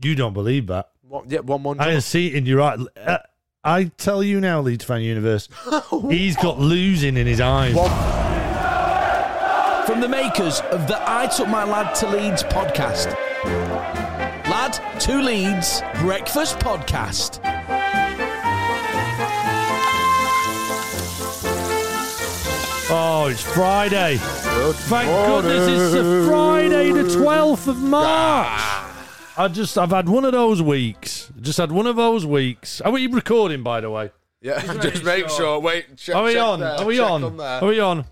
You 0.00 0.14
don't 0.14 0.32
believe 0.32 0.66
that. 0.68 0.90
What, 1.02 1.30
yeah, 1.30 1.40
one 1.40 1.62
one. 1.62 1.80
I 1.80 1.92
can 1.92 2.00
see 2.00 2.28
it 2.28 2.34
in 2.34 2.46
your 2.46 2.60
eye. 2.60 2.76
Uh, 2.96 3.18
I 3.64 3.84
tell 3.84 4.22
you 4.22 4.40
now, 4.40 4.60
Leeds 4.60 4.84
fan 4.84 5.02
universe, 5.02 5.48
he's 6.08 6.36
got 6.36 6.58
losing 6.58 7.16
in 7.16 7.26
his 7.26 7.40
eyes. 7.40 7.74
From 9.86 10.00
the 10.00 10.08
makers 10.08 10.60
of 10.70 10.86
the 10.86 10.98
I 11.00 11.26
Took 11.28 11.48
My 11.48 11.64
Lad 11.64 11.94
to 11.96 12.08
Leeds 12.08 12.42
podcast. 12.44 13.14
Lad 14.48 15.00
to 15.00 15.22
Leeds 15.22 15.82
Breakfast 16.00 16.58
Podcast. 16.58 17.40
Oh, 22.90 23.28
it's 23.30 23.42
Friday. 23.42 24.16
Good 24.16 24.76
Thank 24.76 25.10
morning. 25.10 25.50
goodness 25.50 25.92
it's 25.92 25.94
a 25.94 26.26
Friday, 26.26 26.90
the 26.92 27.02
12th 27.02 27.68
of 27.68 27.78
March. 27.78 28.77
I 29.38 29.48
just, 29.48 29.78
I've 29.78 29.90
had 29.90 30.08
one 30.08 30.24
of 30.24 30.32
those 30.32 30.60
weeks. 30.60 31.30
Just 31.40 31.58
had 31.58 31.70
one 31.70 31.86
of 31.86 31.96
those 31.96 32.26
weeks. 32.26 32.80
Are 32.80 32.90
we 32.90 33.06
recording, 33.06 33.62
by 33.62 33.80
the 33.80 33.88
way? 33.90 34.10
Yeah, 34.40 34.56
making 34.66 34.80
just 34.90 35.04
make 35.04 35.28
sure. 35.28 35.36
sure. 35.36 35.60
Wait, 35.60 35.96
check, 35.96 36.16
Are 36.16 36.24
we 36.24 36.32
check 36.34 36.42
on? 36.42 36.60
there, 36.60 36.72
Are 36.72 36.84
we 36.84 36.96
check 36.96 37.10
on? 37.10 37.36
there. 37.36 37.46
Are 37.62 37.66
we 37.66 37.80
on? 37.80 38.04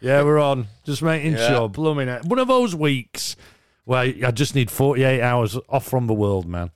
Yeah, 0.00 0.22
we're 0.22 0.38
on. 0.40 0.66
Just 0.84 1.02
making 1.02 1.32
Yeah. 1.32 1.48
sure. 1.48 1.68
Blooming 1.68 2.08
it. 2.08 2.24
One 2.24 2.38
of 2.38 2.48
those 2.48 2.74
weeks 2.74 3.36
where 3.84 4.00
I 4.00 4.30
just 4.30 4.54
need 4.54 4.70
48 4.70 5.20
hours 5.20 5.58
off 5.68 5.86
from 5.86 6.06
the 6.06 6.14
world, 6.14 6.46
man. 6.46 6.70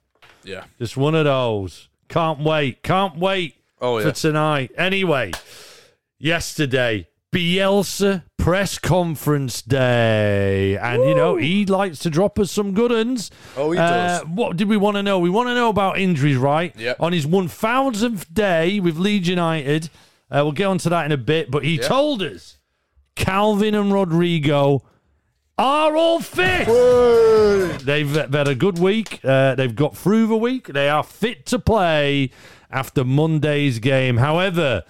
Yeah. 0.44 0.64
Just 0.78 0.96
one 0.96 1.14
of 1.14 1.24
those. 1.24 1.88
Can't 2.08 2.40
wait. 2.40 2.82
Can't 2.82 3.16
wait 3.18 3.56
Oh 3.80 3.98
yeah. 3.98 4.04
for 4.06 4.12
tonight. 4.12 4.70
Anyway, 4.76 5.32
yesterday, 6.18 7.08
Bielsa 7.32 8.22
press 8.50 8.78
conference 8.80 9.62
day. 9.62 10.76
And, 10.76 11.04
you 11.04 11.14
know, 11.14 11.36
he 11.36 11.64
likes 11.66 12.00
to 12.00 12.10
drop 12.10 12.36
us 12.36 12.50
some 12.50 12.74
good 12.74 12.90
uns. 12.90 13.30
Oh, 13.56 13.70
he 13.70 13.78
Uh, 13.78 13.88
does. 13.88 14.22
What 14.26 14.56
did 14.56 14.68
we 14.68 14.76
want 14.76 14.96
to 14.96 15.04
know? 15.04 15.20
We 15.20 15.30
want 15.30 15.50
to 15.50 15.54
know 15.54 15.68
about 15.68 15.98
injuries, 16.00 16.36
right? 16.36 16.74
Yep. 16.76 16.96
On 16.98 17.12
his 17.12 17.28
1,000th 17.28 18.34
day 18.34 18.80
with 18.80 18.96
Leeds 18.98 19.28
United. 19.28 19.84
Uh, 20.32 20.40
we'll 20.42 20.50
get 20.50 20.64
onto 20.66 20.90
that 20.90 21.06
in 21.06 21.12
a 21.12 21.16
bit. 21.16 21.48
But 21.52 21.62
he 21.64 21.76
Yeah. 21.76 21.86
told 21.86 22.22
us 22.24 22.56
Calvin 23.14 23.72
and 23.76 23.92
Rodrigo 23.92 24.82
are 25.56 25.96
all 25.96 26.18
fit. 26.18 26.66
They've 27.86 28.12
they've 28.12 28.32
had 28.32 28.48
a 28.48 28.56
good 28.56 28.80
week. 28.80 29.20
Uh, 29.24 29.54
they've 29.54 29.76
got 29.76 29.96
through 29.96 30.26
the 30.26 30.36
week. 30.36 30.66
They 30.66 30.88
are 30.88 31.04
fit 31.04 31.46
to 31.46 31.60
play 31.60 32.30
after 32.68 33.04
Monday's 33.04 33.78
game. 33.78 34.16
However, 34.16 34.82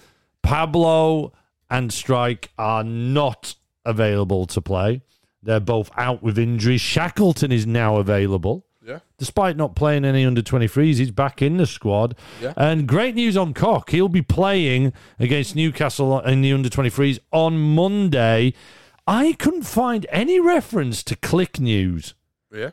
Pablo 0.43 1.33
and 1.71 1.91
Struijk 1.91 2.49
are 2.59 2.85
not 2.85 3.55
available 3.85 4.47
to 4.47 4.61
play. 4.61 5.03
They're 5.43 5.61
both 5.61 5.91
out 5.97 6.23
with 6.23 6.39
injuries. 6.39 6.81
Shackleton 6.81 7.51
is 7.53 7.67
now 7.67 7.97
available. 7.97 8.67
Yeah. 8.85 9.01
Despite 9.19 9.57
not 9.57 9.77
playing 9.77 10.05
any 10.05 10.25
under 10.25 10.43
23s, 10.43 10.97
he's 10.97 11.11
back 11.11 11.43
in 11.43 11.57
the 11.57 11.67
squad. 11.67 12.17
Yeah. 12.41 12.55
And 12.57 12.87
great 12.87 13.15
news 13.15 13.37
on 13.37 13.55
Koch. 13.55 13.91
He'll 13.91 14.09
be 14.09 14.23
playing 14.23 14.93
against 15.19 15.55
Newcastle 15.55 16.21
in 16.21 16.43
the 16.43 16.53
under 16.53 16.69
23s 16.69 17.19
on 17.31 17.59
Monday. 17.59 18.55
I 19.07 19.33
couldn't 19.35 19.63
find 19.63 20.07
any 20.11 20.41
reference 20.41 21.03
to 21.05 21.17
Klich 21.17 21.61
news. 21.61 22.15
Yeah. 22.53 22.71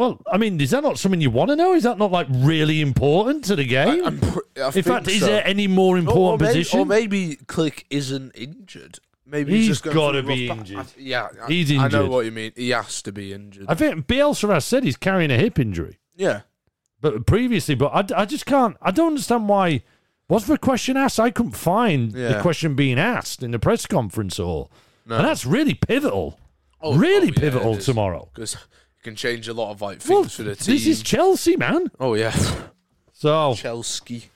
Well, 0.00 0.18
I 0.32 0.38
mean, 0.38 0.58
is 0.58 0.70
that 0.70 0.82
not 0.82 0.98
something 0.98 1.20
you 1.20 1.30
want 1.30 1.50
to 1.50 1.56
know? 1.56 1.74
Is 1.74 1.82
that 1.82 1.98
not 1.98 2.10
like 2.10 2.26
really 2.30 2.80
important 2.80 3.44
to 3.44 3.54
the 3.54 3.66
game? 3.66 4.18
Pr- 4.18 4.38
I 4.56 4.68
In 4.74 4.82
fact, 4.82 5.08
is 5.08 5.20
there 5.20 5.46
any 5.46 5.66
more 5.66 5.98
important 5.98 6.40
or 6.40 6.46
maybe, 6.46 6.58
position? 6.60 6.80
Or 6.80 6.86
maybe 6.86 7.36
Klich 7.44 7.84
isn't 7.90 8.32
injured. 8.34 8.98
Maybe 9.26 9.52
He's 9.52 9.66
he's, 9.66 9.80
just 9.82 9.94
gotta 9.94 10.22
be 10.22 10.48
injured. 10.48 10.78
I- 10.78 10.84
yeah, 10.96 11.28
I- 11.42 11.48
He's 11.48 11.70
I 11.76 11.88
know 11.88 12.06
what 12.06 12.24
you 12.24 12.32
mean. 12.32 12.52
He 12.56 12.70
has 12.70 13.02
to 13.02 13.12
be 13.12 13.34
injured. 13.34 13.66
I 13.68 13.74
think 13.74 14.06
Bielsa 14.06 14.48
has 14.54 14.64
said 14.64 14.84
he's 14.84 14.96
carrying 14.96 15.30
a 15.30 15.36
hip 15.36 15.58
injury, 15.58 15.98
yeah. 16.16 16.40
but 17.02 17.26
previously, 17.26 17.74
but 17.74 17.92
I, 17.92 18.22
I 18.22 18.24
just 18.24 18.46
can't. 18.46 18.78
I 18.80 18.92
don't 18.92 19.08
understand 19.08 19.50
why. 19.50 19.82
Was 20.30 20.46
the 20.46 20.56
question 20.56 20.96
asked? 20.96 21.20
I 21.20 21.30
couldn't 21.30 21.52
find 21.52 22.12
the 22.12 22.38
question 22.40 22.74
being 22.74 22.98
asked 22.98 23.42
in 23.42 23.50
the 23.50 23.58
press 23.58 23.84
conference 23.84 24.38
hall, 24.38 24.70
No. 25.04 25.16
and 25.16 25.26
that's 25.26 25.44
really 25.44 25.74
pivotal. 25.74 26.38
Oh, 26.80 26.96
really 26.96 27.28
oh, 27.28 27.32
yeah, 27.34 27.40
pivotal 27.40 27.76
tomorrow. 27.76 28.30
because 28.32 28.56
can 29.02 29.14
change 29.16 29.48
a 29.48 29.52
lot 29.54 29.70
of 29.70 29.80
like 29.80 30.00
Well, 30.08 30.22
things 30.22 30.34
for 30.36 30.42
the 30.42 30.56
team. 30.56 30.74
this 30.74 30.86
is 30.86 31.02
Chelsea, 31.02 31.56
man. 31.56 31.90
oh 31.98 32.14
yeah, 32.14 32.34
So 33.12 33.54
Chelsea. 33.54 34.30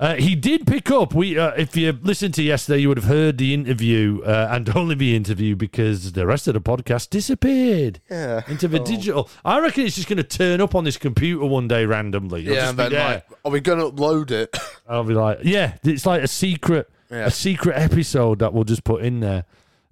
Uh, 0.00 0.14
he 0.14 0.36
did 0.36 0.64
pick 0.64 0.92
up. 0.92 1.12
We, 1.12 1.36
uh, 1.36 1.50
if 1.56 1.76
you 1.76 1.90
listened 1.90 2.32
to 2.34 2.42
yesterday, 2.44 2.78
you 2.82 2.88
would 2.88 2.98
have 2.98 3.08
heard 3.08 3.36
the 3.36 3.52
interview 3.52 4.20
uh, 4.24 4.46
and 4.48 4.68
only 4.76 4.94
the 4.94 5.16
interview 5.16 5.56
because 5.56 6.12
the 6.12 6.24
rest 6.24 6.46
of 6.46 6.54
the 6.54 6.60
podcast 6.60 7.10
disappeared 7.10 8.00
Yeah. 8.08 8.42
into 8.46 8.68
the 8.68 8.78
digital. 8.78 9.28
I 9.44 9.58
reckon 9.58 9.86
it's 9.86 9.96
just 9.96 10.06
going 10.08 10.18
to 10.18 10.22
turn 10.22 10.60
up 10.60 10.76
on 10.76 10.84
this 10.84 10.96
computer 10.96 11.44
one 11.46 11.66
day 11.66 11.84
randomly. 11.84 12.42
It'll 12.42 12.54
Yeah, 12.54 12.60
just 12.60 12.70
and 12.70 12.92
then 12.92 13.12
like, 13.14 13.26
are 13.44 13.50
we 13.50 13.58
gonna 13.60 13.90
upload 13.90 14.30
it? 14.30 14.56
I'll 14.88 15.02
be 15.02 15.14
like, 15.14 15.40
yeah, 15.42 15.78
it's 15.82 16.06
like 16.06 16.22
a 16.22 16.28
secret, 16.28 16.88
Yeah. 17.10 17.26
a 17.26 17.30
secret 17.32 17.74
episode 17.76 18.38
that 18.38 18.52
we'll 18.54 18.62
just 18.62 18.84
put 18.84 19.02
in 19.02 19.18
there. 19.18 19.46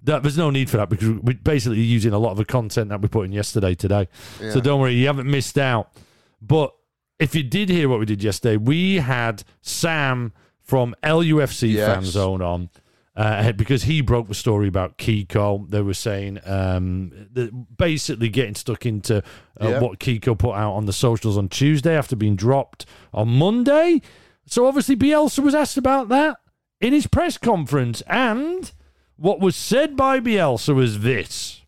That 0.06 0.22
there's 0.22 0.38
no 0.38 0.50
need 0.50 0.70
for 0.70 0.78
that 0.78 0.88
because 0.88 1.08
we're 1.10 1.34
basically 1.34 1.80
using 1.80 2.12
a 2.12 2.18
lot 2.18 2.30
of 2.30 2.36
the 2.38 2.44
content 2.44 2.88
that 2.88 3.00
we 3.02 3.08
put 3.08 3.26
in 3.26 3.32
yesterday 3.32 3.74
today. 3.74 4.08
So 4.38 4.60
don't 4.60 4.80
worry, 4.80 4.94
you 4.94 5.06
haven't 5.06 5.30
missed 5.30 5.58
out. 5.58 5.92
But 6.40 6.74
if 7.18 7.34
you 7.34 7.42
did 7.42 7.68
hear 7.68 7.88
what 7.88 7.98
we 7.98 8.06
did 8.06 8.22
yesterday, 8.22 8.56
we 8.56 8.96
had 8.96 9.42
Sam 9.62 10.32
from 10.62 10.94
LUFC 11.02 11.72
Yes. 11.72 11.92
Fan 11.94 12.04
Zone 12.04 12.42
on. 12.42 12.70
Uh, 13.16 13.50
because 13.52 13.84
he 13.84 14.02
broke 14.02 14.28
the 14.28 14.34
story 14.34 14.68
about 14.68 14.98
Kiko, 14.98 15.66
they 15.70 15.80
were 15.80 15.94
saying 15.94 16.38
um, 16.44 17.10
basically 17.78 18.28
getting 18.28 18.54
stuck 18.54 18.84
into 18.84 19.18
uh, 19.60 19.68
Yeah. 19.68 19.80
what 19.80 19.98
Kiko 19.98 20.36
put 20.38 20.52
out 20.54 20.74
on 20.74 20.84
the 20.84 20.92
socials 20.92 21.38
on 21.38 21.48
Tuesday 21.48 21.96
after 21.96 22.14
being 22.14 22.36
dropped 22.36 22.84
on 23.14 23.28
Monday. 23.28 24.02
So 24.44 24.66
obviously 24.66 24.96
Bielsa 24.96 25.38
was 25.40 25.54
asked 25.54 25.78
about 25.78 26.10
that 26.10 26.36
in 26.78 26.92
his 26.92 27.06
press 27.06 27.38
conference, 27.38 28.02
and 28.02 28.70
what 29.16 29.40
was 29.40 29.56
said 29.56 29.96
by 29.96 30.20
Bielsa 30.20 30.74
was 30.74 31.00
this: 31.00 31.62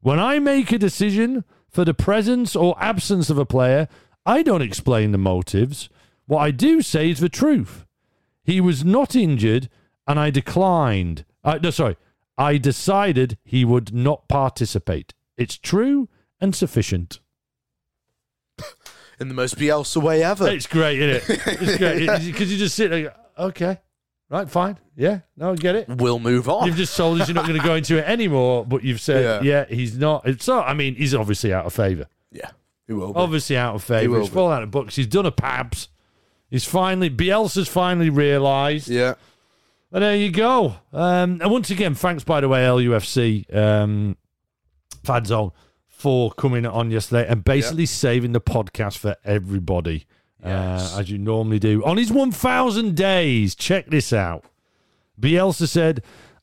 When 0.00 0.18
I 0.18 0.38
make 0.38 0.72
a 0.72 0.78
decision 0.78 1.44
for 1.68 1.84
the 1.84 1.94
presence 1.94 2.54
or 2.54 2.76
absence 2.78 3.30
of 3.30 3.38
a 3.38 3.46
player, 3.46 3.88
I 4.24 4.42
don't 4.42 4.62
explain 4.62 5.12
the 5.12 5.18
motives. 5.18 5.88
What 6.26 6.40
I 6.40 6.50
do 6.50 6.82
say 6.82 7.10
is 7.10 7.20
the 7.20 7.28
truth. 7.28 7.84
He 8.44 8.60
was 8.60 8.84
not 8.84 9.16
injured, 9.16 9.68
and 10.06 10.18
I 10.18 10.30
declined. 10.30 11.24
Uh, 11.44 11.58
no, 11.62 11.70
sorry, 11.70 11.96
I 12.38 12.58
decided 12.58 13.38
he 13.44 13.64
would 13.64 13.92
not 13.94 14.28
participate. 14.28 15.14
It's 15.36 15.56
true 15.56 16.08
and 16.40 16.54
sufficient. 16.54 17.20
In 19.20 19.28
the 19.28 19.34
most 19.34 19.56
Bielsa 19.56 20.02
way 20.02 20.22
ever. 20.24 20.48
It's 20.48 20.66
great, 20.66 21.00
isn't 21.00 21.30
it? 21.30 21.42
It's 21.62 21.78
great 21.78 22.24
because 22.32 22.50
you 22.50 22.58
just 22.58 22.74
sit 22.74 22.90
there. 22.90 23.14
Okay, 23.38 23.78
right, 24.32 24.50
fine, 24.50 24.78
yeah, 24.96 25.20
no, 25.36 25.52
I 25.52 25.54
get 25.56 25.74
it. 25.76 25.88
We'll 25.88 26.18
move 26.18 26.48
on. 26.48 26.66
You've 26.66 26.76
just 26.76 26.96
told 26.96 27.20
us 27.20 27.28
you're 27.28 27.34
not 27.34 27.46
going 27.46 27.60
to 27.60 27.64
go 27.66 27.74
into 27.76 27.98
it 27.98 28.04
anymore, 28.08 28.64
but 28.66 28.82
you've 28.82 29.00
said, 29.00 29.44
yeah, 29.44 29.64
Yeah. 29.68 29.74
he's 29.76 29.96
not. 29.96 30.26
So, 30.42 30.60
I 30.60 30.74
mean, 30.74 30.94
he's 30.96 31.14
obviously 31.14 31.52
out 31.52 31.66
of 31.66 31.72
favour. 31.72 32.06
yeah, 32.30 32.50
he 32.86 32.92
will. 32.92 33.12
Be. 33.12 33.20
Obviously 33.20 33.56
out 33.56 33.74
of 33.74 33.84
favour. 33.84 34.18
He's 34.18 34.28
be. 34.28 34.34
fallen 34.34 34.56
out 34.56 34.62
of 34.62 34.70
books. 34.70 34.96
He's 34.96 35.06
done 35.06 35.26
a 35.26 35.32
Pabs. 35.32 35.88
He's 36.50 36.64
finally, 36.64 37.08
Bielsa's 37.08 37.68
finally 37.68 38.10
realised. 38.10 38.88
Yeah. 38.88 39.14
And 39.90 40.02
there 40.02 40.16
you 40.16 40.30
go. 40.30 40.74
Um, 40.92 41.40
and 41.42 41.50
once 41.50 41.70
again, 41.70 41.94
thanks, 41.94 42.24
by 42.24 42.40
the 42.40 42.48
way, 42.48 42.60
LUFC 42.62 43.54
um, 43.54 44.16
Fan 45.04 45.24
Zone 45.26 45.50
for 45.88 46.30
coming 46.32 46.66
on 46.66 46.90
yesterday 46.90 47.28
and 47.28 47.44
basically 47.44 47.86
saving 47.86 48.32
the 48.32 48.40
podcast 48.40 48.98
for 48.98 49.16
everybody, 49.24 50.06
Yes. 50.44 50.94
uh, 50.94 51.00
as 51.00 51.10
you 51.10 51.18
normally 51.18 51.58
do. 51.58 51.84
On 51.84 51.96
his 51.96 52.12
1,000 52.12 52.96
days, 52.96 53.54
check 53.54 53.86
this 53.88 54.12
out. 54.12 54.44
Bielsa 55.20 55.68
said, 55.68 56.02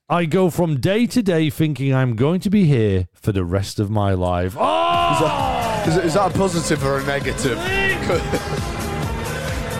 I 0.10 0.26
go 0.26 0.50
from 0.50 0.80
day 0.80 1.06
to 1.08 1.22
day 1.22 1.50
thinking 1.50 1.94
I'm 1.94 2.16
going 2.16 2.40
to 2.42 2.50
be 2.50 2.66
here 2.66 3.08
for 3.14 3.32
the 3.32 3.44
rest 3.44 3.80
of 3.80 3.92
my 3.92 4.14
life. 4.14 4.56
Oh! 4.58 5.84
Is, 5.88 5.98
is 5.98 6.14
that 6.16 6.34
a 6.34 6.38
positive 6.38 6.84
or 6.84 7.00
a 7.00 7.06
negative? 7.06 7.57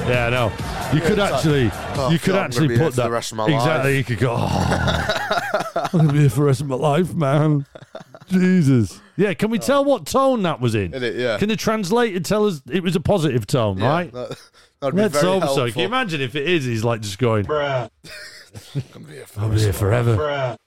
Yeah, 0.10 0.25
I 0.25 0.30
know. 0.31 0.51
You 0.92 1.01
could 1.01 1.12
it's 1.12 1.19
like, 1.19 1.33
actually, 1.33 1.71
oh, 1.74 2.10
you 2.10 2.18
could 2.18 2.33
I'm 2.33 2.45
actually 2.45 2.77
put 2.80 2.95
that 2.95 3.12
rest 3.12 3.31
of 3.31 3.38
my 3.38 3.45
exactly. 3.45 3.98
life. 3.98 3.98
You 3.98 4.04
could 4.16 4.19
go. 4.19 4.36
Oh, 4.36 5.69
I'm 5.94 6.00
gonna 6.00 6.13
be 6.13 6.19
here 6.21 6.30
for 6.31 6.38
the 6.38 6.45
rest 6.45 6.62
of 6.62 6.68
my 6.68 6.75
life, 6.75 7.13
man. 7.13 7.68
Jesus. 8.30 9.00
Yeah. 9.18 9.34
Can 9.34 9.50
we 9.50 9.58
oh. 9.58 9.62
tell 9.62 9.86
what 9.86 10.06
tone 10.06 10.44
that 10.44 10.60
was 10.62 10.76
in? 10.76 10.94
In 10.94 11.04
it, 11.04 11.16
yeah. 11.16 11.38
Can 11.38 11.50
the 11.50 11.56
translator 11.56 12.20
tell 12.20 12.46
us 12.48 12.62
it 12.72 12.84
was 12.84 12.96
a 12.96 13.00
positive 13.02 13.46
tone, 13.48 13.78
Yeah, 13.78 13.90
right? 13.90 14.12
That, 14.14 14.40
that'd 14.80 14.96
be 14.96 15.02
Let's 15.02 15.14
very 15.16 15.26
hope 15.26 15.44
helpful. 15.44 15.68
so. 15.68 15.72
Can 15.72 15.80
you 15.81 15.88
imagine 15.88 16.22
if 16.22 16.36
it 16.36 16.48
is? 16.48 16.66
He's 16.66 16.84
like 16.84 17.02
just 17.02 17.20
going. 17.20 17.44
Gonna 17.46 17.90
be 19.08 19.14
here 19.14 19.26
for 19.26 19.42
I'll 19.42 19.50
the 19.50 19.56
be 19.56 19.62
here 19.62 19.68
rest 19.72 19.81
of 19.81 19.90
my 19.90 19.98
life. 20.02 20.16
forever. 20.18 20.58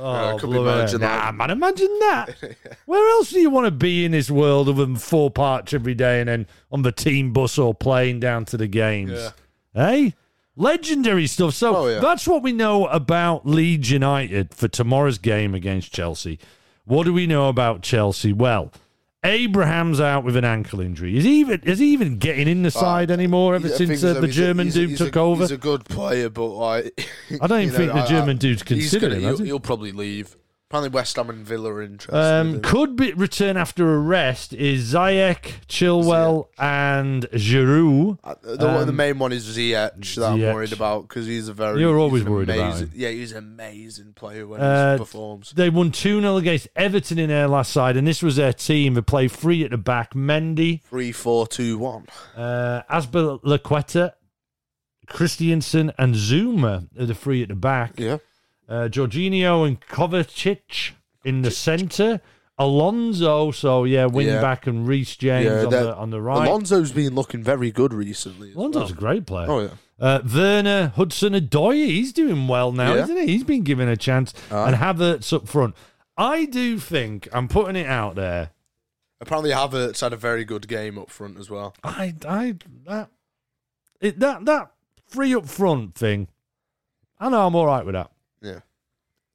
Oh, 0.00 0.36
could 0.38 0.50
be 0.50 0.52
bloody- 0.56 0.78
managing 0.78 1.00
nah, 1.00 1.06
that. 1.08 1.34
man, 1.34 1.50
imagine 1.50 1.98
that. 2.00 2.56
Where 2.86 3.10
else 3.16 3.30
do 3.30 3.40
you 3.40 3.50
want 3.50 3.64
to 3.66 3.72
be 3.72 4.04
in 4.04 4.12
this 4.12 4.30
world 4.30 4.68
other 4.68 4.86
than 4.86 4.94
Thorp 4.94 5.38
Arch 5.40 5.74
every 5.74 5.94
day 5.94 6.20
and 6.20 6.28
then 6.28 6.46
on 6.70 6.82
the 6.82 6.92
team 6.92 7.32
bus 7.32 7.58
or 7.58 7.74
plane 7.74 8.20
down 8.20 8.44
to 8.46 8.56
the 8.56 8.68
games? 8.68 9.10
Yeah. 9.10 9.30
Hey? 9.74 10.14
Legendary 10.54 11.26
stuff. 11.26 11.54
So 11.54 11.74
Oh, 11.76 11.88
yeah. 11.88 11.98
that's 11.98 12.28
what 12.28 12.42
we 12.44 12.52
know 12.52 12.86
about 12.86 13.44
Leeds 13.46 13.90
United 13.90 14.54
for 14.54 14.68
tomorrow's 14.68 15.18
game 15.18 15.52
against 15.54 15.92
Chelsea. 15.92 16.38
What 16.88 17.04
do 17.04 17.12
we 17.12 17.26
know 17.26 17.48
about 17.48 17.82
Chelsea? 17.82 18.32
Well, 18.32 18.72
Abraham's 19.24 20.00
out 20.00 20.24
with 20.24 20.36
an 20.36 20.44
ankle 20.44 20.80
injury. 20.80 21.16
Is 21.16 21.24
he 21.24 21.40
even 21.40 21.60
is 21.64 21.78
he 21.80 21.92
even 21.92 22.18
getting 22.18 22.48
in 22.48 22.62
the 22.62 22.70
side 22.70 23.10
anymore 23.10 23.54
ever 23.56 23.68
since 23.68 24.02
uh, 24.02 24.14
so. 24.14 24.20
the 24.20 24.26
He's 24.26 24.36
German 24.36 24.68
a- 24.68 24.70
dude 24.70 24.92
a- 24.92 24.96
took 24.96 25.16
over? 25.16 25.42
He's 25.42 25.50
a 25.50 25.56
good 25.58 25.84
player, 25.84 26.30
but 26.30 26.46
like, 26.46 27.08
I 27.40 27.46
don't 27.46 27.60
even 27.62 27.72
know, 27.72 27.78
think 27.78 27.92
the 27.92 27.98
I- 28.00 28.06
German 28.06 28.36
I- 28.36 28.38
dude's 28.38 28.62
he's 28.62 28.90
considering 28.90 29.20
gonna- 29.22 29.32
it, 29.34 29.36
He'll, 29.38 29.46
he'll 29.46 29.60
probably 29.60 29.92
leave. 29.92 30.36
Apparently, 30.70 30.94
West 30.94 31.16
Ham 31.16 31.30
and 31.30 31.46
Villa 31.46 31.72
are 31.72 31.80
interested. 31.82 32.14
Um, 32.14 32.60
could 32.60 32.94
be 32.94 33.14
return 33.14 33.56
after 33.56 33.88
arrest 33.90 34.52
is 34.52 34.92
Ziyech, 34.92 35.64
Chilwell, 35.66 36.48
and 36.58 37.24
Giroud. 37.30 38.18
Uh, 38.22 38.34
the, 38.42 38.66
one- 38.66 38.74
the 38.84 38.88
um, 38.90 38.96
main 38.96 39.18
one 39.18 39.32
is 39.32 39.46
Ziyech 39.46 40.14
that 40.16 40.26
I'm 40.26 40.38
worried 40.42 40.74
about 40.74 41.08
because 41.08 41.26
he's 41.26 41.48
a 41.48 41.54
very. 41.54 41.80
You're 41.80 41.98
always 41.98 42.22
worried 42.22 42.50
about 42.50 42.80
him. 42.80 42.90
Yeah, 42.94 43.08
he's 43.08 43.32
an 43.32 43.38
amazing 43.38 44.12
player 44.12 44.46
when 44.46 44.60
Uh, 44.60 44.92
he 44.92 44.98
performs. 44.98 45.52
They 45.52 45.70
won 45.70 45.90
2 45.90 46.20
0 46.20 46.36
against 46.36 46.68
Everton 46.76 47.18
in 47.18 47.30
their 47.30 47.48
last 47.48 47.72
side, 47.72 47.96
and 47.96 48.06
this 48.06 48.22
was 48.22 48.36
their 48.36 48.52
team. 48.52 48.92
They 48.92 49.00
played 49.00 49.32
three 49.32 49.64
at 49.64 49.70
the 49.70 49.78
back 49.78 50.12
Mendy, 50.12 50.82
Three, 50.82 51.12
four, 51.12 51.46
two, 51.46 51.78
one. 51.78 52.04
uh, 52.36 52.82
Asper 52.90 53.38
Laqueta, 53.42 54.12
Christensen, 55.06 55.92
and 55.98 56.14
Zouma 56.14 56.88
are 57.00 57.06
the 57.06 57.14
three 57.14 57.42
at 57.42 57.48
the 57.48 57.54
back. 57.54 57.98
Yeah. 57.98 58.18
Uh, 58.68 58.88
Jorginho 58.88 59.66
and 59.66 59.80
Kovacic 59.80 60.90
in 61.24 61.42
the 61.42 61.50
centre. 61.50 62.20
Alonso, 62.60 63.52
so 63.52 63.84
yeah, 63.84 64.06
wing 64.06 64.26
Yeah. 64.26 64.40
back 64.40 64.66
and 64.66 64.86
Reece 64.86 65.16
James 65.16 65.44
Yeah, 65.46 65.64
on, 65.64 65.70
that- 65.70 65.82
the, 65.84 65.96
on 65.96 66.10
the 66.10 66.20
right. 66.20 66.48
Alonso's 66.48 66.90
been 66.90 67.14
looking 67.14 67.40
very 67.42 67.70
good 67.70 67.94
recently. 67.94 68.50
as 68.50 68.56
Alonso's 68.56 68.82
well. 68.90 68.90
a 68.90 68.94
great 68.94 69.26
player. 69.26 69.46
Oh 69.48 69.60
yeah. 69.60 69.68
Uh, 70.00 70.20
Werner 70.32 70.92
Hudson-Odoi, 70.96 71.86
he's 71.86 72.12
doing 72.12 72.46
well 72.48 72.72
now, 72.72 72.94
Yeah. 72.94 73.04
isn't 73.04 73.16
he? 73.16 73.26
He's 73.28 73.44
been 73.44 73.62
given 73.62 73.88
a 73.88 73.96
chance. 73.96 74.34
Aye. 74.50 74.68
And 74.68 74.76
Havertz 74.76 75.32
up 75.32 75.48
front. 75.48 75.74
I 76.16 76.44
do 76.46 76.78
think, 76.80 77.28
I'm 77.32 77.46
putting 77.48 77.76
it 77.76 77.86
out 77.86 78.14
there, 78.16 78.50
Apparently, 79.20 79.50
Havertz 79.50 80.00
had 80.00 80.12
a 80.12 80.16
very 80.16 80.44
good 80.44 80.68
game 80.68 80.96
up 80.98 81.10
front 81.10 81.38
as 81.38 81.50
well. 81.50 81.74
I, 81.82 82.14
I, 82.26 82.54
that, 82.86 83.10
it, 84.00 84.20
that, 84.20 84.44
that 84.44 84.70
free 85.08 85.34
up 85.34 85.46
front 85.46 85.96
thing, 85.96 86.28
I 87.18 87.28
know 87.28 87.44
I'm 87.46 87.56
all 87.56 87.66
right 87.66 87.84
with 87.84 87.94
that. 87.94 88.12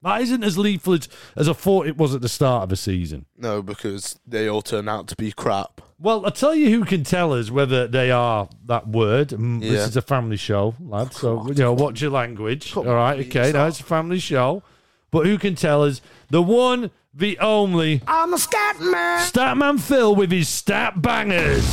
Yeah. 0.04 0.14
That 0.14 0.22
isn't 0.22 0.44
as 0.44 0.58
lethal 0.58 0.94
as, 0.94 1.10
as 1.36 1.50
I 1.50 1.54
thought 1.54 1.88
it 1.88 1.98
was 1.98 2.14
at 2.16 2.22
the 2.22 2.30
start 2.30 2.64
of 2.64 2.70
the 2.70 2.76
season. 2.76 3.26
No, 3.38 3.62
because 3.62 4.20
they 4.28 4.48
all 4.48 4.62
turn 4.62 4.88
out 4.90 5.08
to 5.08 5.16
be 5.16 5.32
crap. 5.32 5.82
Well, 6.00 6.26
I'll 6.26 6.32
tell 6.32 6.54
you 6.54 6.70
who 6.70 6.84
can 6.86 7.04
tell 7.04 7.32
us 7.34 7.50
whether 7.50 7.88
they 7.88 8.12
are 8.12 8.50
that 8.66 8.88
word. 8.88 9.30
Mm, 9.30 9.62
This 9.62 9.88
is 9.88 9.96
a 9.98 10.02
family 10.02 10.36
show, 10.38 10.76
lad. 10.82 11.14
So, 11.14 11.40
on, 11.40 11.48
you 11.48 11.54
know, 11.56 11.72
watch 11.74 12.02
your 12.02 12.12
language. 12.12 12.74
Come 12.74 12.88
All 12.88 12.96
right, 12.96 13.18
on, 13.20 13.26
okay, 13.26 13.52
Now 13.54 13.68
it's 13.68 13.80
a 13.80 13.84
family 13.84 14.20
show. 14.20 14.64
But 15.12 15.26
who 15.28 15.38
can 15.38 15.56
tell 15.56 15.84
us 15.84 16.02
the 16.30 16.42
one, 16.42 16.90
the 17.14 17.38
only 17.40 18.02
I'm 18.08 18.34
a 18.34 18.38
scat 18.40 18.82
man. 18.82 19.22
Stat 19.22 19.56
man 19.58 19.78
Phil 19.78 20.16
with 20.16 20.32
his 20.32 20.50
stat 20.50 21.02
bangers? 21.02 21.64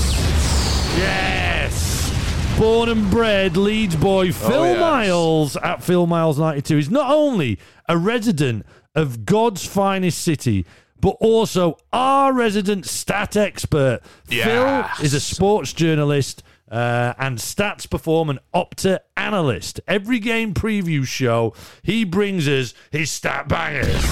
Yes! 0.99 2.12
Born 2.59 2.91
and 2.91 3.11
bred 3.11 3.56
Leeds 3.56 3.97
boy 3.97 4.33
Phil 4.33 4.67
yes. 4.67 4.79
Miles 4.81 5.56
at 5.56 5.83
Phil 5.83 6.06
Miles 6.06 6.38
92 6.38 6.76
is 6.76 6.91
not 6.91 7.11
only 7.11 7.59
a 7.90 7.98
resident 7.98 8.64
of 8.94 9.26
God's 9.26 9.66
finest 9.66 10.22
city, 10.22 10.64
but 11.00 11.16
also 11.19 11.76
our 11.92 12.32
resident 12.32 12.87
stat 12.87 13.37
expert. 13.37 14.00
Phil 14.26 14.87
is 15.02 15.12
a 15.12 15.19
sports 15.19 15.72
journalist 15.72 16.44
uh, 16.70 17.14
and 17.19 17.38
stats 17.38 17.90
perform 17.90 18.31
an 18.31 18.38
Opta 18.54 19.00
analyst. 19.16 19.81
Every 19.88 20.20
game 20.20 20.54
preview 20.54 21.04
show, 21.04 21.52
he 21.82 22.04
brings 22.04 22.46
us 22.46 22.75
his 22.92 23.10
stat 23.10 23.48
bangers. 23.48 24.04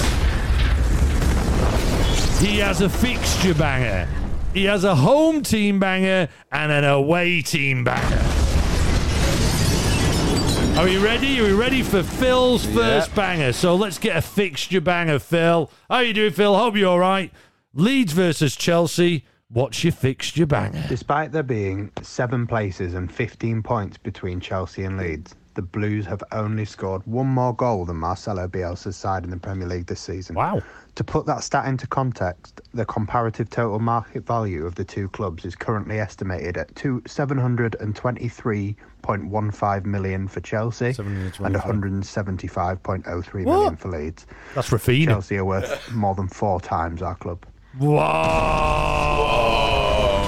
He 2.40 2.58
has 2.58 2.80
a 2.80 2.88
fixture 2.88 3.54
banger. 3.54 4.08
He 4.54 4.64
has 4.64 4.82
a 4.82 4.96
home 4.96 5.44
team 5.44 5.78
banger 5.78 6.28
and 6.50 6.72
an 6.72 6.82
away 6.82 7.42
team 7.42 7.84
banger. 7.84 8.37
Are 10.78 10.84
we 10.84 10.96
ready? 10.96 11.40
Are 11.40 11.42
we 11.42 11.52
ready 11.54 11.82
for 11.82 12.04
Phil's 12.04 12.64
first 12.64 13.12
banger? 13.12 13.52
So 13.52 13.74
let's 13.74 13.98
get 13.98 14.16
a 14.16 14.22
fixture 14.22 14.80
banger, 14.80 15.18
Phil. 15.18 15.68
How 15.90 15.98
you 15.98 16.12
doing, 16.12 16.32
Phil? 16.32 16.56
Hope 16.56 16.76
you're 16.76 16.88
all 16.88 17.00
right. 17.00 17.32
Leeds 17.74 18.12
versus 18.12 18.54
Chelsea. 18.54 19.24
What's 19.48 19.82
your 19.82 19.92
fixture 19.92 20.46
banger? 20.46 20.84
Despite 20.88 21.32
there 21.32 21.42
being 21.42 21.90
seven 22.02 22.46
places 22.46 22.94
and 22.94 23.10
15 23.10 23.60
points 23.60 23.98
between 23.98 24.38
Chelsea 24.38 24.84
and 24.84 24.96
Leeds, 24.96 25.34
the 25.58 25.62
Blues 25.62 26.06
have 26.06 26.22
only 26.30 26.64
scored 26.64 27.02
one 27.04 27.26
more 27.26 27.52
goal 27.52 27.84
than 27.84 27.96
Marcelo 27.96 28.46
Bielsa's 28.46 28.96
side 28.96 29.24
in 29.24 29.30
the 29.30 29.36
Premier 29.36 29.66
League 29.66 29.86
this 29.86 29.98
season. 29.98 30.36
Wow. 30.36 30.62
To 30.94 31.02
put 31.02 31.26
that 31.26 31.42
stat 31.42 31.66
into 31.66 31.88
context, 31.88 32.60
the 32.74 32.84
comparative 32.84 33.50
total 33.50 33.80
market 33.80 34.24
value 34.24 34.66
of 34.66 34.76
the 34.76 34.84
two 34.84 35.08
clubs 35.08 35.44
is 35.44 35.56
currently 35.56 35.98
estimated 35.98 36.56
at 36.56 36.72
two, 36.76 37.00
723.15 37.06 39.84
million 39.84 40.28
for 40.28 40.40
Chelsea 40.42 40.86
and 40.86 40.94
725. 41.34 42.80
175.03 42.80 43.44
million 43.44 43.76
for 43.76 43.88
Leeds. 43.88 44.26
That's 44.54 44.70
Raphinha. 44.70 45.06
Chelsea 45.06 45.38
are 45.38 45.44
worth 45.44 45.92
more 45.92 46.14
than 46.14 46.28
four 46.28 46.60
times 46.60 47.02
our 47.02 47.16
club. 47.16 47.44
Whoa. 47.78 47.98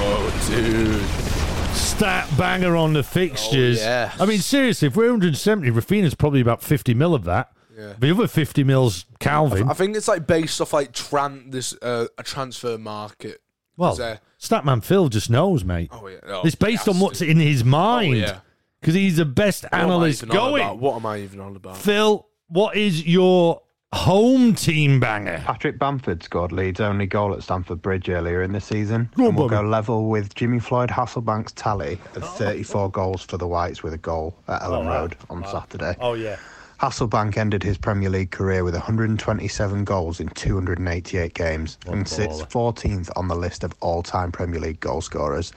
Oh, 0.03 0.47
dude. 0.49 1.30
Stat 1.73 2.29
banger 2.39 2.77
on 2.77 2.93
the 2.93 3.03
fixtures. 3.03 3.79
Oh, 3.81 3.85
yes. 3.85 4.21
I 4.21 4.27
mean, 4.27 4.39
seriously, 4.41 4.89
if 4.89 4.97
we're 4.97 5.05
170, 5.11 5.71
Raphinha's 5.71 6.15
probably 6.15 6.41
about 6.41 6.63
50 6.63 6.95
mil 6.95 7.15
of 7.15 7.25
that. 7.25 7.53
Yeah. 7.77 7.95
The 7.99 8.11
other 8.11 8.27
50 8.27 8.65
mil's 8.65 9.07
Calvin. 9.21 9.69
I 9.69 9.75
think 9.75 9.97
it's 9.97 10.09
like 10.09 10.27
based 10.27 10.61
off 10.61 10.73
like 10.73 10.93
tran 10.93 11.51
this 11.53 11.75
uh, 11.81 12.07
a 12.19 12.23
transfer 12.23 12.77
market. 12.77 13.41
well, 13.77 14.01
uh, 14.01 14.17
Statman 14.39 14.83
Phil 14.83 15.09
just 15.09 15.31
knows, 15.31 15.65
mate. 15.65 15.89
Oh 15.93 16.07
yeah. 16.09 16.19
Oh, 16.27 16.43
it's 16.45 16.55
based 16.55 16.89
on 16.89 16.99
what's 17.01 17.21
in 17.23 17.39
his 17.39 17.63
Oh, 17.63 17.67
mind. 17.67 18.17
yeah. 18.17 18.41
Because 18.81 18.95
he's 18.95 19.17
the 19.17 19.25
best 19.27 19.65
What 19.65 19.75
analyst 19.75 20.27
going. 20.29 20.81
What 20.81 20.97
am 20.97 21.07
I 21.07 21.19
even 21.21 21.41
on 21.41 21.55
about? 21.57 21.77
Phil, 21.77 22.27
what 22.49 22.77
is 22.77 23.07
your 23.07 23.63
home 23.93 24.55
team 24.55 25.01
banger? 25.01 25.43
Patrick 25.45 25.79
Bamford 25.79 26.23
scored 26.23 26.53
Leeds' 26.53 26.81
only 26.81 27.07
goal 27.07 27.35
at 27.35 27.43
Stamford 27.43 27.83
Bridge 27.83 28.09
earlier 28.09 28.43
in 28.43 28.53
the 28.53 28.61
season 28.61 29.11
Go 29.17 29.25
on, 29.25 29.29
and 29.31 29.37
Bobby. 29.37 29.51
go 29.51 29.63
level 29.63 30.09
with 30.09 30.35
Jimmy 30.35 30.59
Floyd 30.61 30.91
Hasselbaink's 30.91 31.53
tally 31.53 31.99
of 32.15 32.25
34 32.37 32.91
goals 32.91 33.23
for 33.23 33.37
the 33.37 33.47
Whites 33.47 33.83
with 33.83 33.93
a 33.93 33.99
goal 33.99 34.37
at 34.49 34.63
Elland 34.63 34.89
Road 34.89 35.17
on 35.29 35.45
Saturday. 35.47 35.97
Oh, 36.01 36.15
yeah. 36.15 36.37
Hasselbaink 36.81 37.37
ended 37.37 37.63
his 37.63 37.77
Premier 37.77 38.09
League 38.09 38.31
career 38.31 38.65
with 38.65 38.73
127 38.73 39.85
goals 39.85 40.19
in 40.19 40.29
288 40.29 41.35
games 41.35 41.77
and 41.87 42.09
sits 42.09 42.41
14th 42.43 43.11
on 43.17 43.29
the 43.29 43.35
list 43.35 43.65
of 43.65 43.75
all-time 43.81 44.33
Premier 44.33 44.61
League 44.61 44.81
goal 44.81 45.03
scorers. 45.03 45.53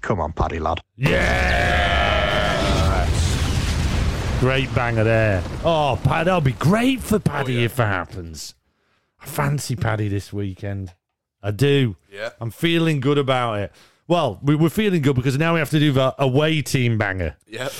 Come 0.00 0.18
on, 0.18 0.32
Paddy 0.32 0.58
lad. 0.58 0.80
Yeah. 0.96 2.01
Great 4.42 4.74
banger 4.74 5.04
there. 5.04 5.40
Oh, 5.64 5.96
Paddy, 6.02 6.24
that'll 6.24 6.40
be 6.40 6.50
great 6.50 7.00
for 7.00 7.14
oh, 7.14 7.20
Paddy 7.20 7.62
if 7.62 7.78
it 7.78 7.84
happens. 7.84 8.56
I 9.20 9.26
fancy 9.26 9.76
Paddy 9.76 10.08
this 10.08 10.32
weekend. 10.32 10.94
I 11.40 11.52
do. 11.52 11.94
Yeah. 12.12 12.30
I'm 12.40 12.50
feeling 12.50 12.98
good 12.98 13.18
about 13.18 13.60
it. 13.60 13.72
Well, 14.08 14.40
we, 14.42 14.56
we're 14.56 14.68
feeling 14.68 15.00
good 15.00 15.14
because 15.14 15.38
now 15.38 15.54
we 15.54 15.60
have 15.60 15.70
to 15.70 15.78
do 15.78 15.92
the 15.92 16.20
away 16.20 16.60
team 16.60 16.98
banger. 16.98 17.36
Yep. 17.46 17.72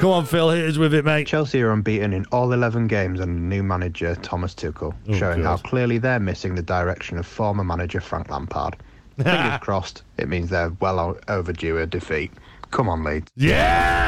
Come 0.00 0.10
on, 0.10 0.26
Phil, 0.26 0.50
hit 0.50 0.68
us 0.68 0.78
with 0.78 0.94
it, 0.94 1.04
mate. 1.04 1.28
Chelsea 1.28 1.62
are 1.62 1.70
unbeaten 1.70 2.12
in 2.12 2.26
all 2.32 2.52
11 2.52 2.88
games 2.88 3.20
under 3.20 3.40
new 3.40 3.62
manager 3.62 4.16
Thomas 4.16 4.56
Tuchel, 4.56 4.96
Oh, 5.08 5.14
showing 5.14 5.44
how 5.44 5.58
clearly 5.58 5.98
they're 5.98 6.18
missing 6.18 6.56
the 6.56 6.62
direction 6.62 7.18
of 7.18 7.24
former 7.24 7.62
manager 7.62 8.00
Frank 8.00 8.30
Lampard. 8.30 8.78
Fingers 9.16 9.60
crossed, 9.60 10.02
it 10.18 10.28
means 10.28 10.50
they're 10.50 10.70
well 10.80 11.16
overdue 11.28 11.78
a 11.78 11.86
defeat. 11.86 12.32
Come 12.72 12.88
on, 12.88 13.04
Leeds. 13.04 13.30
Yeah! 13.36 14.01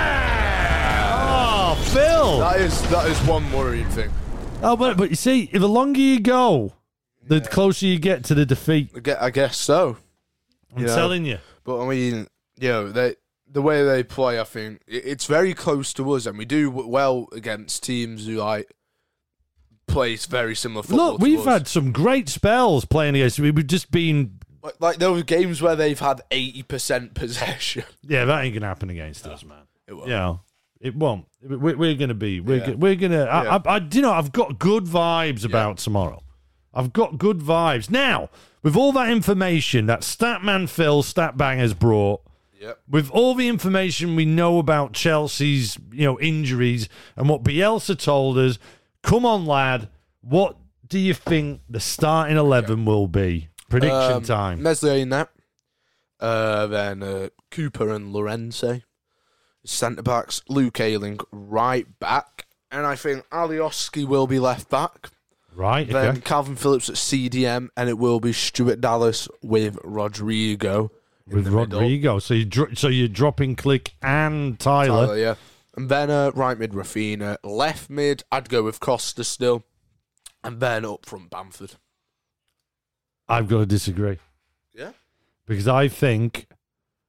Phil! 1.95 2.39
That 2.41 2.61
is 2.61 2.83
that 2.91 3.07
is 3.09 3.17
one 3.21 3.51
worrying 3.53 3.89
thing. 3.91 4.11
Oh, 4.63 4.77
but, 4.77 4.97
but 4.97 5.11
you 5.11 5.17
see, 5.17 5.47
the 5.47 5.69
longer 5.69 6.01
you 6.01 6.19
go, 6.19 6.73
the 7.25 7.41
closer 7.41 7.87
you 7.87 7.99
get 8.01 8.25
to 8.25 8.35
the 8.35 8.45
defeat. 8.45 8.91
I 8.97 8.99
gue- 8.99 9.17
I 9.21 9.31
guess 9.31 9.57
so. 9.57 9.97
I'm 10.77 10.83
Yeah. 10.87 10.95
telling 10.95 11.25
you. 11.25 11.39
But 11.63 11.85
I 11.85 11.89
mean, 11.89 12.27
you 12.59 12.69
know, 12.69 12.91
they 12.91 13.15
the 13.49 13.63
way 13.63 13.85
they 13.85 14.03
play, 14.03 14.41
I 14.41 14.45
think 14.45 14.81
i- 14.89 14.93
it's 14.93 15.27
very 15.27 15.55
close 15.55 15.93
to 15.95 16.13
us, 16.15 16.27
and 16.27 16.37
we 16.37 16.45
do 16.45 16.69
w- 16.71 16.89
well 16.89 17.29
against 17.33 17.85
teams 17.85 18.27
who 18.27 18.39
like 18.39 18.69
play 19.87 20.17
very 20.17 20.57
similar 20.57 20.83
football. 20.83 21.13
Look, 21.13 21.19
to 21.21 21.23
we've 21.23 21.39
us. 21.41 21.45
had 21.47 21.69
some 21.69 21.93
great 21.93 22.29
spells 22.29 22.85
playing 22.85 23.15
against. 23.15 23.39
We've 23.39 23.67
just 23.69 23.93
been. 23.93 24.41
like, 24.65 24.75
like 24.81 24.99
there 24.99 25.13
were 25.13 25.23
games 25.23 25.63
where 25.63 25.77
they've 25.77 26.01
had 26.01 26.23
eighty 26.33 26.65
percent 26.65 27.15
possession. 27.15 27.85
Yeah, 28.03 28.25
that 28.25 28.43
ain't 28.45 28.55
gonna 28.55 28.67
happen 28.67 28.91
against 28.91 29.27
us, 29.29 29.45
man. 29.45 29.59
It. 29.87 29.95
You 29.95 30.07
know, 30.07 30.41
it 30.85 30.95
won't. 30.95 31.27
We're, 31.43 31.77
we're 31.77 31.95
gonna 31.97 32.15
be. 32.15 32.41
We're 32.41 32.59
Yeah. 32.59 32.67
go- 32.71 32.77
we're 32.77 32.95
gonna. 32.95 33.25
I, 33.25 33.43
Yeah. 33.45 33.59
I, 33.67 33.77
I, 33.79 33.89
you 33.93 34.03
know, 34.03 34.13
I've 34.13 34.31
got 34.33 34.59
good 34.59 34.85
vibes 34.85 35.45
about 35.45 35.79
tomorrow. 35.79 36.23
I've 36.73 36.93
got 36.93 37.19
good 37.19 37.39
vibes 37.41 37.91
now. 37.91 38.31
With 38.63 38.77
all 38.77 38.93
that 38.93 39.11
information 39.11 39.87
that 39.87 40.01
Statman 40.01 40.69
Phil 40.69 41.03
Statbang 41.03 41.57
has 41.59 41.75
brought, 41.75 42.23
Yep. 42.61 42.79
with 42.89 43.11
all 43.11 43.35
the 43.35 43.47
information 43.49 44.17
we 44.17 44.25
know 44.25 44.59
about 44.59 44.93
Chelsea's, 44.95 45.77
you 45.93 46.05
know, 46.07 46.19
injuries 46.21 46.89
and 47.17 47.29
what 47.29 47.43
Bielsa 47.45 47.99
told 47.99 48.39
us, 48.39 48.59
come 49.03 49.27
on, 49.27 49.45
lad, 49.45 49.89
what 50.23 50.57
do 50.89 50.99
you 50.99 51.13
think 51.15 51.61
the 51.69 51.81
starting 51.81 52.37
eleven 52.39 52.85
will 52.87 53.07
be? 53.09 53.49
Prediction 53.69 54.13
Um, 54.13 54.23
time. 54.23 54.63
Meslier 54.63 54.97
in 55.03 55.09
that. 55.11 55.31
Uh, 56.21 56.67
then 56.69 57.03
uh, 57.03 57.29
Cooper 57.51 57.91
and 57.91 58.13
Lorenzo. 58.13 58.81
Centre 59.65 60.03
backs. 60.03 60.43
Luke 60.49 60.79
Ayling 60.81 61.19
right 61.33 61.87
back. 61.99 62.47
And 62.71 62.87
I 62.87 62.97
think 62.97 63.29
Alioski 63.31 64.07
will 64.07 64.27
be 64.27 64.39
left 64.39 64.69
back. 64.69 65.11
Right. 65.55 65.89
Then 65.89 66.09
Okay. 66.09 66.21
Calvin 66.23 66.57
Phillips 66.57 66.89
at 66.89 66.97
CDM. 66.97 67.69
And 67.77 67.89
it 67.89 67.99
will 67.99 68.21
be 68.21 68.33
Stuart 68.33 68.81
Dallas 68.81 69.29
with 69.43 69.79
Rodrigo. 69.85 70.91
With 71.27 71.45
the 71.45 71.51
middle. 71.51 71.81
Rodrigo. 71.81 72.19
So 72.19 72.35
you 72.35 72.45
dro- 72.45 72.75
so 72.75 72.89
you're 72.89 73.09
dropping 73.09 73.57
Klich 73.57 73.91
and 74.03 74.59
Tyler. 74.59 75.07
Tyler, 75.07 75.19
yeah. 75.19 75.35
And 75.77 75.89
then 75.89 76.11
uh, 76.11 76.31
right 76.35 76.59
mid 76.59 76.73
Raphinha. 76.73 77.39
Left 77.43 77.89
mid, 77.89 78.23
I'd 78.31 78.49
go 78.49 78.63
with 78.63 78.79
Costa 78.81 79.25
still. 79.25 79.65
And 80.43 80.61
then 80.61 80.85
up 80.85 81.07
front 81.07 81.31
Bamford. 81.31 81.77
I've 83.29 83.49
got 83.49 83.59
to 83.59 83.67
disagree 83.67 84.19
Yeah. 84.75 84.91
because 85.47 85.67
I 85.67 85.89
think 85.89 86.47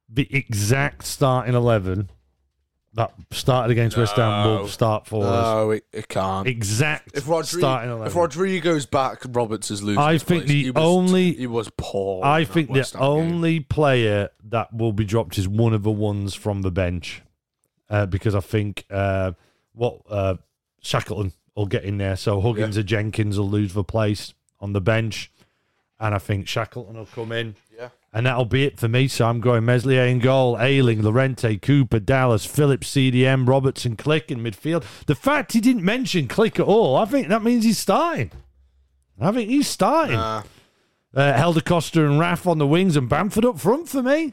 the 0.08 0.26
exact 0.34 1.04
starting 1.04 1.54
eleven 1.54 2.08
that 2.96 3.12
started 3.30 3.70
against 3.70 3.96
West 3.96 4.16
Ham 4.16 4.46
will 4.46 4.68
start 4.68 5.06
for 5.06 5.24
us. 5.24 5.44
No, 5.46 5.70
it, 5.70 5.84
it 5.92 6.08
can't. 6.08 6.48
Exact 6.48 7.16
If, 7.16 7.24
Rodri- 7.26 7.58
starting 7.58 7.90
eleven. 7.90 8.06
if 8.08 8.14
Rodrigo's 8.14 8.86
back, 8.86 9.22
Roberts 9.28 9.70
is 9.70 9.82
losing. 9.82 10.02
I 10.02 10.14
his 10.14 10.22
think 10.22 10.42
place. 10.44 10.48
the 10.50 10.62
He 10.64 10.70
was- 10.70 10.82
only- 10.84 11.32
he 11.34 11.46
was 11.46 11.70
poor. 11.76 12.24
I 12.24 12.40
in 12.40 12.44
that 12.46 12.52
think 12.54 12.66
the 12.68 12.72
West 12.74 12.92
Ham 12.94 13.00
game. 13.02 13.10
only 13.10 13.60
player 13.60 14.30
that 14.48 14.72
will 14.72 14.92
be 14.92 15.04
dropped 15.04 15.38
is 15.38 15.46
one 15.46 15.72
of 15.74 15.82
the 15.82 15.90
ones 15.90 16.34
from 16.34 16.62
the 16.62 16.70
bench, 16.70 17.22
uh, 17.90 18.06
because 18.06 18.34
I 18.34 18.40
think 18.40 18.84
uh, 18.90 19.32
what 19.72 20.00
uh, 20.08 20.36
Shackleton 20.82 21.32
will 21.54 21.66
get 21.66 21.84
in 21.84 21.98
there. 21.98 22.16
So 22.16 22.40
Huggins 22.40 22.76
or 22.78 22.82
Jenkins 22.82 23.38
will 23.38 23.48
lose 23.50 23.72
the 23.74 23.84
place 23.84 24.32
on 24.60 24.72
the 24.72 24.80
bench, 24.80 25.30
and 26.00 26.14
I 26.14 26.18
think 26.18 26.48
Shackleton 26.48 26.96
will 26.96 27.06
come 27.06 27.32
in. 27.32 27.56
And 28.16 28.24
that'll 28.24 28.46
be 28.46 28.64
it 28.64 28.80
for 28.80 28.88
me. 28.88 29.08
So 29.08 29.26
I'm 29.26 29.40
going 29.40 29.66
Meslier 29.66 30.06
in 30.06 30.20
goal, 30.20 30.58
Ayling, 30.58 31.02
Lorente, 31.02 31.58
Cooper, 31.60 32.00
Dallas, 32.00 32.46
Phillips, 32.46 32.90
CDM, 32.90 33.46
Robertson, 33.46 33.94
Klich 33.94 34.30
in 34.30 34.38
midfield. 34.38 34.86
The 35.04 35.14
fact 35.14 35.52
he 35.52 35.60
didn't 35.60 35.84
mention 35.84 36.26
Klich 36.26 36.58
at 36.58 36.64
all, 36.64 36.96
I 36.96 37.04
think 37.04 37.28
that 37.28 37.42
means 37.42 37.66
he's 37.66 37.78
starting. 37.78 38.30
I 39.20 39.32
think 39.32 39.50
he's 39.50 39.68
starting. 39.68 40.16
Nah. 40.16 40.44
Uh, 41.14 41.34
Helder 41.34 41.60
Costa 41.60 42.06
and 42.06 42.18
Raff 42.18 42.46
on 42.46 42.56
the 42.56 42.66
wings 42.66 42.96
and 42.96 43.06
Bamford 43.06 43.44
up 43.44 43.60
front 43.60 43.86
for 43.86 44.02
me. 44.02 44.32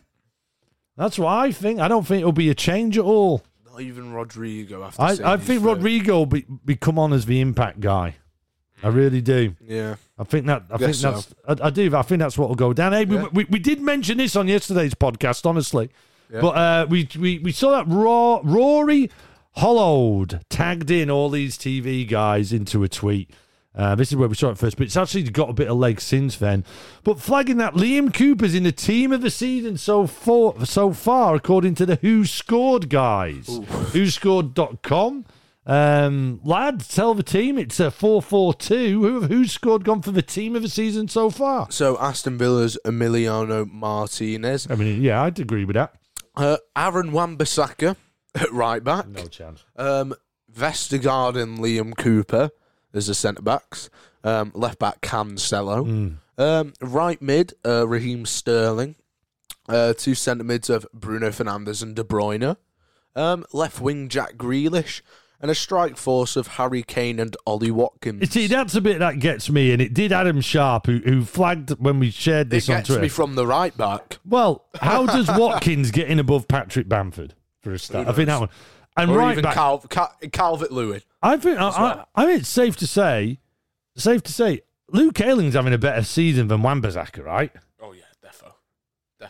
That's 0.95 1.19
what 1.19 1.33
I 1.33 1.51
think. 1.51 1.81
I 1.81 1.89
don't 1.89 2.07
think 2.07 2.21
it'll 2.21 2.31
be 2.31 2.49
a 2.49 2.55
change 2.55 2.97
at 2.97 3.03
all. 3.03 3.43
not 3.69 3.81
even 3.81 4.13
Rodrigo. 4.13 4.83
After 4.83 5.01
I, 5.01 5.33
I 5.33 5.35
think 5.35 5.61
Rodrigo 5.61 6.19
will 6.19 6.25
be, 6.25 6.45
be 6.63 6.77
come 6.77 6.97
on 6.97 7.11
as 7.11 7.25
the 7.25 7.41
impact 7.41 7.81
guy. 7.81 8.15
I 8.83 8.89
really 8.89 9.21
do. 9.21 9.55
Yeah. 9.65 9.95
I 10.19 10.23
think 10.25 10.45
that. 10.47 10.63
I 10.69 10.77
think 10.77 10.89
Guess 10.89 10.99
so. 10.99 11.11
that's. 11.11 11.61
I, 11.61 11.67
I 11.67 11.69
do. 11.69 11.95
I 11.95 12.01
think 12.01 12.19
that's 12.19 12.37
what 12.37 12.49
will 12.49 12.55
go 12.55 12.73
down. 12.73 12.91
Hey, 12.93 13.05
we, 13.05 13.15
Yeah. 13.15 13.27
we, 13.33 13.43
we 13.45 13.59
did 13.59 13.81
mention 13.81 14.17
this 14.17 14.35
on 14.35 14.47
yesterday's 14.47 14.93
podcast, 14.93 15.45
honestly, 15.45 15.89
Yeah. 16.31 16.41
but 16.41 16.49
uh, 16.57 16.85
we, 16.89 17.07
we 17.19 17.39
we 17.39 17.51
saw 17.51 17.71
that 17.71 17.85
Raw, 17.87 18.41
Rory 18.43 19.09
Hollowed 19.57 20.41
tagged 20.49 20.89
in 20.91 21.09
all 21.09 21.29
these 21.29 21.57
TV 21.57 22.07
guys 22.07 22.51
into 22.51 22.83
a 22.83 22.89
tweet. 22.89 23.29
Uh, 23.75 23.95
this 23.95 24.11
is 24.11 24.15
where 24.15 24.27
we 24.29 24.35
saw 24.35 24.49
it 24.51 24.57
first, 24.59 24.77
but 24.77 24.85
it's 24.85 24.95
actually 24.97 25.23
got 25.23 25.49
a 25.49 25.53
bit 25.53 25.67
of 25.67 25.75
legs 25.77 26.03
since 26.03 26.35
then. 26.37 26.63
But 27.03 27.19
flagging 27.19 27.57
that 27.57 27.73
Liam 27.73 28.13
Cooper's 28.13 28.53
in 28.53 28.61
the 28.63 28.71
team 28.71 29.11
of 29.11 29.21
the 29.21 29.31
season 29.31 29.77
so 29.77 30.05
far, 30.05 30.63
so 30.65 30.93
far 30.93 31.33
according 31.33 31.73
to 31.75 31.85
the 31.87 31.95
Who 31.95 32.23
Scored 32.25 32.87
guys. 32.89 33.47
WhoScored.com. 33.47 35.25
Um, 35.65 36.41
lad, 36.43 36.81
tell 36.81 37.13
the 37.13 37.23
team 37.23 37.57
it's 37.57 37.79
a 37.79 37.89
4 37.89 38.21
4 38.21 38.53
2. 38.53 39.01
Who, 39.01 39.21
who's 39.27 39.51
scored 39.51 39.85
gone 39.85 40.01
for 40.01 40.11
the 40.11 40.21
team 40.21 40.55
of 40.55 40.61
the 40.61 40.69
season 40.69 41.07
so 41.07 41.29
far? 41.29 41.71
So 41.71 41.97
Aston 41.99 42.37
Villa's 42.37 42.77
Emiliano 42.85 43.69
Martinez, 43.71 44.67
I 44.69 44.75
mean, 44.75 45.01
yeah, 45.01 45.21
I'd 45.23 45.39
agree 45.39 45.63
with 45.65 45.75
that. 45.75 45.95
uh, 46.35 46.57
Aaron 46.75 47.11
Wan-Bissaka 47.13 47.95
at 48.35 48.51
right 48.51 48.83
back, 48.83 49.07
No 49.07 49.25
chance. 49.27 49.63
um, 49.77 50.13
Vestergaard 50.53 51.41
and 51.41 51.59
Liam 51.59 51.95
Cooper 51.97 52.51
as 52.93 53.07
the 53.07 53.15
centre 53.15 53.41
backs, 53.41 53.89
um, 54.23 54.51
left 54.53 54.79
back 54.79 55.01
Cancelo, 55.01 55.85
Mm. 55.85 56.17
um, 56.37 56.73
right 56.81 57.21
mid 57.21 57.53
uh, 57.65 57.87
Raheem 57.87 58.25
Sterling, 58.25 58.95
uh, 59.69 59.93
two 59.93 60.13
centre 60.13 60.43
mids 60.43 60.69
of 60.69 60.85
Bruno 60.93 61.29
Fernandes 61.29 61.81
and 61.81 61.95
De 61.95 62.03
Bruyne, 62.03 62.57
um, 63.15 63.45
left 63.53 63.79
wing 63.81 64.09
Jack 64.09 64.35
Grealish, 64.35 65.01
and 65.43 65.51
a 65.51 65.55
strike 65.55 65.97
force 65.97 66.37
of 66.37 66.47
Harry 66.47 66.83
Kane 66.83 67.19
and 67.19 67.35
Ollie 67.45 67.69
Watkins. 67.69 68.21
You 68.21 68.27
see, 68.27 68.47
that's 68.47 68.75
a 68.75 68.81
bit 68.81 68.99
that 68.99 69.19
gets 69.19 69.49
me, 69.49 69.73
and 69.73 69.81
it 69.81 69.93
did 69.93 70.13
Adam 70.13 70.39
Sharp, 70.39 70.85
who, 70.85 70.99
who 70.99 71.25
flagged 71.25 71.71
when 71.81 71.99
we 71.99 72.11
shared 72.11 72.47
it 72.47 72.51
this 72.51 72.69
on 72.69 72.77
gets 72.77 72.87
Twitter. 72.87 73.01
me 73.01 73.09
from 73.09 73.35
the 73.35 73.45
right 73.45 73.75
back. 73.75 74.19
well, 74.25 74.63
how 74.79 75.05
does 75.05 75.27
Watkins 75.27 75.91
get 75.91 76.07
in 76.07 76.17
above 76.17 76.47
Patrick 76.47 76.87
Bamford 76.87 77.35
for 77.61 77.73
a 77.73 77.77
start? 77.77 78.07
I 78.07 78.13
think 78.13 78.27
that 78.27 78.39
one. 78.39 78.49
And 78.95 79.11
Or 79.11 79.17
right 79.17 79.33
even 79.33 79.43
back, 79.43 79.55
Cal- 79.55 79.79
Cal- 79.79 80.15
Calvert 80.31 80.71
Lewin. 80.71 81.01
I 81.21 81.35
think 81.35 81.57
I, 81.59 81.63
well. 81.63 82.07
I, 82.15 82.23
I 82.23 82.25
think 82.25 82.39
it's 82.39 82.49
safe 82.49 82.77
to 82.77 82.87
say, 82.87 83.39
safe 83.97 84.23
to 84.23 84.31
say, 84.31 84.61
Luke 84.87 85.19
Ayling's 85.19 85.55
having 85.55 85.73
a 85.73 85.77
better 85.77 86.03
season 86.03 86.47
than 86.47 86.61
Wan-Bissaka, 86.61 87.21
right? 87.25 87.51
Oh 87.81 87.91
yeah, 87.91 88.03
defo. 88.23 88.53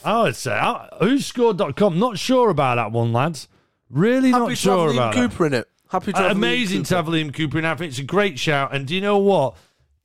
I 0.06 0.22
would 0.24 0.36
say. 0.36 0.56
Uh, 0.60 0.90
whoscored.com. 1.00 1.98
Not 1.98 2.20
sure 2.20 2.52
about 2.52 2.76
that 2.76 2.92
one, 2.92 3.14
lads. 3.14 3.48
Really 3.90 4.30
Happy 4.30 4.50
not 4.50 4.58
sure 4.58 4.92
about 4.92 5.16
Cooper 5.16 5.48
in 5.48 5.54
it. 5.54 5.68
Happy 5.94 6.12
to. 6.12 6.28
Uh, 6.28 6.32
amazing 6.32 6.82
to 6.86 6.96
have 6.96 7.06
Liam 7.06 7.32
Cooper 7.32 7.60
in. 7.60 7.66
I 7.66 7.76
think 7.76 7.92
it's 7.92 8.00
a 8.00 8.04
great 8.04 8.40
shout. 8.40 8.74
And 8.74 8.88
do 8.88 8.96
you 8.96 9.02
know 9.02 9.20
what? 9.20 9.56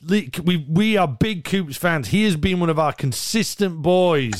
We 0.06 0.66
we 0.68 0.98
are 0.98 1.08
big 1.08 1.44
Coops 1.44 1.78
fans. 1.78 2.08
He 2.08 2.24
has 2.24 2.36
been 2.36 2.60
one 2.60 2.68
of 2.68 2.78
our 2.78 2.92
consistent 2.92 3.80
boys 3.80 4.34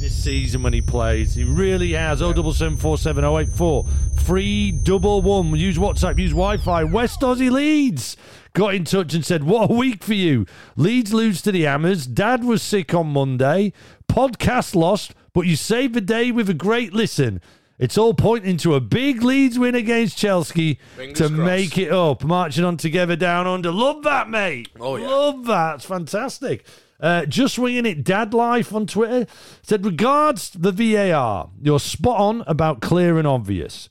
this 0.00 0.24
season 0.24 0.64
when 0.64 0.72
he 0.72 0.80
plays. 0.80 1.36
He 1.36 1.44
really 1.44 1.92
has. 1.92 2.20
Oh 2.20 2.32
double 2.32 2.52
seven 2.52 2.76
four 2.76 2.98
seven 2.98 3.24
oh 3.24 3.38
eight 3.38 3.50
four 3.50 3.84
three 4.18 4.72
double 4.82 5.22
one. 5.22 5.54
Use 5.54 5.78
WhatsApp. 5.78 6.18
Use 6.18 6.32
Wi-Fi. 6.32 6.82
West 6.84 7.20
Aussie 7.20 7.48
Leeds 7.48 8.16
got 8.52 8.74
in 8.74 8.84
touch 8.84 9.14
and 9.14 9.24
said, 9.24 9.44
"What 9.44 9.70
a 9.70 9.74
week 9.74 10.02
for 10.02 10.14
you! 10.14 10.44
Leeds 10.74 11.14
lose 11.14 11.40
to 11.42 11.52
the 11.52 11.62
Hammers. 11.62 12.04
Dad 12.04 12.42
was 12.42 12.62
sick 12.64 12.92
on 12.92 13.12
Monday. 13.12 13.72
Podcast 14.08 14.74
lost, 14.74 15.14
but 15.32 15.42
you 15.42 15.54
saved 15.54 15.94
the 15.94 16.00
day 16.00 16.32
with 16.32 16.50
a 16.50 16.54
great 16.54 16.92
listen." 16.92 17.40
It's 17.82 17.98
all 17.98 18.14
pointing 18.14 18.56
to 18.58 18.76
a 18.76 18.80
big 18.80 19.22
Leeds 19.24 19.58
win 19.58 19.74
against 19.74 20.16
Chelsea 20.16 20.78
Fingers 20.96 21.18
to 21.18 21.24
crossed. 21.28 21.42
make 21.42 21.76
it 21.78 21.90
up. 21.90 22.22
Marching 22.22 22.64
on 22.64 22.76
together 22.76 23.16
down 23.16 23.48
under. 23.48 23.72
Love 23.72 24.04
that, 24.04 24.30
mate. 24.30 24.68
Oh, 24.78 24.94
yeah. 24.96 25.08
Love 25.08 25.46
that. 25.46 25.74
It's 25.76 25.84
fantastic. 25.84 26.64
Uh, 27.00 27.26
just 27.26 27.58
winging 27.58 27.84
it, 27.84 28.04
Dad 28.04 28.32
Life 28.32 28.72
on 28.72 28.86
Twitter 28.86 29.26
said, 29.62 29.84
regards 29.84 30.50
the 30.50 30.70
VAR, 30.70 31.50
you're 31.60 31.80
spot 31.80 32.20
on 32.20 32.44
about 32.46 32.80
clear 32.80 33.18
and 33.18 33.26
obvious. 33.26 33.88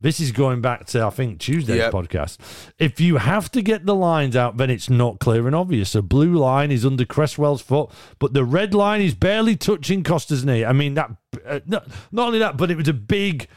This 0.00 0.20
is 0.20 0.32
going 0.32 0.60
back 0.60 0.84
to, 0.88 1.02
I 1.02 1.10
think, 1.10 1.38
Tuesday's 1.40 1.76
Yep. 1.78 1.92
podcast. 1.92 2.36
If 2.78 3.00
you 3.00 3.16
have 3.18 3.50
to 3.52 3.62
get 3.62 3.86
the 3.86 3.94
lines 3.94 4.36
out, 4.36 4.58
then 4.58 4.68
it's 4.70 4.90
not 4.90 5.18
clear 5.18 5.46
and 5.46 5.56
obvious. 5.56 5.94
A 5.94 6.02
blue 6.02 6.34
line 6.34 6.70
is 6.70 6.84
under 6.84 7.04
Cresswell's 7.06 7.62
foot, 7.62 7.90
but 8.18 8.34
the 8.34 8.44
red 8.44 8.74
line 8.74 9.00
is 9.00 9.14
barely 9.14 9.56
touching 9.56 10.02
Costa's 10.02 10.44
knee. 10.44 10.62
I 10.64 10.72
mean, 10.74 10.92
that 10.94 11.10
uh, 11.46 11.60
not, 11.66 11.86
not 12.12 12.26
only 12.28 12.38
that, 12.40 12.56
but 12.56 12.70
it 12.70 12.76
was 12.76 12.88
a 12.88 12.92
big, 12.92 13.48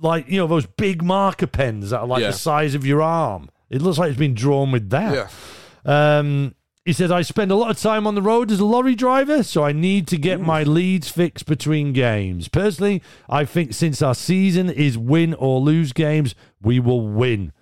like, 0.00 0.28
you 0.28 0.38
know, 0.38 0.46
those 0.46 0.66
big 0.66 1.02
marker 1.02 1.46
pens 1.46 1.90
that 1.90 2.00
are 2.00 2.06
like 2.06 2.22
Yeah. 2.22 2.28
the 2.28 2.36
size 2.36 2.74
of 2.74 2.86
your 2.86 3.02
arm. 3.02 3.48
It 3.70 3.82
looks 3.82 3.98
like 3.98 4.10
it's 4.10 4.18
been 4.18 4.34
drawn 4.34 4.72
with 4.72 4.90
that. 4.90 5.30
Yeah. 5.84 6.18
Um, 6.18 6.54
he 6.84 6.94
says, 6.94 7.10
I 7.10 7.20
spend 7.20 7.50
a 7.50 7.54
lot 7.54 7.70
of 7.70 7.78
time 7.78 8.06
on 8.06 8.14
the 8.14 8.22
road 8.22 8.50
as 8.50 8.60
a 8.60 8.64
lorry 8.64 8.94
driver, 8.94 9.42
so 9.42 9.62
I 9.62 9.72
need 9.72 10.06
to 10.08 10.16
get 10.16 10.40
my 10.40 10.62
leads 10.62 11.10
fixed 11.10 11.44
between 11.44 11.92
games. 11.92 12.48
Personally, 12.48 13.02
I 13.28 13.44
think 13.44 13.74
since 13.74 14.00
our 14.00 14.14
season 14.14 14.70
is 14.70 14.96
win 14.96 15.34
or 15.34 15.60
lose 15.60 15.92
games, 15.92 16.34
we 16.62 16.80
will 16.80 17.06
win. 17.06 17.52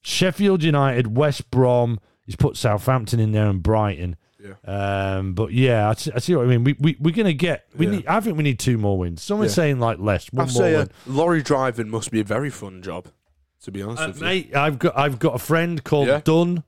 Sheffield 0.00 0.62
United, 0.62 1.16
West 1.16 1.50
Brom, 1.50 2.00
he's 2.24 2.36
put 2.36 2.56
Southampton 2.56 3.20
in 3.20 3.32
there 3.32 3.48
and 3.48 3.62
Brighton. 3.62 4.16
Yeah. 4.44 5.16
Um, 5.16 5.32
but 5.34 5.52
yeah, 5.52 5.88
I 5.88 5.94
see, 5.94 6.34
what 6.34 6.44
I 6.44 6.48
mean. 6.48 6.64
We, 6.64 6.74
we, 6.78 6.96
we're 7.00 7.14
going 7.14 7.26
to 7.26 7.32
get, 7.34 7.64
we 7.76 7.86
Yeah. 7.86 7.92
need, 7.92 8.06
I 8.06 8.20
think 8.20 8.36
we 8.36 8.42
need 8.42 8.58
two 8.58 8.76
more 8.76 8.98
wins. 8.98 9.22
Someone's 9.22 9.52
Yeah. 9.52 9.54
saying 9.64 9.80
like 9.80 9.98
less, 9.98 10.30
one 10.32 10.46
I'd 10.48 10.52
more 10.54 10.62
say 10.62 10.74
uh, 10.74 10.78
win. 10.80 10.90
lorry 11.06 11.42
driving 11.42 11.88
must 11.88 12.10
be 12.10 12.20
a 12.20 12.24
very 12.24 12.50
fun 12.50 12.82
job, 12.82 13.06
to 13.62 13.70
be 13.72 13.80
honest 13.82 14.02
Uh, 14.02 14.06
with 14.08 14.18
you. 14.18 14.24
mate, 14.24 14.54
I've 14.56 14.78
got 14.78 14.98
I've 14.98 15.18
got 15.18 15.34
a 15.34 15.38
friend 15.38 15.82
called 15.82 16.08
Yeah? 16.08 16.20
Dunn, 16.22 16.62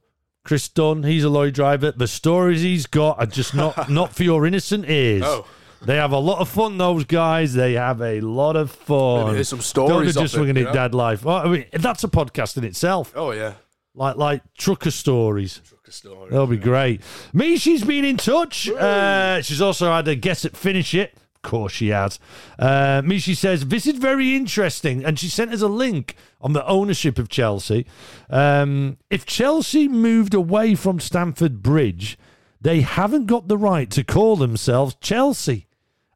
Chris 0.44 0.68
Dunn. 0.68 1.02
He's 1.02 1.24
a 1.24 1.28
lorry 1.28 1.50
driver. 1.50 1.92
The 1.92 2.06
stories 2.08 2.62
he's 2.62 2.86
got 2.86 3.18
are 3.18 3.26
just 3.26 3.54
not 3.54 3.90
not 3.90 4.14
for 4.14 4.22
your 4.24 4.46
innocent 4.46 4.88
ears. 4.88 5.22
Oh. 5.24 5.46
They 5.82 5.96
have 5.96 6.12
a 6.12 6.18
lot 6.18 6.38
of 6.40 6.48
fun. 6.48 6.78
Those 6.78 7.04
guys. 7.04 7.52
They 7.52 7.74
have 7.74 8.00
a 8.00 8.20
lot 8.22 8.56
of 8.56 8.70
fun. 8.70 9.26
Maybe 9.26 9.34
hear 9.36 9.44
some 9.44 9.58
Don't 9.58 9.64
stories 9.64 10.14
just 10.14 10.18
of 10.18 10.24
it, 10.24 10.28
swinging 10.30 10.56
you 10.56 10.62
it, 10.62 10.66
know? 10.68 10.72
dad 10.72 10.94
life. 10.94 11.26
I 11.26 11.46
mean, 11.48 11.66
that's 11.74 12.02
a 12.02 12.08
podcast 12.08 12.56
in 12.56 12.64
itself. 12.64 13.12
Oh 13.14 13.32
yeah. 13.32 13.52
Like 13.94 14.16
like 14.16 14.42
trucker 14.56 14.90
stories. 14.90 15.60
Story. 15.92 16.30
That'll 16.30 16.46
be 16.46 16.56
great. 16.56 17.00
Mishi's 17.34 17.84
been 17.84 18.04
in 18.04 18.16
touch. 18.16 18.68
Uh, 18.68 19.40
she's 19.42 19.60
also 19.60 19.90
had 19.92 20.08
a 20.08 20.14
guess 20.14 20.44
at 20.44 20.56
finish 20.56 20.94
it. 20.94 21.14
Of 21.36 21.42
course 21.42 21.72
she 21.72 21.88
has. 21.88 22.18
Uh, 22.58 23.02
Mishi 23.02 23.36
says, 23.36 23.66
This 23.66 23.86
is 23.86 23.98
very 23.98 24.34
interesting. 24.34 25.04
And 25.04 25.18
she 25.18 25.28
sent 25.28 25.52
us 25.52 25.62
a 25.62 25.68
link 25.68 26.16
on 26.40 26.54
the 26.54 26.66
ownership 26.66 27.18
of 27.18 27.28
Chelsea. 27.28 27.86
Um, 28.28 28.98
if 29.10 29.24
Chelsea 29.26 29.86
moved 29.86 30.34
away 30.34 30.74
from 30.74 30.98
Stamford 30.98 31.62
Bridge, 31.62 32.18
they 32.60 32.80
haven't 32.80 33.26
got 33.26 33.46
the 33.46 33.58
right 33.58 33.90
to 33.92 34.02
call 34.02 34.34
themselves 34.36 34.96
Chelsea 35.00 35.68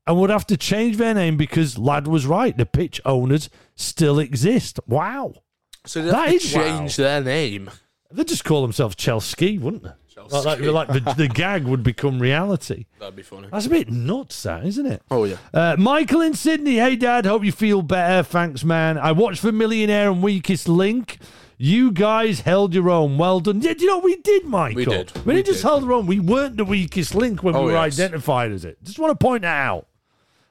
and 0.06 0.18
would 0.18 0.30
have 0.30 0.46
to 0.48 0.56
change 0.56 0.96
their 0.96 1.14
name 1.14 1.36
because 1.36 1.78
Lad 1.78 2.08
was 2.08 2.26
right. 2.26 2.56
The 2.56 2.66
pitch 2.66 3.00
owners 3.04 3.48
still 3.76 4.18
exist. 4.18 4.80
Wow. 4.88 5.34
So 5.86 6.02
they 6.02 6.10
That 6.10 6.16
have 6.16 6.28
to 6.30 6.34
is 6.36 6.52
change 6.52 6.96
their 6.96 7.20
name. 7.22 7.70
They'd 8.12 8.28
just 8.28 8.44
call 8.44 8.62
themselves 8.62 8.96
Chelsea, 8.96 9.58
wouldn't 9.58 9.84
they? 9.84 9.90
Chelsea. 10.08 10.36
Like, 10.36 10.60
like, 10.60 10.88
like 10.88 11.04
the, 11.04 11.14
the 11.14 11.28
gag 11.28 11.64
would 11.64 11.82
become 11.82 12.18
reality. 12.20 12.86
That'd 12.98 13.14
be 13.16 13.22
funny. 13.22 13.48
That's 13.52 13.66
a 13.66 13.70
bit 13.70 13.88
nuts, 13.90 14.42
that, 14.42 14.66
isn't 14.66 14.86
it? 14.86 15.02
Oh 15.10 15.24
yeah. 15.24 15.36
Uh, 15.54 15.76
Michael 15.78 16.20
in 16.20 16.34
Sydney. 16.34 16.76
Hey, 16.76 16.96
Dad. 16.96 17.24
Hope 17.26 17.44
you 17.44 17.52
feel 17.52 17.82
better. 17.82 18.22
Thanks, 18.24 18.64
man. 18.64 18.98
I 18.98 19.12
watched 19.12 19.42
The 19.42 19.52
Millionaire 19.52 20.10
and 20.10 20.22
Weakest 20.22 20.68
Link. 20.68 21.18
You 21.62 21.92
guys 21.92 22.40
held 22.40 22.74
your 22.74 22.88
own. 22.88 23.18
Well 23.18 23.38
done. 23.40 23.60
Yeah, 23.60 23.74
do 23.74 23.82
you 23.82 23.86
know 23.88 23.96
what 23.98 24.04
we 24.06 24.16
did, 24.16 24.44
Michael? 24.46 24.76
We 24.76 24.84
did. 24.86 25.12
We, 25.14 25.20
We 25.22 25.34
didn't 25.34 25.46
just 25.46 25.62
did. 25.62 25.68
hold 25.68 25.84
our 25.84 25.92
own. 25.92 26.06
We 26.06 26.18
weren't 26.18 26.56
the 26.56 26.64
weakest 26.64 27.14
link 27.14 27.42
when 27.42 27.54
Oh, 27.54 27.60
we 27.66 27.72
were 27.72 27.84
yes. 27.84 28.00
identified 28.00 28.50
as 28.50 28.64
it. 28.64 28.82
Just 28.82 28.98
want 28.98 29.10
to 29.18 29.22
point 29.24 29.42
that 29.42 29.66
out. 29.66 29.86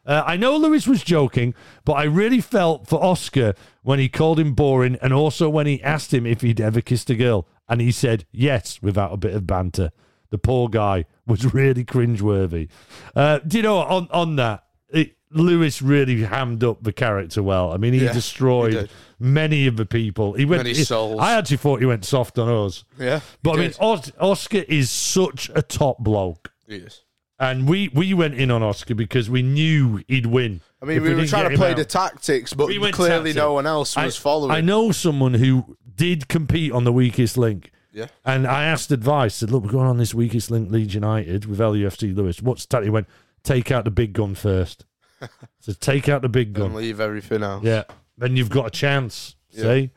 Uh, 0.05 0.23
I 0.25 0.37
know 0.37 0.55
Lewis 0.57 0.87
was 0.87 1.03
joking, 1.03 1.53
but 1.85 1.93
I 1.93 2.03
really 2.03 2.41
felt 2.41 2.87
for 2.87 3.03
Oscar 3.03 3.53
when 3.83 3.99
he 3.99 4.09
called 4.09 4.39
him 4.39 4.53
boring 4.53 4.97
and 5.01 5.13
also 5.13 5.49
when 5.49 5.67
he 5.67 5.81
asked 5.83 6.13
him 6.13 6.25
if 6.25 6.41
he'd 6.41 6.61
ever 6.61 6.81
kissed 6.81 7.09
a 7.09 7.15
girl. 7.15 7.47
And 7.67 7.79
he 7.81 7.91
said 7.91 8.25
yes 8.31 8.81
without 8.81 9.13
a 9.13 9.17
bit 9.17 9.35
of 9.35 9.45
banter. 9.45 9.91
The 10.31 10.37
poor 10.39 10.67
guy 10.69 11.05
was 11.27 11.53
really 11.53 11.85
cringeworthy. 11.85 12.69
Uh, 13.15 13.39
do 13.39 13.57
you 13.57 13.63
know, 13.63 13.77
on, 13.79 14.07
on 14.11 14.35
that, 14.37 14.63
it, 14.89 15.15
Lewis 15.31 15.81
really 15.81 16.23
hammed 16.23 16.63
up 16.63 16.81
the 16.81 16.91
character 16.93 17.43
well. 17.43 17.71
I 17.71 17.77
mean, 17.77 17.93
he 17.93 18.03
Yeah, 18.05 18.13
destroyed 18.13 18.71
did. 18.73 18.89
many 19.19 19.67
of 19.67 19.77
the 19.77 19.85
people. 19.85 20.33
He 20.33 20.45
went. 20.45 20.63
Many 20.63 20.73
he- 20.75 20.93
I 21.19 21.33
actually 21.33 21.57
thought 21.57 21.79
he 21.81 21.85
went 21.85 22.03
soft 22.05 22.39
on 22.39 22.49
us. 22.65 22.83
Yeah. 22.97 23.19
But 23.43 23.51
I 23.51 23.53
he 23.55 23.61
mean. 23.67 23.73
Os- 23.79 24.11
Oscar 24.19 24.63
is 24.67 24.89
such 24.89 25.51
a 25.53 25.61
top 25.61 25.99
bloke. 25.99 26.51
He 26.67 26.77
is. 26.77 27.01
And 27.39 27.69
we, 27.69 27.89
we 27.93 28.13
went 28.13 28.33
in 28.35 28.51
on 28.51 28.61
Oscar 28.61 28.95
because 28.95 29.29
we 29.29 29.41
knew 29.41 30.03
he'd 30.07 30.25
win. 30.25 30.59
I 30.81 30.85
mean, 30.85 30.97
if 30.97 31.03
we, 31.03 31.15
were 31.15 31.25
trying 31.25 31.49
to 31.49 31.55
play 31.55 31.71
out. 31.71 31.77
the 31.77 31.85
tactics, 31.85 32.53
but 32.53 32.67
We 32.67 32.75
clearly 32.91 33.31
tactic. 33.31 33.35
no 33.35 33.53
one 33.53 33.65
else 33.65 33.95
was 33.95 34.17
I, 34.17 34.21
following. 34.21 34.51
I 34.51 34.61
know 34.61 34.91
someone 34.91 35.35
who 35.35 35.77
did 35.95 36.27
compete 36.27 36.71
on 36.73 36.83
the 36.83 36.91
weakest 36.93 37.37
link. 37.37 37.71
Yeah. 37.93 38.07
And 38.25 38.45
I 38.45 38.65
asked 38.65 38.91
advice, 38.91 39.35
said, 39.35 39.51
look, 39.51 39.63
we're 39.63 39.71
going 39.71 39.87
on 39.87 39.97
this 39.97 40.13
weakest 40.13 40.51
link 40.51 40.69
Leeds 40.69 40.93
United 40.93 41.45
with 41.45 41.59
LUFC 41.59 42.15
Lewis. 42.15 42.41
What's 42.41 42.65
that? 42.67 42.83
He 42.83 42.89
went, 42.89 43.07
take 43.43 43.71
out 43.71 43.83
the 43.85 43.91
big 43.91 44.13
gun 44.13 44.35
first. 44.35 44.85
so 45.59 45.73
take 45.73 46.07
out 46.09 46.21
the 46.21 46.29
big 46.29 46.49
And 46.49 46.55
gun. 46.55 46.75
leave 46.75 46.99
everything 46.99 47.41
else. 47.43 47.63
Yeah. 47.63 47.83
Then 48.17 48.35
you've 48.35 48.49
got 48.49 48.67
a 48.67 48.69
chance. 48.71 49.35
Yeah. 49.51 49.63
See? 49.63 49.91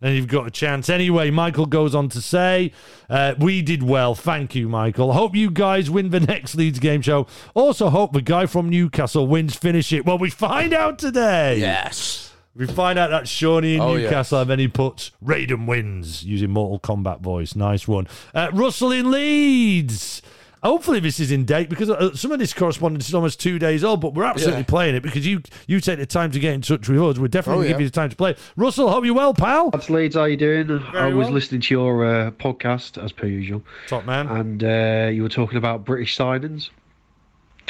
Then 0.00 0.14
you've 0.14 0.28
got 0.28 0.46
a 0.46 0.50
chance. 0.50 0.88
Anyway, 0.88 1.30
Michael 1.30 1.66
goes 1.66 1.92
on 1.94 2.08
to 2.10 2.20
say, 2.22 2.70
uh, 3.10 3.34
We 3.38 3.62
did 3.62 3.82
well. 3.82 4.14
Thank 4.14 4.54
you, 4.54 4.68
Michael. 4.68 5.12
Hope 5.12 5.34
you 5.34 5.50
guys 5.50 5.90
win 5.90 6.10
the 6.10 6.20
next 6.34 6.54
Leeds 6.54 6.78
game 6.78 7.02
show. 7.02 7.26
Also, 7.54 7.88
hope 7.90 8.12
the 8.12 8.22
guy 8.22 8.46
from 8.46 8.68
Newcastle 8.68 9.26
wins. 9.26 9.56
Finish 9.56 9.92
it. 9.92 10.06
Well, 10.06 10.18
we 10.18 10.30
find 10.30 10.72
out 10.72 10.98
today. 11.00 11.58
Yes. 11.58 12.32
We 12.54 12.66
find 12.66 12.98
out 12.98 13.10
that 13.10 13.26
Shawnee 13.28 13.74
in 13.76 13.80
Oh, 13.80 13.96
Newcastle, 13.96 14.40
and 14.40 14.50
then 14.50 14.58
he 14.58 14.66
puts 14.68 15.10
Raiden 15.24 15.66
wins 15.66 16.24
using 16.24 16.50
Mortal 16.50 16.78
Kombat 16.80 17.20
voice. 17.20 17.54
Nice 17.54 17.86
one. 17.86 18.06
Uh, 18.34 18.50
Russell 18.52 18.92
in 18.92 19.10
Leeds. 19.10 20.22
Hopefully 20.62 20.98
this 21.00 21.20
is 21.20 21.30
in 21.30 21.44
date 21.44 21.68
because 21.68 21.88
uh, 21.88 22.14
some 22.14 22.32
of 22.32 22.38
this 22.38 22.52
correspondence 22.52 23.08
is 23.08 23.14
almost 23.14 23.38
two 23.40 23.58
days 23.58 23.84
old, 23.84 24.00
but 24.00 24.14
we're 24.14 24.24
absolutely 24.24 24.60
Yeah. 24.60 24.66
playing 24.66 24.94
it 24.96 25.02
because 25.02 25.26
you 25.26 25.40
you 25.66 25.80
take 25.80 25.98
the 25.98 26.06
time 26.06 26.30
to 26.32 26.38
get 26.40 26.52
in 26.54 26.60
touch 26.62 26.88
with 26.88 27.00
us. 27.00 27.18
We're 27.18 27.28
definitely 27.28 27.60
Oh, 27.60 27.68
gonna 27.68 27.74
give 27.74 27.80
you 27.82 27.86
the 27.88 27.92
time 27.94 28.10
to 28.10 28.16
play. 28.16 28.34
Russell, 28.56 28.90
hope 28.90 29.04
you're 29.04 29.14
well, 29.14 29.34
pal. 29.34 29.70
Lads 29.72 29.88
Leeds, 29.90 30.16
how 30.16 30.24
you 30.24 30.36
doing? 30.36 30.70
I 30.94 31.06
was 31.12 31.26
well. 31.26 31.30
listening 31.34 31.60
to 31.60 31.74
your 31.74 32.04
uh, 32.04 32.30
podcast 32.32 33.02
as 33.02 33.12
per 33.12 33.26
usual, 33.26 33.62
Top 33.86 34.04
man. 34.04 34.26
and 34.28 34.64
uh, 34.64 35.10
you 35.12 35.22
were 35.22 35.28
talking 35.28 35.58
about 35.58 35.84
British 35.84 36.16
signings. 36.16 36.70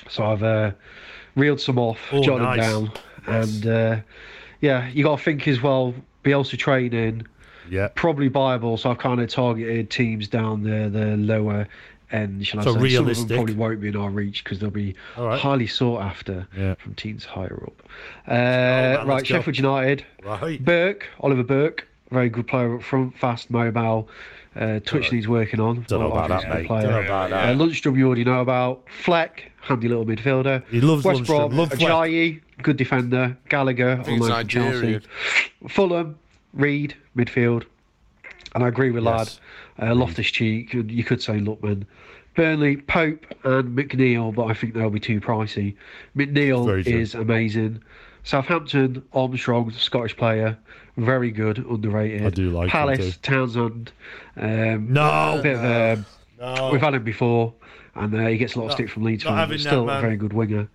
So 0.08 0.24
I've 0.24 0.42
uh, 0.42 0.70
reeled 1.36 1.60
some 1.60 1.78
off, 1.78 1.98
Oh, 2.12 2.22
jotted 2.22 2.42
nice. 2.42 2.60
them 2.72 2.84
down, 2.86 2.92
and 3.26 3.66
uh, 3.66 3.96
yeah, 4.60 4.88
you 4.88 5.04
got 5.04 5.18
to 5.18 5.24
think 5.24 5.46
as 5.46 5.60
well. 5.62 5.94
Bielsa 6.24 6.58
training, 6.58 7.26
Yeah. 7.70 7.88
probably 7.94 8.28
viable. 8.28 8.76
So 8.76 8.90
I've 8.90 8.98
kind 8.98 9.20
of 9.20 9.28
targeted 9.28 9.90
teams 9.90 10.26
down 10.28 10.62
the 10.62 10.88
the 10.88 11.16
lower 11.16 11.68
end. 12.10 12.46
Shall 12.46 12.60
I 12.60 12.64
So 12.64 12.70
say? 12.70 12.74
Some 12.74 12.76
of 12.78 12.82
realistic. 12.82 13.28
them 13.28 13.36
probably 13.38 13.54
won't 13.54 13.80
be 13.80 13.88
in 13.88 13.96
our 13.96 14.10
reach 14.10 14.44
because 14.44 14.58
they'll 14.58 14.70
be 14.70 14.94
All 15.16 15.26
right. 15.26 15.38
highly 15.40 15.66
sought 15.66 16.02
after 16.02 16.46
Yeah. 16.56 16.74
from 16.74 16.94
teams 16.94 17.24
higher 17.24 17.62
up. 17.66 17.82
Uh, 18.26 18.32
man, 18.32 18.96
right, 18.96 19.06
let's 19.16 19.28
go. 19.28 19.36
Sheffield 19.36 19.56
United. 19.56 20.04
Right. 20.24 20.64
Burke, 20.64 21.06
Oliver 21.20 21.42
Burke, 21.44 21.86
very 22.10 22.28
good 22.28 22.46
player 22.46 22.76
up 22.76 22.82
front, 22.82 23.16
fast, 23.18 23.50
mobile. 23.50 24.08
Uh, 24.56 24.80
touch 24.80 25.12
needs 25.12 25.28
working 25.28 25.60
on. 25.60 25.84
Don't 25.86 26.00
know 26.00 26.10
about 26.10 26.28
think 26.40 26.50
that, 26.52 26.62
he's 26.62 26.64
a 26.64 26.68
good 26.68 26.74
mate. 26.74 26.82
Don't 26.82 26.90
know 26.90 27.00
about 27.06 27.30
that. 27.30 27.48
Uh, 27.50 27.54
Lundstram 27.54 27.96
you 27.96 28.06
already 28.06 28.24
know 28.24 28.40
about. 28.40 28.82
Fleck, 29.04 29.52
handy 29.60 29.86
little 29.86 30.04
midfielder. 30.04 30.64
He 30.68 30.80
loves 30.80 31.04
West 31.04 31.20
Lundstram. 31.22 31.26
Brom, 31.26 31.52
Love 31.56 31.68
Fleck. 31.68 31.80
Ajayi, 31.80 32.40
good 32.62 32.76
defender. 32.76 33.36
Gallagher, 33.48 33.96
think 34.02 34.20
on 34.22 34.28
loan 34.28 34.38
from 34.40 34.48
Chelsea. 34.48 35.00
Fulham, 35.68 36.18
Reed, 36.54 36.94
midfield. 37.16 37.64
And 38.54 38.64
I 38.64 38.68
agree 38.68 38.90
with 38.90 39.04
Yes. 39.04 39.18
Lad. 39.18 39.30
Uh, 39.80 39.94
Loftus 39.94 40.26
Cheek, 40.30 40.74
and 40.74 40.90
you 40.90 41.04
could 41.04 41.22
say 41.22 41.34
Lookman. 41.34 41.84
Burnley, 42.34 42.76
Pope, 42.76 43.24
and 43.44 43.76
McNeil, 43.76 44.32
but 44.34 44.44
I 44.46 44.54
think 44.54 44.74
they'll 44.74 44.90
be 44.90 45.00
too 45.00 45.20
pricey. 45.20 45.74
McNeil 46.16 46.86
is 46.86 47.14
amazing. 47.14 47.82
Southampton, 48.24 49.02
Armstrong, 49.12 49.72
Scottish 49.72 50.16
player, 50.16 50.56
very 50.96 51.30
good, 51.30 51.58
underrated. 51.58 52.24
I 52.26 52.30
do 52.30 52.50
like 52.50 52.70
Palace, 52.70 53.16
too. 53.16 53.20
Townsend. 53.22 53.92
Um, 54.36 54.92
No. 54.92 55.40
bit 55.42 55.56
of 55.56 55.64
a, 55.64 56.04
No. 56.40 56.70
We've 56.70 56.80
had 56.80 56.94
him 56.94 57.02
before, 57.04 57.54
and 57.96 58.14
uh, 58.14 58.26
he 58.26 58.36
gets 58.36 58.54
a 58.54 58.58
lot 58.58 58.64
of 58.66 58.68
Not- 58.70 58.76
stick 58.76 58.90
from 58.90 59.02
Leeds 59.04 59.24
fans, 59.24 59.36
but 59.36 59.48
that, 59.48 59.58
still 59.60 59.86
man. 59.86 59.98
a 59.98 60.00
very 60.00 60.16
good 60.16 60.32
winger. 60.32 60.68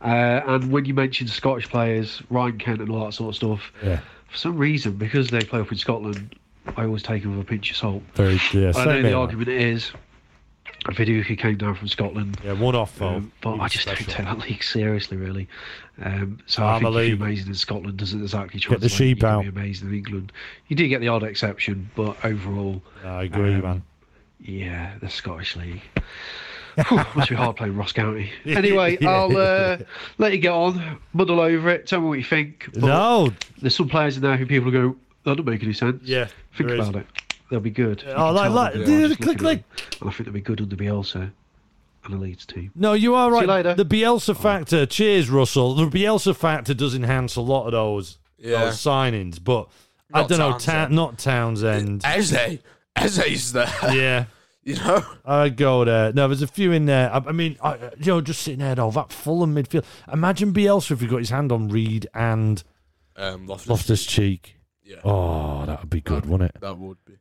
Uh, 0.00 0.40
and 0.46 0.70
when 0.70 0.84
you 0.84 0.94
mentioned 0.94 1.30
Scottish 1.30 1.68
players, 1.68 2.22
Ryan 2.30 2.58
Kent 2.58 2.80
and 2.80 2.90
all 2.90 3.04
that 3.06 3.12
sort 3.14 3.30
of 3.30 3.36
stuff, 3.36 3.72
Yeah. 3.82 4.00
for 4.28 4.36
some 4.36 4.56
reason, 4.56 4.92
because 4.92 5.30
they 5.30 5.40
play 5.40 5.58
up 5.60 5.72
in 5.72 5.78
Scotland, 5.78 6.36
I 6.76 6.84
always 6.84 7.02
take 7.02 7.22
them 7.22 7.36
with 7.36 7.46
a 7.46 7.48
pinch 7.48 7.70
of 7.70 7.76
salt. 7.76 8.02
Very 8.14 8.38
clear. 8.38 8.72
I 8.76 8.84
know 8.84 9.02
the 9.02 9.14
argument 9.14 9.48
is 9.48 9.90
Viduka 10.86 11.36
came 11.38 11.56
down 11.56 11.74
from 11.74 11.88
Scotland. 11.88 12.38
Yeah, 12.44 12.52
one 12.52 12.74
off, 12.74 12.96
though. 12.98 13.08
Um, 13.16 13.32
but 13.40 13.54
I 13.58 13.68
just 13.68 13.82
special. 13.84 14.06
don't 14.06 14.14
take 14.16 14.26
that 14.26 14.38
league 14.48 14.62
seriously, 14.62 15.16
really. 15.16 15.48
Um, 16.02 16.38
so 16.46 16.62
Ah, 16.62 16.76
I 16.76 16.78
think 16.80 16.94
if 16.96 17.06
you're 17.08 17.16
amazing 17.16 17.48
in 17.48 17.54
Scotland 17.54 17.96
doesn't 17.98 18.22
exactly 18.22 18.60
Get 18.60 18.68
the 18.80 18.88
translate. 18.88 18.92
sheep 18.92 19.24
out. 19.24 19.42
Be 19.42 19.48
amazing 19.48 19.88
in 19.88 19.94
England. 19.96 20.32
You 20.68 20.76
do 20.76 20.86
get 20.88 21.00
the 21.00 21.08
odd 21.08 21.24
exception, 21.24 21.90
but 21.96 22.16
overall, 22.24 22.80
I 23.04 23.24
agree, 23.24 23.54
Um, 23.54 23.62
man. 23.62 23.82
yeah, 24.40 24.94
the 25.00 25.08
Scottish 25.10 25.56
league. 25.56 25.82
Whew, 26.88 27.00
must 27.16 27.28
be 27.28 27.34
hard 27.34 27.56
playing 27.56 27.76
Ross 27.76 27.92
County. 27.92 28.30
Anyway, 28.46 29.04
I'll 29.04 29.36
uh, 29.36 29.78
let 30.18 30.32
you 30.32 30.38
get 30.38 30.52
on, 30.52 31.00
muddle 31.12 31.40
over 31.40 31.68
it, 31.70 31.86
tell 31.88 32.00
me 32.00 32.06
what 32.08 32.18
you 32.18 32.24
think. 32.24 32.68
But 32.74 32.82
No. 32.84 33.30
there's 33.60 33.74
some 33.74 33.88
players 33.88 34.16
in 34.16 34.22
there 34.22 34.36
who 34.36 34.46
people 34.46 34.70
go, 34.70 34.94
that 35.30 35.36
doesn't 35.36 35.50
make 35.50 35.62
any 35.62 35.72
sense. 35.72 36.02
Yeah. 36.04 36.26
Think 36.56 36.68
there 36.70 36.78
is. 36.80 36.88
about 36.88 37.02
it. 37.02 37.06
They'll 37.50 37.60
be 37.60 37.70
good. 37.70 38.02
You 38.02 38.10
Oh, 38.10 38.14
can 38.14 38.34
like, 38.34 38.44
tell 38.44 38.52
like, 38.52 38.72
them 38.74 38.82
yeah, 38.82 38.86
they 38.88 39.04
are 39.04 39.08
just 39.08 39.20
click, 39.20 39.26
looking 39.28 39.38
click. 39.38 39.58
at 39.58 39.76
them. 39.76 39.98
And 40.02 40.10
I 40.10 40.12
think 40.12 40.24
they'll 40.26 40.34
be 40.34 40.40
good 40.40 40.60
under 40.60 40.76
Bielsa 40.76 41.30
and 42.04 42.12
the 42.14 42.18
Leeds 42.18 42.44
team. 42.46 42.70
No, 42.74 42.92
you 42.92 43.14
are 43.14 43.30
right. 43.30 43.42
you 43.42 43.48
later. 43.48 43.74
The 43.74 43.84
Bielsa 43.86 44.36
factor. 44.36 44.84
Cheers, 44.86 45.30
Russell. 45.30 45.74
The 45.74 45.86
Bielsa 45.86 46.36
factor 46.36 46.74
does 46.74 46.94
enhance 46.94 47.36
a 47.36 47.40
lot 47.40 47.66
of 47.66 47.72
those, 47.72 48.18
Yeah. 48.38 48.66
those 48.66 48.76
signings, 48.76 49.42
but 49.42 49.68
I 50.12 50.20
Not 50.20 50.28
don't 50.28 50.38
know. 50.38 50.50
Ta- 50.52 50.58
Townsend. 50.58 50.94
not 50.94 51.18
Townsend. 51.18 52.02
Eze. 52.04 52.58
Eze's 52.96 53.52
there. 53.52 53.72
yeah. 53.92 54.24
You 54.64 54.74
know? 54.74 55.02
I'd 55.24 55.56
go 55.56 55.82
there. 55.86 56.12
No, 56.12 56.28
there's 56.28 56.42
a 56.42 56.46
few 56.46 56.72
in 56.72 56.84
there. 56.84 57.10
I, 57.10 57.22
I 57.28 57.32
mean, 57.32 57.56
I, 57.62 57.76
you 58.00 58.06
know, 58.12 58.20
just 58.20 58.42
sitting 58.42 58.58
there 58.58 58.74
though, 58.74 58.90
that 58.90 59.10
Fulham 59.10 59.54
midfield. 59.54 59.86
Imagine 60.12 60.52
Bielsa 60.52 60.90
if 60.90 61.00
he 61.00 61.06
got 61.06 61.20
his 61.20 61.30
hand 61.30 61.50
on 61.52 61.68
Reed 61.68 62.06
and 62.12 62.62
Um, 63.16 63.46
Loftus. 63.46 63.66
Loftus 63.68 64.04
Cheek. 64.04 64.56
Yeah. 64.88 64.96
Oh, 65.04 65.66
that 65.66 65.80
would 65.82 65.90
be 65.90 66.00
good, 66.00 66.24
wouldn't 66.24 66.50
it? 66.54 66.60
That 66.62 66.78
would 66.78 66.96
be. 67.04 67.14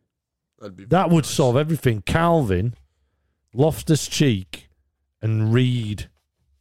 That'd 0.59 0.75
be 0.77 0.85
That 0.85 1.09
would 1.09 1.25
nice. 1.25 1.33
solve 1.33 1.57
everything. 1.57 2.01
Calvin, 2.01 2.73
Loftus 3.53 4.07
Cheek, 4.07 4.69
and 5.21 5.53
Reed. 5.53 6.09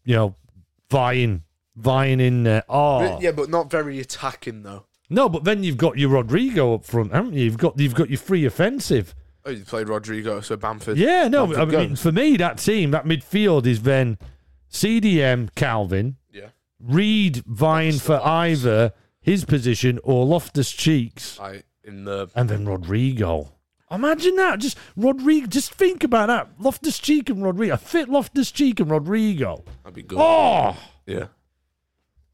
You 0.05 0.15
know, 0.17 0.37
vying, 0.91 1.45
vying 1.77 2.19
in 2.21 2.43
there. 2.43 2.65
Oh, 2.69 3.21
yeah, 3.21 3.31
but 3.33 3.49
not 3.51 3.71
very 3.71 4.01
attacking 4.01 4.63
though. 4.65 4.85
no, 5.09 5.29
but 5.29 5.45
then 5.45 5.63
you've 5.63 5.77
got 5.77 5.97
your 5.97 6.11
Rodrigo 6.11 6.75
up 6.75 6.85
front, 6.85 7.13
haven't 7.13 7.35
you? 7.35 7.45
You've 7.45 7.59
got 7.59 7.79
you've 7.79 7.95
got 7.95 8.11
your 8.11 8.19
free 8.19 8.45
offensive. 8.45 9.15
Oh, 9.45 9.51
you 9.51 9.65
played 9.65 9.89
Rodrigo, 9.89 10.41
so 10.41 10.57
Bamford. 10.57 10.97
Yeah, 10.99 11.29
no, 11.29 11.47
Bamford 11.47 11.75
I 11.75 11.79
mean, 11.79 11.89
goes. 11.91 12.03
for 12.03 12.11
me, 12.11 12.37
that 12.37 12.59
team, 12.59 12.91
that 12.91 13.05
midfield 13.05 13.65
is 13.67 13.83
then 13.83 14.19
CDM, 14.73 15.55
Calvin, 15.55 16.17
Yeah. 16.33 16.49
Reed 16.81 17.37
vying 17.47 17.93
That's 17.93 18.05
for 18.07 18.21
either 18.27 18.93
his 19.27 19.45
position 19.45 19.99
or 20.05 20.25
Loftus 20.25 20.73
Cheeks, 20.73 21.39
I 21.41 21.63
in 21.85 22.05
the 22.05 22.29
and 22.35 22.49
then 22.49 22.65
Rodrigo. 22.67 23.53
Imagine 23.91 24.35
that. 24.37 24.59
Just 24.61 24.79
Rodrigo. 24.97 25.47
Just 25.47 25.73
think 25.75 26.03
about 26.03 26.27
that. 26.29 26.49
Loftus 26.59 26.99
Cheek 26.99 27.29
and 27.31 27.43
Rodrigo. 27.43 27.75
A 27.75 27.77
fit 27.77 28.09
Loftus 28.09 28.51
Cheek 28.51 28.81
and 28.81 28.91
Rodrigo. 28.91 29.65
that'd 29.85 29.95
be 29.95 30.03
good. 30.03 30.19
Oh, 30.21 30.77
Yeah. 31.07 31.27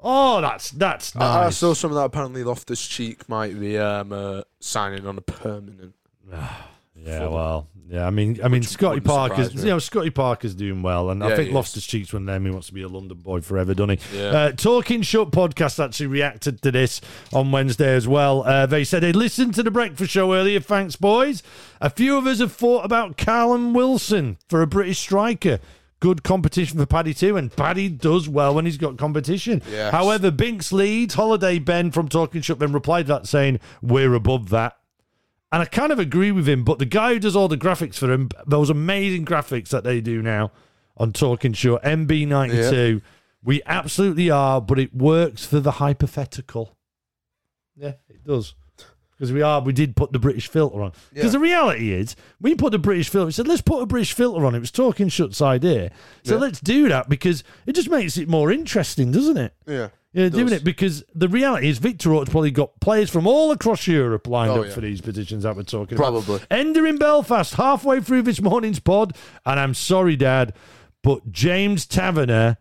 oh, 0.01 0.41
that's 0.41 0.71
that's 0.71 1.15
I, 1.17 1.47
I 1.47 1.51
saw 1.51 1.75
some 1.75 1.91
of 1.91 1.97
that. 1.97 2.05
Apparently, 2.05 2.45
Loftus 2.45 2.87
Cheek 2.87 3.29
might 3.29 3.59
be 3.59 3.77
um, 3.79 4.13
uh, 4.13 4.43
signing 4.61 5.07
on 5.07 5.19
a 5.19 5.21
permanent. 5.21 5.95
yeah, 6.31 6.55
Yeah, 6.95 7.19
for 7.19 7.25
them. 7.25 7.33
well, 7.33 7.69
yeah. 7.89 8.07
I 8.07 8.11
mean, 8.11 8.41
I 8.43 8.49
mean, 8.49 8.63
Scotty 8.63 9.01
Parker's, 9.01 9.55
you 9.55 9.67
know, 9.67 9.79
Scotty 9.79 10.11
Parker's 10.11 10.55
doing 10.55 10.83
well, 10.83 11.11
and 11.11 11.23
I 11.23 11.37
think 11.37 11.49
he 11.49 11.55
Loftus 11.55 11.87
Cheeks 11.87 12.13
one 12.13 12.23
of 12.23 12.27
them. 12.27 12.45
He 12.45 12.51
wants 12.51 12.69
to 12.69 12.75
be 12.75 12.83
a 12.83 12.89
London 12.89 13.19
boy 13.19 13.41
forever, 13.41 13.75
doesn't 13.75 14.01
he? 14.01 14.19
Yeah. 14.19 14.31
Uh, 14.31 14.53
Talking 14.53 15.03
Shut 15.03 15.31
podcast 15.31 15.83
actually 15.83 16.07
reacted 16.07 16.63
to 16.63 16.71
this 16.71 17.01
on 17.33 17.53
Wednesday 17.53 17.95
as 17.95 18.09
well. 18.09 18.43
Uh, 18.45 18.67
they 18.67 18.85
said 18.85 19.03
they 19.03 19.13
listened 19.13 19.55
to 19.55 19.63
the 19.63 19.71
breakfast 19.71 20.11
show 20.11 20.35
earlier. 20.35 20.61
Thanks, 20.61 20.97
boys. 20.97 21.43
A 21.81 21.91
few 21.91 22.17
of 22.17 22.27
us 22.27 22.41
have 22.41 22.53
thought 22.53 22.85
about 22.85 23.17
Callum 23.17 23.75
Wilson 23.75 24.39
for 24.49 24.63
a 24.63 24.67
British 24.67 24.99
striker. 24.99 25.59
Good 26.01 26.25
competition 26.25 26.81
for 26.81 26.87
Paddy 26.87 27.15
too, 27.15 27.37
and 27.37 27.55
Paddy 27.55 27.89
does 27.89 28.29
well 28.29 28.57
when 28.57 28.65
he's 28.67 28.77
got 28.77 28.99
competition. 28.99 29.63
Yes. 29.71 29.93
However, 29.93 30.33
Binks 30.33 30.73
leads 30.73 31.15
Holiday 31.15 31.61
Ben 31.61 31.93
from 31.93 32.09
Talking 32.09 32.41
Shop 32.41 32.59
then 32.59 32.73
replied 32.73 33.07
to 33.07 33.13
that 33.13 33.29
saying 33.29 33.61
we're 33.81 34.15
above 34.15 34.49
that. 34.49 34.79
And 35.53 35.61
I 35.61 35.67
kind 35.67 35.93
of 35.93 35.99
agree 35.99 36.33
with 36.33 36.49
him, 36.49 36.65
but 36.65 36.79
the 36.79 36.87
guy 36.87 37.13
who 37.13 37.19
does 37.21 37.37
all 37.37 37.47
the 37.47 37.59
graphics 37.59 37.97
for 37.97 38.11
him, 38.11 38.31
those 38.47 38.71
amazing 38.71 39.27
graphics 39.27 39.69
that 39.69 39.85
they 39.85 40.01
do 40.01 40.23
now 40.23 40.51
on 40.97 41.13
Talking 41.13 41.53
Short, 41.53 41.83
MB92, 41.83 43.03
we 43.45 43.61
absolutely 43.67 44.31
are, 44.31 44.61
but 44.63 44.79
it 44.79 44.95
works 44.95 45.45
for 45.45 45.61
the 45.61 45.73
hypothetical. 45.73 46.77
Yeah, 47.77 47.95
it 48.09 48.25
does. 48.25 48.55
Because 49.11 49.31
we 49.33 49.43
are, 49.43 49.61
we 49.61 49.73
did 49.73 49.95
put 49.95 50.13
the 50.13 50.19
British 50.19 50.49
filter 50.49 50.83
on. 50.83 50.93
Because 51.13 51.27
Yeah. 51.27 51.31
the 51.33 51.39
reality 51.39 51.93
is, 51.93 52.17
we 52.41 52.55
put 52.55 52.73
the 52.73 52.79
British 52.79 53.09
filter. 53.09 53.27
We 53.27 53.33
said, 53.33 53.47
let's 53.47 53.61
put 53.63 53.83
a 53.83 53.87
British 53.87 54.15
filter 54.15 54.45
on. 54.47 54.55
It 54.55 54.59
was 54.61 54.71
Talking 54.71 55.09
Shut's 55.09 55.41
idea. 55.43 55.91
So 56.25 56.35
Yeah. 56.35 56.41
let's 56.41 56.61
do 56.61 56.89
that 56.89 57.09
because 57.09 57.45
it 57.67 57.75
just 57.75 57.91
makes 57.91 58.17
it 58.17 58.29
more 58.29 58.51
interesting, 58.51 59.13
doesn't 59.13 59.37
it? 59.37 59.55
Yeah. 59.67 59.89
Yeah, 60.15 60.29
doing 60.29 60.47
does. 60.49 60.53
it 60.59 60.65
because 60.65 61.03
the 61.15 61.29
reality 61.29 61.69
is 61.71 61.79
Victor 61.79 62.11
Orta's 62.11 62.29
probably 62.31 62.51
got 62.51 62.79
players 62.81 63.09
from 63.09 63.27
all 63.27 63.51
across 63.51 63.87
Europe 63.87 64.27
lined 64.27 64.51
Oh, 64.51 64.61
up 64.61 64.67
yeah. 64.67 64.73
for 64.75 64.81
these 64.83 65.01
positions 65.01 65.45
that 65.45 65.57
we're 65.57 65.63
talking 65.63 65.97
Probably. 65.97 66.37
about. 66.37 66.47
Ender 66.51 66.87
in 66.87 66.99
Belfast, 66.99 67.55
halfway 67.55 68.01
through 68.01 68.23
this 68.23 68.41
morning's 68.43 68.79
pod, 68.79 69.17
and 69.47 69.59
I'm 69.59 69.73
sorry, 69.73 70.17
Dad, 70.17 70.53
but 71.03 71.33
James 71.33 71.87
Tavernier 71.87 72.59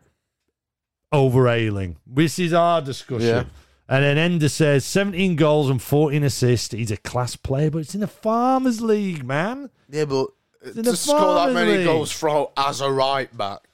over 1.12 1.48
Ayling. 1.50 1.98
This 2.08 2.40
is 2.40 2.54
our 2.54 2.82
discussion. 2.82 3.28
Yeah. 3.28 3.44
And 3.90 4.06
then 4.06 4.18
Ender 4.18 4.48
says 4.48 4.86
17 4.86 5.36
goals 5.36 5.70
and 5.70 5.82
14 5.82 6.24
assists. 6.24 6.72
He's 6.74 6.92
a 6.92 6.98
class 6.98 7.36
player, 7.36 7.70
but 7.70 7.80
it's 7.80 7.94
in 7.94 8.00
the 8.00 8.08
Farmers 8.08 8.80
League, 8.80 9.26
man. 9.26 9.70
Yeah, 9.90 10.06
but 10.06 10.28
in 10.64 10.84
the 10.84 10.92
to 10.92 10.96
score 10.96 11.36
that 11.36 11.52
many 11.54 11.78
League. 11.78 11.86
goals 11.86 12.12
from 12.12 12.48
as 12.56 12.80
a 12.80 12.90
right 12.90 13.36
back. 13.38 13.71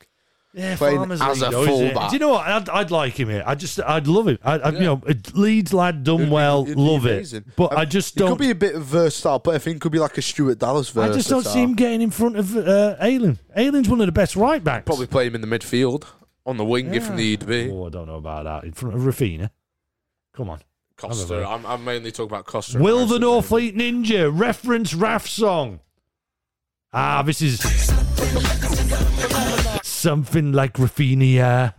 Yeah, 0.54 0.76
Playing 0.78 0.98
Farmers 0.98 1.22
as 1.22 1.40
League, 1.42 1.48
a 1.50 1.52
though, 1.52 1.62
is 1.64 1.68
it? 1.68 1.72
fullback. 1.94 2.10
Do 2.10 2.16
you 2.16 2.20
know 2.20 2.30
what? 2.30 2.48
I'd, 2.48 2.70
I'd 2.70 2.90
like 2.90 3.20
him 3.20 3.30
here. 3.30 3.44
I 3.46 3.54
just, 3.54 3.80
I'd 3.82 4.08
love 4.08 4.28
him. 4.28 4.40
I, 4.44 4.54
I, 4.58 4.70
You 4.72 4.80
know, 4.80 5.02
Leeds 5.34 5.72
lad 5.74 6.04
done 6.04 6.16
It'd 6.16 6.30
be- 6.30 6.34
well, 6.34 6.64
it'd 6.64 6.76
be 6.76 6.82
love 6.82 7.06
it. 7.06 7.44
But 7.56 7.74
Um, 7.74 7.78
I 7.78 7.86
just 7.86 8.16
He 8.16 8.20
don't. 8.22 8.30
could 8.30 8.40
be 8.40 8.50
a 8.50 8.56
bit 8.56 8.74
of 8.74 8.84
versatile, 8.84 9.40
but 9.40 9.54
I 9.56 9.60
think 9.60 9.76
he 9.76 9.80
could 9.82 9.92
be 9.92 10.00
like 10.00 10.18
a 10.18 10.22
Stuart 10.22 10.58
Dallas 10.58 10.90
versatile. 10.90 11.04
I 11.14 11.16
versatile. 11.16 11.40
just 11.42 11.46
don't 11.46 11.54
see 11.54 11.62
him 11.62 11.76
getting 11.76 12.02
in 12.02 12.10
front 12.12 12.38
of 12.38 12.56
uh, 12.58 12.96
Ayling. 13.02 13.38
Ayling's 13.56 13.88
one 13.90 14.00
of 14.00 14.08
the 14.08 14.12
best 14.12 14.36
right 14.36 14.64
backs. 14.64 14.86
Probably 14.86 15.06
play 15.06 15.28
him 15.28 15.36
in 15.36 15.42
the 15.42 15.48
midfield 15.48 16.06
on 16.46 16.58
the 16.58 16.66
wing 16.66 16.96
if 16.96 17.04
Yeah. 17.04 17.16
need 17.16 17.46
be. 17.46 17.70
Oh, 17.70 17.86
I 17.86 17.90
don't 17.90 18.08
know 18.08 18.16
about 18.16 18.46
that. 18.46 18.64
In 18.64 18.72
front 18.72 18.96
of 18.96 19.02
Raphinha. 19.02 19.52
Come 20.34 20.50
on. 20.50 20.62
Costa. 20.96 21.46
I'm, 21.48 21.64
I'm 21.68 21.84
mainly 21.86 22.12
talking 22.12 22.32
about 22.32 22.46
Costa. 22.48 22.80
Will 22.80 23.06
the 23.06 23.20
Harrison, 23.20 23.52
maybe. 23.52 23.78
Northfleet 23.78 24.06
Ninja 24.06 24.32
reference 24.40 24.96
Raf 24.96 25.28
song? 25.28 25.82
Ah, 26.94 27.22
this 27.22 27.42
is 27.44 27.60
something 29.98 30.52
like 30.54 30.74
Raphinha. 30.74 31.74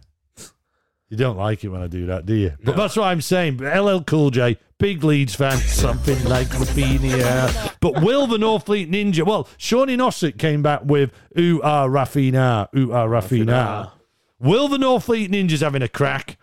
You 1.09 1.16
don't 1.16 1.38
like 1.38 1.64
it 1.64 1.68
when 1.68 1.81
I 1.81 1.87
do 1.87 2.07
that, 2.07 2.26
do 2.26 2.35
you? 2.35 2.52
But 2.62 2.76
that's 2.76 2.94
what 2.96 3.04
I'm 3.07 3.22
saying. 3.22 3.59
LL 3.59 4.02
Cool 4.02 4.31
J, 4.31 4.59
big 4.78 5.02
Leeds 5.02 5.35
fan, 5.35 5.57
something 5.57 6.22
like 6.24 6.48
Raphinha. 6.48 7.76
But 7.81 8.02
will 8.02 8.26
the 8.26 8.37
Northfleet 8.37 8.90
Ninja? 8.90 9.24
Well, 9.24 9.48
Shawnee 9.57 9.96
Nossick 9.96 10.38
came 10.38 10.62
back 10.62 10.83
with 10.85 11.12
Ooh 11.38 11.62
Ah 11.62 11.87
Raphinha, 11.87 12.68
Ooh 12.76 12.92
Ah 12.92 13.07
Raphinha. 13.07 13.92
Will 14.38 14.68
the 14.68 14.76
Northfleet 14.76 15.31
Ninjas 15.31 15.62
having 15.62 15.83
a 15.83 15.88
crack? 15.88 16.37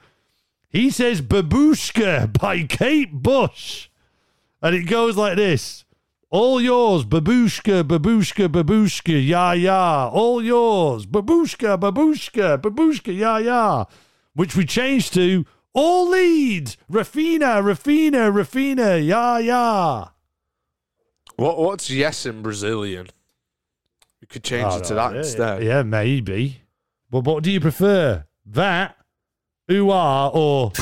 He 0.69 0.89
says 0.89 1.21
Babushka 1.21 2.37
by 2.39 2.63
Kate 2.63 3.13
Bush. 3.13 3.89
And 4.61 4.75
it 4.75 4.83
goes 4.89 5.15
like 5.15 5.35
this. 5.35 5.84
All 6.35 6.59
yours, 6.59 7.05
babushka, 7.05 7.81
babushka, 7.83 8.49
babushka, 8.49 9.25
ya 9.25 9.53
ya. 9.53 10.09
All 10.09 10.43
yours, 10.43 11.05
babushka, 11.05 11.77
babushka, 11.79 12.57
babushka, 12.57 13.17
ya 13.17 13.37
ya. 13.37 13.85
Which 14.33 14.53
we 14.57 14.65
changed 14.65 15.13
to 15.13 15.45
all 15.73 16.09
leads, 16.09 16.75
Raphinha, 16.91 17.63
Raphinha, 17.63 18.33
Raphinha, 18.33 19.07
ya 19.07 19.37
ya. 19.37 20.09
What, 21.37 21.57
what's 21.57 21.89
yes 21.89 22.25
in 22.25 22.41
Brazilian? 22.41 23.07
You 24.19 24.27
could 24.27 24.43
change 24.43 24.73
Oh, 24.73 24.77
it 24.79 24.83
to 24.85 24.93
no, 24.93 24.95
that 24.95 25.11
yeah, 25.13 25.17
instead. 25.19 25.63
Yeah, 25.63 25.83
maybe. 25.83 26.63
But 27.09 27.23
what 27.23 27.43
do 27.43 27.51
you 27.51 27.61
prefer? 27.61 28.25
That, 28.47 28.97
ooh 29.71 29.89
ah, 29.89 30.27
or 30.33 30.73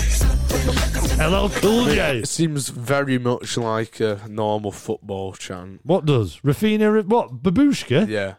LL 1.28 1.50
Cool 1.50 1.86
J? 1.86 2.20
It 2.20 2.28
seems 2.28 2.70
very 2.70 3.18
much 3.18 3.58
like 3.58 4.00
a 4.00 4.22
normal 4.30 4.72
football 4.72 5.34
chant. 5.34 5.82
What 5.84 6.06
does 6.06 6.40
Raphinha? 6.42 7.06
What 7.06 7.42
babushka? 7.44 8.08
Yeah. 8.08 8.36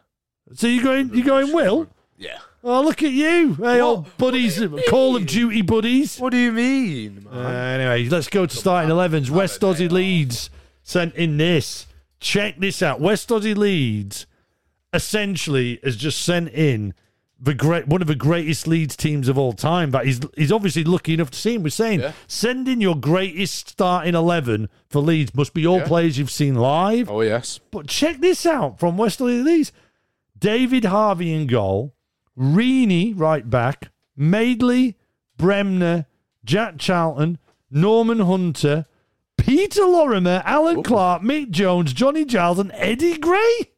So 0.53 0.67
you 0.67 0.83
going? 0.83 1.15
You 1.15 1.25
going? 1.25 1.53
Will? 1.53 1.89
Yeah. 2.19 2.39
Oh, 2.67 2.81
look 2.83 3.03
at 3.03 3.11
you, 3.13 3.55
hey, 3.57 3.79
old 3.81 4.17
buddies, 4.17 4.59
Call 4.89 5.17
of 5.17 5.27
Duty 5.27 5.61
buddies. 5.61 6.19
What 6.19 6.31
do 6.31 6.39
you 6.39 6.51
mean, 6.51 7.27
Uh, 7.31 7.43
man? 7.43 7.81
anyway, 7.81 8.09
let's 8.09 8.29
go 8.29 8.47
to 8.47 8.57
starting 8.57 8.91
11s. 8.91 9.29
West 9.29 9.61
Aussie 9.61 9.91
Leeds 9.91 10.49
sent 10.83 11.15
in 11.15 11.37
this. 11.37 11.87
Check 12.21 12.59
this 12.59 12.83
out. 12.83 13.01
West 13.03 13.29
Aussie 13.29 13.55
Leeds 13.55 14.25
essentially 14.95 15.79
has 15.85 15.97
just 15.97 16.23
sent 16.23 16.49
in 16.55 16.95
the 17.45 17.55
great 17.55 17.87
one 17.87 18.01
of 18.01 18.09
the 18.09 18.15
greatest 18.15 18.67
Leeds 18.67 18.97
teams 18.97 19.29
of 19.29 19.37
all 19.39 19.53
time. 19.53 19.91
That 19.91 20.07
he's 20.07 20.21
he's 20.37 20.51
obviously 20.53 20.83
lucky 20.85 21.15
enough 21.15 21.31
to 21.31 21.39
see 21.39 21.55
him. 21.55 21.63
We're 21.63 21.69
saying 21.71 22.01
Yeah. 22.01 22.13
send 22.27 22.69
in 22.69 22.81
your 22.81 22.97
greatest 22.97 23.69
starting 23.71 24.15
11 24.15 24.69
for 24.89 25.01
Leeds. 25.01 25.35
Must 25.35 25.53
be 25.55 25.67
all 25.67 25.79
Yeah. 25.79 25.87
players 25.87 26.19
you've 26.19 26.31
seen 26.31 26.55
live. 26.55 27.11
Oh, 27.11 27.21
yes. 27.21 27.61
But 27.71 27.87
check 27.87 28.21
this 28.21 28.47
out 28.47 28.81
from 28.81 28.97
West 28.97 29.21
Aussie 29.21 29.45
Leeds. 29.45 29.73
David 30.39 30.87
Harvey 30.87 31.33
in 31.33 31.47
goal, 31.47 31.95
Reaney 32.39 33.13
right 33.17 33.49
back, 33.49 33.91
Madeley, 34.17 34.97
Bremner, 35.37 36.07
Jack 36.45 36.79
Charlton, 36.79 37.39
Norman 37.71 38.21
Hunter, 38.21 38.87
Peter 39.37 39.85
Lorimer, 39.85 40.43
Allan 40.45 40.83
Clarke, 40.83 41.23
Mick 41.23 41.51
Jones, 41.51 41.93
Johnny 41.93 42.25
Giles, 42.25 42.59
and 42.59 42.71
Eddie 42.75 43.19
Gray. 43.19 43.71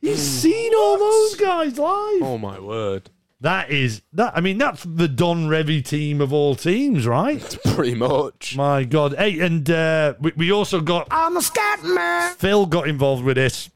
He's 0.00 0.20
seen 0.22 0.72
all 0.74 0.98
those 0.98 1.34
guys 1.36 1.78
live. 1.78 2.22
Oh, 2.22 2.38
my 2.38 2.58
word. 2.58 3.10
That 3.42 3.70
is 3.70 4.02
that. 4.12 4.36
I 4.36 4.40
mean, 4.40 4.58
that's 4.58 4.84
the 4.84 5.08
Don 5.08 5.48
Revie 5.48 5.82
team 5.82 6.20
of 6.20 6.30
all 6.32 6.54
teams, 6.54 7.06
right? 7.06 7.58
Pretty 7.74 7.94
much. 7.94 8.54
My 8.54 8.84
God. 8.84 9.14
Hey, 9.16 9.40
and 9.40 9.68
uh, 9.70 10.14
we, 10.20 10.32
we 10.36 10.52
also 10.52 10.80
got. 10.82 11.08
I'm 11.10 11.38
a 11.38 11.42
scat 11.42 11.82
man. 11.82 12.34
Phil 12.34 12.66
got 12.66 12.86
involved 12.86 13.24
with 13.24 13.36
this. 13.36 13.70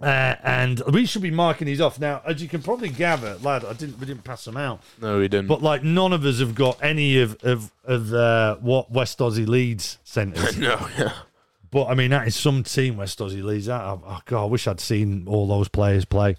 Uh, 0.00 0.34
and 0.42 0.80
we 0.90 1.06
should 1.06 1.22
be 1.22 1.30
marking 1.30 1.66
these 1.66 1.80
off 1.80 2.00
now. 2.00 2.20
As 2.26 2.42
you 2.42 2.48
can 2.48 2.60
probably 2.60 2.88
gather, 2.88 3.36
lad, 3.42 3.64
I 3.64 3.72
didn't 3.74 4.00
we 4.00 4.06
didn't 4.06 4.24
pass 4.24 4.44
them 4.44 4.56
out, 4.56 4.80
No, 5.00 5.18
we 5.18 5.28
didn't. 5.28 5.46
but 5.46 5.62
like 5.62 5.84
none 5.84 6.12
of 6.12 6.24
us 6.24 6.40
have 6.40 6.56
got 6.56 6.82
any 6.82 7.20
of 7.20 7.36
of 7.44 7.70
of 7.84 8.12
uh, 8.12 8.56
what 8.56 8.90
West 8.90 9.18
Aussie 9.20 9.46
Leeds 9.46 9.98
sent 10.02 10.36
us. 10.36 10.56
no, 10.56 10.88
yeah. 10.98 11.12
But 11.72 11.86
I 11.86 11.94
mean, 11.94 12.10
that 12.10 12.28
is 12.28 12.36
some 12.36 12.62
team, 12.62 12.98
West 12.98 13.18
Aussie 13.18 13.42
leads. 13.42 13.66
That, 13.66 13.80
oh, 13.82 14.20
God, 14.26 14.42
I 14.42 14.46
wish 14.46 14.68
I'd 14.68 14.78
seen 14.78 15.26
all 15.26 15.48
those 15.48 15.68
players 15.68 16.04
play. 16.04 16.36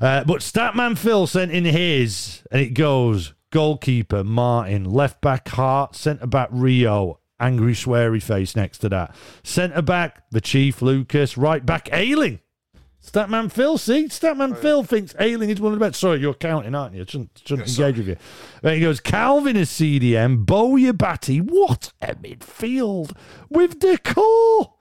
Uh, 0.00 0.24
but 0.24 0.40
Statman 0.40 0.98
Phil 0.98 1.26
sent 1.28 1.52
in 1.52 1.64
his, 1.64 2.42
and 2.50 2.60
it 2.60 2.70
goes 2.70 3.32
goalkeeper 3.50 4.24
Martin, 4.24 4.84
left 4.84 5.20
back 5.20 5.48
Hart, 5.48 5.94
centre 5.94 6.26
back 6.26 6.48
Rio, 6.50 7.20
angry 7.38 7.74
sweary 7.74 8.20
face 8.20 8.56
next 8.56 8.78
to 8.78 8.88
that. 8.88 9.14
Centre 9.44 9.82
back 9.82 10.24
the 10.30 10.40
Chief 10.40 10.82
Lucas, 10.82 11.38
right 11.38 11.64
back 11.64 11.88
Ayling. 11.92 12.40
Statman 13.04 13.50
Phil, 13.50 13.78
see? 13.78 14.04
Statman 14.04 14.56
Phil 14.56 14.84
thinks 14.84 15.14
Ayling 15.18 15.50
is 15.50 15.60
one 15.60 15.72
of 15.72 15.78
the 15.78 15.84
best. 15.84 15.98
Sorry, 15.98 16.20
you're 16.20 16.34
counting, 16.34 16.74
aren't 16.74 16.94
you? 16.94 17.02
I 17.02 17.04
shouldn't, 17.04 17.42
shouldn't 17.44 17.68
engage 17.68 17.98
with 17.98 18.08
you. 18.08 18.16
Then 18.62 18.74
he 18.74 18.80
goes, 18.80 19.00
Calvin 19.00 19.56
is 19.56 19.70
CDM, 19.70 20.46
Bo 20.46 20.70
Yabati. 20.72 21.40
What 21.40 21.92
a 22.00 22.14
midfield 22.14 23.16
with 23.50 23.80
Dacourt. 23.80 24.72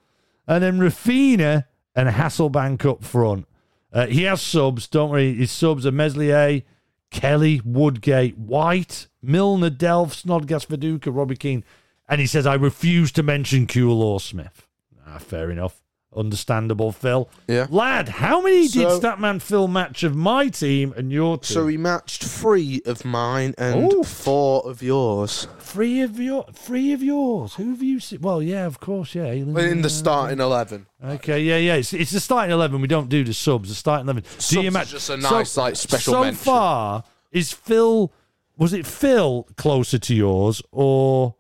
And 0.48 0.64
then 0.64 0.80
Raphinha 0.80 1.66
and 1.96 2.10
Hasselbaink 2.10 2.86
up 2.86 3.04
front. 3.04 3.48
Uh, 3.92 4.06
he 4.06 4.24
has 4.24 4.42
subs, 4.42 4.88
don't 4.88 5.10
worry. 5.10 5.34
His 5.34 5.52
subs 5.52 5.86
are 5.86 5.92
Meslier, 5.92 6.62
Kelly, 7.10 7.62
Woodgate, 7.66 8.38
White, 8.38 9.08
Milner, 9.22 9.70
Delph, 9.70 10.14
Snodgrass, 10.14 10.66
Viduka, 10.66 11.14
Robbie 11.14 11.36
Keane. 11.36 11.64
And 12.08 12.22
he 12.22 12.28
says, 12.28 12.46
I 12.46 12.54
refuse 12.54 13.12
to 13.14 13.24
mention 13.24 13.68
Kewell 13.68 14.02
or 14.02 14.20
Smith. 14.20 14.68
Ah, 15.08 15.18
fair 15.18 15.50
enough. 15.50 15.81
Understandable, 16.14 16.92
Phil. 16.92 17.30
Yeah. 17.48 17.68
Lad, 17.70 18.10
how 18.10 18.42
many 18.42 18.64
did 18.68 18.72
So- 18.90 19.00
Statman 19.00 19.42
Phil 19.42 19.70
match 19.70 20.04
of 20.04 20.14
my 20.16 20.50
team 20.50 20.94
and 20.98 21.10
your 21.12 21.38
team? 21.38 21.54
So 21.54 21.68
he 21.68 21.78
matched 21.78 22.24
three 22.24 22.82
of 22.86 23.06
mine 23.06 23.56
and 23.58 23.94
Ooh. 23.94 24.04
four 24.04 24.62
of 24.70 24.82
yours. 24.84 25.48
three 25.60 26.02
of 26.02 26.20
your, 26.20 26.46
three 26.54 26.92
of 26.92 27.02
yours. 27.02 27.54
Who 27.54 27.70
have 27.70 27.82
you 27.82 28.02
seen? 28.02 28.20
Well, 28.20 28.44
yeah, 28.44 28.66
of 28.66 28.82
course, 28.82 29.16
yeah. 29.16 29.28
In 29.32 29.82
the 29.82 29.90
starting 29.90 30.40
eleven. 30.42 30.86
Okay, 31.02 31.40
yeah, 31.44 31.56
yeah. 31.58 31.76
It's, 31.76 31.94
it's 31.94 32.12
the 32.12 32.20
starting 32.20 32.52
eleven. 32.52 32.82
We 32.82 32.90
don't 32.90 33.08
do 33.08 33.24
the 33.24 33.34
subs. 33.34 33.70
The 33.70 33.76
starting 33.76 34.06
eleven. 34.06 34.24
Do 34.24 34.30
Subs 34.38 34.52
you 34.64 34.68
is 34.68 34.74
match 34.74 34.90
just 34.90 35.10
a 35.10 35.16
nice, 35.18 35.56
like, 35.56 35.78
special 35.78 36.14
So 36.14 36.22
mention. 36.24 36.36
far, 36.44 37.04
is 37.32 37.54
Phil? 37.54 38.12
Was 38.58 38.74
it 38.74 38.86
Phil 38.86 39.48
closer 39.56 39.98
to 39.98 40.14
yours, 40.14 40.62
or 40.74 41.36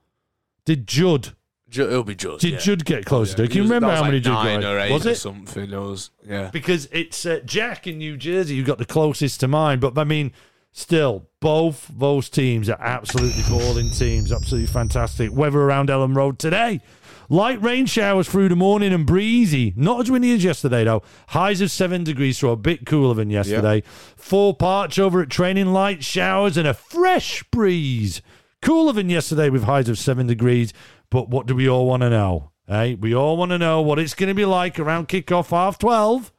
did 0.63 0.87
Judd? 0.87 1.35
Ju- 1.71 1.87
it'll 1.87 2.03
be 2.03 2.15
just. 2.15 2.41
Did 2.41 2.53
yeah. 2.53 2.59
Judd 2.59 2.85
get 2.85 3.05
closer? 3.05 3.35
to? 3.37 3.41
He 3.43 3.47
Can 3.47 3.57
you 3.57 3.61
was- 3.63 3.69
remember 3.71 3.87
that 3.87 3.93
was 3.93 3.99
how 4.01 4.05
many 4.05 4.17
like 4.17 4.23
Judd 4.23 4.45
nine 4.45 4.61
got? 4.61 4.73
or 4.75 4.79
eight 4.79 4.91
Was 4.91 5.07
or 5.07 5.09
it? 5.11 5.15
something? 5.15 5.71
It 5.73 5.77
was, 5.79 6.09
yeah. 6.27 6.49
Because 6.51 6.87
it's 6.91 7.25
uh, 7.25 7.39
Jack 7.45 7.87
in 7.87 7.97
New 7.97 8.17
Jersey 8.17 8.57
who 8.57 8.63
got 8.63 8.77
the 8.77 8.85
closest 8.85 9.39
to 9.39 9.47
mine. 9.47 9.79
But 9.79 9.97
I 9.97 10.03
mean, 10.03 10.31
still, 10.71 11.27
both 11.39 11.89
those 11.97 12.29
teams 12.29 12.69
are 12.69 12.79
absolutely 12.79 13.43
balling 13.49 13.89
teams. 13.89 14.31
Absolutely 14.31 14.67
fantastic. 14.67 15.31
Weather 15.33 15.59
around 15.61 15.89
Elland 15.89 16.15
Road 16.15 16.37
today. 16.37 16.81
Light 17.29 17.61
rain 17.61 17.85
showers 17.85 18.27
through 18.27 18.49
the 18.49 18.57
morning 18.57 18.91
and 18.91 19.05
breezy. 19.05 19.71
Not 19.77 20.01
as 20.01 20.11
windy 20.11 20.33
as 20.33 20.43
yesterday, 20.43 20.83
though. 20.83 21.01
Highs 21.29 21.61
of 21.61 21.71
seven 21.71 22.03
degrees, 22.03 22.37
so 22.37 22.49
a 22.49 22.57
bit 22.57 22.85
cooler 22.85 23.13
than 23.13 23.29
yesterday. 23.29 23.83
Thorp 24.17 24.61
Arch 24.61 24.99
over 24.99 25.21
at 25.21 25.29
training 25.29 25.67
light 25.71 26.03
showers 26.03 26.57
and 26.57 26.67
a 26.67 26.73
fresh 26.73 27.41
breeze. 27.43 28.21
Cooler 28.61 28.93
than 28.93 29.09
yesterday 29.09 29.49
with 29.49 29.63
highs 29.63 29.89
of 29.89 29.97
seven 29.97 30.27
degrees. 30.27 30.73
But 31.09 31.29
what 31.29 31.47
do 31.47 31.55
we 31.55 31.67
all 31.67 31.87
want 31.87 32.01
to 32.01 32.09
know? 32.09 32.51
Hey, 32.67 32.95
we 32.95 33.13
all 33.13 33.35
want 33.37 33.51
to 33.51 33.57
know 33.57 33.81
what 33.81 33.99
it's 33.99 34.13
going 34.13 34.29
to 34.29 34.33
be 34.35 34.45
like 34.45 34.79
around 34.79 35.07
kickoff 35.09 35.49
half 35.49 35.77
12 35.79 36.31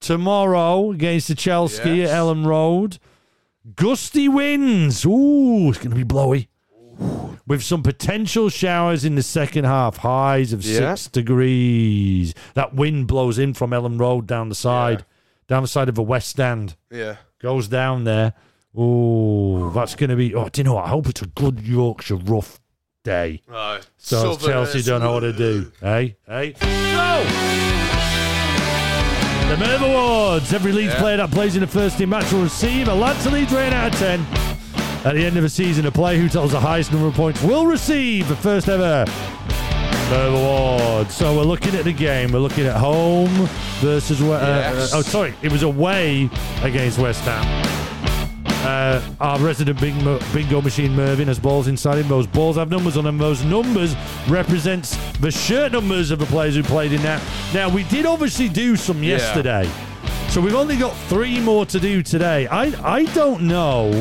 tomorrow 0.00 0.90
against 0.92 1.28
the 1.28 1.34
Chelsea 1.34 1.90
Yes. 1.98 2.10
at 2.10 2.18
Elland 2.18 2.46
Road. 2.46 2.98
Gusty 3.74 4.28
winds. 4.28 5.04
Ooh, 5.04 5.68
it's 5.70 5.78
going 5.78 5.90
to 5.90 5.96
be 5.96 6.02
blowy. 6.02 6.48
With 7.46 7.62
some 7.62 7.82
potential 7.82 8.48
showers 8.48 9.04
in 9.04 9.14
the 9.14 9.22
second 9.22 9.64
half, 9.64 9.98
highs 9.98 10.52
of 10.52 10.64
Yeah. 10.64 10.94
six 10.94 11.08
degrees. 11.08 12.34
That 12.54 12.74
wind 12.74 13.06
blows 13.06 13.38
in 13.38 13.54
from 13.54 13.70
Elland 13.70 14.00
Road 14.00 14.26
down 14.26 14.48
the 14.48 14.54
side, 14.54 15.04
down 15.48 15.62
the 15.62 15.68
side 15.68 15.88
of 15.88 15.94
the 15.94 16.02
West 16.02 16.28
Stand. 16.28 16.76
Yeah. 16.90 17.16
Goes 17.40 17.68
down 17.68 18.04
there. 18.04 18.34
Ooh, 18.78 19.70
that's 19.74 19.94
going 19.94 20.10
to 20.10 20.16
be. 20.16 20.34
Oh, 20.34 20.48
do 20.48 20.60
you 20.60 20.64
know 20.64 20.74
what? 20.74 20.84
I 20.84 20.88
hope 20.88 21.08
it's 21.08 21.22
a 21.22 21.26
good 21.26 21.60
Yorkshire 21.60 22.16
rough 22.16 22.60
day. 23.04 23.42
Right. 23.46 23.80
So 23.96 24.36
Chelsea 24.36 24.82
don't 24.82 25.00
know 25.00 25.12
what 25.14 25.20
to 25.20 25.32
do. 25.32 25.72
Hey, 25.80 26.16
hey. 26.26 26.54
So, 26.54 26.66
the 29.48 29.56
Merv 29.58 29.82
Awards. 29.82 30.52
Every 30.52 30.72
Leeds 30.72 30.92
Yeah. 30.94 31.00
player 31.00 31.16
that 31.18 31.30
plays 31.30 31.54
in 31.54 31.60
the 31.60 31.66
first 31.66 31.98
team 31.98 32.10
match 32.10 32.30
will 32.32 32.42
receive 32.42 32.88
a 32.88 33.14
to 33.22 33.30
Leeds 33.30 33.52
rating 33.52 33.74
out 33.74 33.92
of 33.94 33.98
10. 33.98 34.26
At 35.04 35.14
the 35.14 35.24
end 35.24 35.36
of 35.36 35.42
the 35.44 35.48
season, 35.48 35.86
a 35.86 35.90
player 35.92 36.18
who 36.18 36.28
tells 36.28 36.50
the 36.50 36.58
highest 36.60 36.90
number 36.92 37.06
of 37.06 37.14
points 37.14 37.40
will 37.42 37.66
receive 37.66 38.28
the 38.28 38.34
first 38.36 38.68
ever 38.68 39.04
Merv 40.10 40.34
Award. 40.34 41.10
So 41.12 41.36
we're 41.36 41.42
looking 41.44 41.74
at 41.76 41.84
the 41.84 41.92
game. 41.92 42.32
We're 42.32 42.40
looking 42.40 42.66
at 42.66 42.76
home 42.76 43.48
versus. 43.80 44.20
Uh, 44.20 44.24
Yes. 44.74 44.92
uh, 44.92 44.98
oh, 44.98 45.02
sorry. 45.02 45.34
It 45.42 45.52
was 45.52 45.62
away 45.62 46.28
against 46.62 46.98
West 46.98 47.22
Ham. 47.22 47.75
Uh, 48.66 49.00
our 49.20 49.38
resident 49.38 49.80
bingo, 49.80 50.18
bingo 50.34 50.60
machine 50.60 50.94
Mervyn 50.96 51.28
has 51.28 51.38
balls 51.38 51.68
inside 51.68 51.98
him. 51.98 52.08
Those 52.08 52.26
balls 52.26 52.56
have 52.56 52.68
numbers 52.68 52.96
on 52.96 53.04
them. 53.04 53.16
Those 53.16 53.44
numbers 53.44 53.94
represents 54.28 54.96
the 55.18 55.30
shirt 55.30 55.70
numbers 55.72 56.10
of 56.10 56.18
the 56.18 56.26
players 56.26 56.56
who 56.56 56.62
played 56.64 56.92
in 56.92 57.00
that. 57.02 57.22
Now 57.54 57.68
we 57.68 57.84
did 57.84 58.06
obviously 58.06 58.48
do 58.48 58.74
some 58.74 59.02
Yeah. 59.02 59.18
yesterday, 59.18 59.70
so 60.30 60.40
we've 60.40 60.54
only 60.56 60.76
got 60.76 60.96
three 61.08 61.38
more 61.40 61.64
to 61.66 61.78
do 61.78 62.02
today. 62.02 62.48
I 62.48 62.72
I 62.82 63.04
don't 63.14 63.42
know 63.42 63.92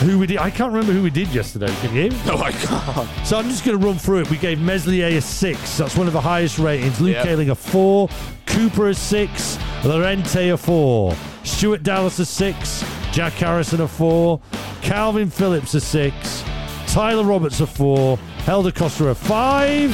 who 0.00 0.18
we 0.18 0.26
did. 0.26 0.38
I 0.38 0.50
can't 0.50 0.72
remember 0.72 0.92
who 0.92 1.02
we 1.02 1.10
did 1.10 1.28
yesterday. 1.28 1.72
Can 1.82 1.94
you? 1.94 2.10
Oh 2.26 2.38
my 2.38 2.52
god. 2.52 3.06
So 3.26 3.36
I'm 3.38 3.48
just 3.50 3.64
going 3.66 3.78
to 3.78 3.86
run 3.86 3.96
through 3.98 4.20
it. 4.22 4.30
We 4.30 4.38
gave 4.38 4.60
Meslier 4.60 5.06
a 5.18 5.20
six. 5.20 5.76
That's 5.76 5.94
one 5.96 6.06
of 6.06 6.12
the 6.14 6.20
highest 6.20 6.58
ratings. 6.58 7.00
Luke 7.02 7.16
Yep. 7.16 7.26
Kaling 7.26 7.50
a 7.50 7.54
four. 7.54 8.08
Cooper 8.46 8.88
a 8.88 8.94
six. 8.94 9.58
Lorente 9.84 10.48
a 10.50 10.56
four. 10.56 11.14
Stuart 11.44 11.82
Dallas 11.82 12.18
a 12.18 12.24
six. 12.24 12.82
Jack 13.14 13.34
Harrison 13.34 13.80
a 13.80 13.86
four. 13.86 14.40
Calvin 14.82 15.30
Phillips 15.30 15.72
a 15.74 15.80
six. 15.80 16.42
Tyler 16.88 17.22
Roberts 17.22 17.60
a 17.60 17.66
four. 17.66 18.16
Helder 18.44 18.72
Costa 18.72 19.06
a 19.08 19.14
five. 19.14 19.90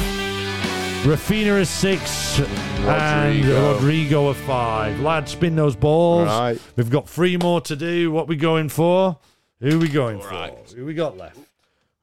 Raphinha 1.05 1.61
a 1.61 1.67
six. 1.67 2.41
And 2.41 3.45
Rodrigo. 3.45 3.73
Rodrigo 3.75 4.27
a 4.29 4.35
five. 4.35 5.01
Lad, 5.01 5.29
spin 5.29 5.55
those 5.55 5.77
balls. 5.77 6.29
Right. 6.29 6.59
We've 6.77 6.89
got 6.89 7.09
three 7.11 7.37
more 7.37 7.61
to 7.61 7.77
do. 7.77 8.11
What 8.11 8.27
we 8.27 8.37
going 8.37 8.71
for? 8.71 9.19
Who 9.61 9.79
we 9.79 9.89
going 9.89 10.21
Right. 10.21 10.55
for? 10.69 10.77
Who 10.77 10.87
we 10.87 10.95
got 10.95 11.19
left? 11.19 11.39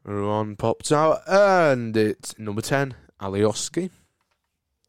One 0.04 0.56
popped 0.56 0.92
out, 0.92 1.22
and 1.28 1.98
it's 1.98 2.38
number 2.38 2.62
10, 2.62 2.94
Alioski. 3.20 3.90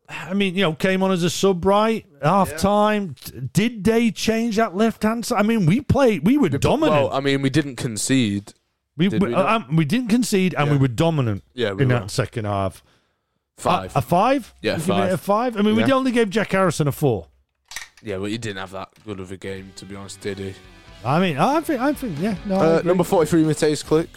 I 0.09 0.33
mean, 0.35 0.55
you 0.55 0.63
know, 0.63 0.73
came 0.73 1.03
on 1.03 1.11
as 1.13 1.23
a 1.23 1.31
sub 1.31 1.65
right 1.65 2.07
half 2.23 2.57
time. 2.57 3.15
Did 3.53 3.85
they 3.85 4.11
change 4.11 4.57
that 4.57 4.75
left 4.75 5.03
hand 5.03 5.27
side? 5.27 5.39
I 5.39 5.43
mean, 5.43 5.67
we 5.67 5.81
played, 5.83 6.27
we 6.27 6.39
were 6.39 6.49
dominant. 6.49 6.93
Well, 7.05 7.13
I 7.13 7.21
mean, 7.21 7.43
we 7.43 7.51
didn't 7.51 7.77
concede. 7.77 8.55
we, 8.97 9.09
did 9.09 9.21
we, 9.23 9.29
we 9.29 9.35
um, 9.35 9.77
we 9.77 9.85
didn't 9.85 10.09
concede 10.09 10.55
and 10.57 10.71
we 10.71 10.77
were 10.79 10.89
dominant 10.89 11.45
Yeah, 11.55 11.73
we 11.73 11.83
in 11.83 11.89
were. 11.91 12.01
that 12.01 12.11
second 12.11 12.47
half. 12.47 12.83
Five. 13.59 13.95
A, 13.95 13.99
a 13.99 14.03
five? 14.03 14.55
Yeah, 14.63 14.77
You 14.77 14.79
giving 14.79 14.97
it 14.97 15.01
five. 15.01 15.13
a 15.13 15.19
five. 15.19 15.57
I 15.59 15.63
mean, 15.63 15.77
we 15.77 15.85
only 15.93 16.11
gave 16.13 16.31
Jack 16.31 16.53
Harrison 16.53 16.89
a 16.89 16.93
four. 16.93 17.27
yeah, 18.03 18.17
but 18.19 18.31
he 18.31 18.39
didn't 18.39 18.59
have 18.59 18.71
that 18.71 18.89
good 19.05 19.21
of 19.21 19.31
a 19.33 19.37
game, 19.37 19.73
to 19.77 19.85
be 19.85 19.95
honest, 19.97 20.21
did 20.21 20.39
he? 20.39 20.55
I 21.05 21.21
mean, 21.21 21.37
I 21.39 21.61
think, 21.61 21.81
I 21.81 21.93
think, 21.93 22.19
yeah, 22.19 22.35
no. 22.47 22.55
Uh, 22.57 22.83
number 22.85 23.05
43, 23.05 23.43
Mateusz 23.45 23.85
Klich. 23.85 24.09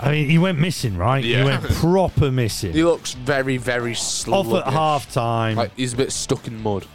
I 0.00 0.12
mean, 0.12 0.28
he 0.30 0.38
went 0.38 0.58
missing, 0.58 0.96
right? 0.96 1.24
He 1.24 1.34
went 1.42 1.62
proper 1.80 2.30
missing. 2.30 2.72
He 2.72 2.84
looks 2.84 3.14
very, 3.14 3.56
very 3.56 3.94
slow. 3.94 4.38
Off 4.38 4.66
at 4.66 4.72
half 4.72 5.12
time. 5.12 5.56
Like, 5.56 5.74
he's 5.76 5.94
a 5.94 5.96
bit 5.96 6.12
stuck 6.12 6.46
in 6.46 6.62
mud. 6.62 6.86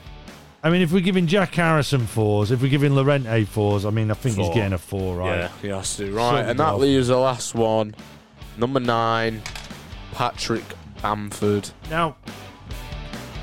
I 0.66 0.70
mean, 0.70 0.82
if 0.82 0.94
we're 0.94 1.02
giving 1.02 1.28
Jack 1.28 1.54
Harrison 1.56 2.08
fours, 2.08 2.50
if 2.52 2.62
we're 2.62 2.70
giving 2.70 2.96
Lorente 2.96 3.44
fours, 3.46 3.86
I 3.86 3.89
mean, 3.89 4.10
I 4.10 4.13
think 4.13 4.38
he's 4.38 4.48
getting 4.54 4.72
a 4.72 4.78
four, 4.78 5.18
right? 5.18 5.36
Yeah, 5.36 5.50
he 5.62 5.68
has 5.68 5.98
to. 5.98 6.10
Right, 6.13 6.30
Something 6.30 6.50
and 6.52 6.60
that 6.60 6.68
else. 6.70 6.82
leaves 6.82 7.08
the 7.10 7.18
last 7.18 7.54
one. 7.54 7.94
Number 8.58 8.80
nine, 8.80 9.42
Patrick 10.13 10.63
Bamford. 11.02 11.70
Now, 11.89 12.16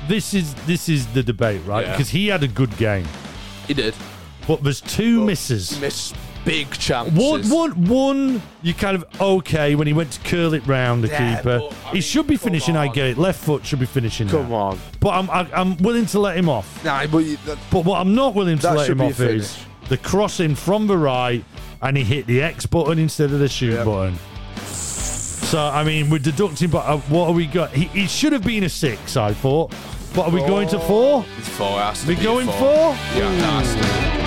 this 0.07 0.33
is 0.33 0.53
this 0.65 0.89
is 0.89 1.05
the 1.13 1.21
debate, 1.21 1.61
right? 1.65 1.85
Yeah. 1.85 1.91
Because 1.91 2.09
he 2.09 2.27
had 2.27 2.41
a 2.41 2.47
good 2.47 2.75
game, 2.77 3.05
He 3.67 3.75
did. 3.75 3.93
but 4.47 4.63
there's 4.63 4.81
two 4.81 5.19
But 5.19 5.25
misses. 5.27 5.79
Miss 5.79 6.13
big 6.45 6.69
chances. 6.71 7.13
One, 7.17 7.49
one, 7.49 7.85
one. 7.87 8.41
You 8.61 8.73
kind 8.73 8.95
of 8.95 9.05
okay 9.21 9.75
when 9.75 9.87
he 9.87 9.93
went 9.93 10.11
to 10.13 10.19
curl 10.21 10.53
it 10.53 10.65
round 10.67 11.03
the 11.03 11.07
Yeah, 11.07 11.37
keeper. 11.37 11.59
but, 11.59 11.71
I 11.71 11.87
he 11.89 11.93
mean, 11.93 12.01
should 12.01 12.27
be 12.27 12.37
come 12.37 12.45
finishing. 12.49 12.75
I 12.77 12.87
on. 12.87 12.93
get 12.93 13.07
it. 13.07 13.17
Left 13.17 13.43
foot 13.43 13.65
should 13.65 13.79
be 13.79 13.85
finishing. 13.85 14.27
Come 14.29 14.49
now. 14.49 14.55
on. 14.55 14.79
But 14.99 15.09
I'm 15.09 15.29
I, 15.29 15.47
I'm 15.53 15.77
willing 15.77 16.05
to 16.07 16.19
let 16.19 16.37
him 16.37 16.49
off. 16.49 16.83
Nah, 16.83 17.05
but 17.07 17.19
you, 17.19 17.37
that, 17.45 17.57
But 17.71 17.85
what 17.85 17.99
I'm 17.99 18.13
not 18.15 18.35
willing 18.35 18.57
to 18.57 18.61
That 18.63 18.75
let 18.77 18.85
should 18.87 18.93
him 18.99 18.99
be 18.99 19.05
a 19.05 19.09
off 19.09 19.19
is 19.19 19.57
the 19.89 19.97
crossing 19.97 20.55
from 20.55 20.87
the 20.87 20.97
right, 20.97 21.43
and 21.81 21.97
he 21.97 22.03
hit 22.03 22.25
the 22.27 22.41
X 22.41 22.65
button 22.65 22.97
instead 22.99 23.31
of 23.31 23.39
the 23.39 23.47
shoot 23.49 23.73
Yep. 23.73 23.85
button. 23.85 24.15
So 24.55 25.59
I 25.59 25.83
mean, 25.83 26.09
we're 26.09 26.19
deducting. 26.19 26.69
But 26.69 26.85
uh, 26.85 26.97
what 27.09 27.27
are 27.27 27.33
we 27.33 27.45
got? 27.45 27.71
He, 27.71 27.85
he 27.85 28.07
should 28.07 28.31
have 28.33 28.43
been 28.43 28.63
a 28.63 28.69
six. 28.69 29.17
I 29.17 29.33
thought. 29.33 29.73
But 30.13 30.23
are 30.27 30.31
we 30.31 30.39
going 30.41 30.67
to 30.69 30.79
four? 30.79 31.25
it's 31.37 31.47
four. 31.49 31.67
It 31.79 31.83
has 31.83 32.01
to 32.01 32.07
We 32.09 32.15
be 32.15 32.21
a 32.21 32.23
going 32.25 32.45
four. 32.47 32.55
four? 32.57 32.95
Yeah, 33.15 33.31
it 33.31 33.41
has 33.41 34.15
to. 34.15 34.20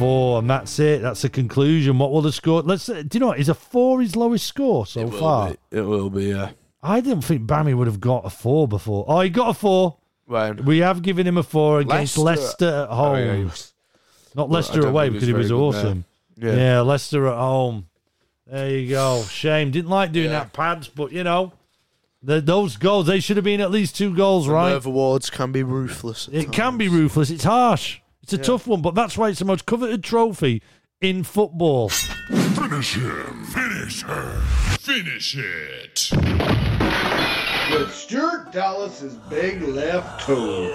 Four, 0.00 0.38
and 0.40 0.50
that's 0.50 0.78
it. 0.78 1.02
That's 1.02 1.22
the 1.22 1.28
conclusion. 1.28 1.98
What 1.98 2.10
will 2.10 2.22
the 2.22 2.32
score? 2.32 2.62
Let's. 2.62 2.88
Uh, 2.88 3.02
do 3.06 3.08
you 3.16 3.20
know 3.20 3.26
what? 3.28 3.38
Is 3.38 3.48
a 3.48 3.54
four 3.54 4.00
his 4.00 4.16
lowest 4.16 4.46
score 4.46 4.86
so 4.86 5.00
It 5.06 5.14
far? 5.14 5.50
be. 5.50 5.56
It 5.78 5.82
will 5.82 6.10
be. 6.10 6.24
Yeah. 6.30 6.50
I 6.82 7.00
didn't 7.00 7.22
think 7.24 7.42
Bammy 7.46 7.74
would 7.76 7.86
have 7.86 8.00
got 8.00 8.24
a 8.24 8.30
four 8.30 8.66
before. 8.66 9.04
Oh, 9.06 9.20
he 9.20 9.28
got 9.28 9.50
a 9.50 9.54
four. 9.54 9.98
When 10.24 10.64
We 10.64 10.78
have 10.78 11.02
given 11.02 11.26
him 11.26 11.36
a 11.36 11.42
four 11.42 11.80
against 11.80 12.16
Leicester, 12.16 12.64
Leicester- 12.66 12.82
at 12.84 12.88
home. 12.88 13.16
Oh, 13.16 13.22
yeah, 13.22 13.44
was- 13.44 13.72
Not 14.34 14.50
Leicester 14.50 14.86
away 14.86 15.08
because 15.10 15.26
he 15.26 15.32
was 15.34 15.50
was 15.50 15.50
very 15.50 15.58
good 15.60 15.64
awesome. 15.78 16.04
Yeah. 16.36 16.54
Yeah. 16.54 16.80
Leicester 16.80 17.26
at 17.28 17.36
home. 17.36 17.86
There 18.46 18.70
you 18.70 18.88
go. 18.88 19.22
Shame. 19.28 19.70
Didn't 19.70 19.90
like 19.90 20.12
doing 20.12 20.30
Yeah. 20.30 20.40
that 20.40 20.52
pads, 20.52 20.88
but 20.88 21.12
you 21.12 21.22
know, 21.24 21.52
the, 22.22 22.40
those 22.40 22.76
goals 22.78 23.06
they 23.06 23.20
should 23.20 23.36
have 23.36 23.44
been 23.44 23.60
at 23.60 23.70
least 23.70 23.96
two 23.96 24.14
goals, 24.14 24.48
right? 24.48 24.72
Merv 24.72 24.86
Awards 24.86 25.28
can 25.30 25.52
be 25.52 25.62
ruthless. 25.62 26.28
It 26.32 26.52
can 26.52 26.78
be 26.78 26.88
ruthless. 26.88 27.28
It's 27.30 27.44
harsh. 27.44 28.00
It's 28.32 28.48
a 28.48 28.52
tough 28.52 28.68
one, 28.68 28.80
but 28.80 28.94
that's 28.94 29.18
why 29.18 29.30
it's 29.30 29.40
the 29.40 29.44
most 29.44 29.66
coveted 29.66 30.04
trophy 30.04 30.62
in 31.00 31.24
football. 31.24 31.88
Finish 31.88 32.94
him. 32.94 33.44
Finish 33.46 34.02
her. 34.02 34.40
Finish 34.78 35.36
it. 35.36 36.69
With 37.70 37.94
Stuart 37.94 38.52
Dallas's 38.52 39.14
big 39.28 39.62
left 39.62 40.22
toe. 40.22 40.74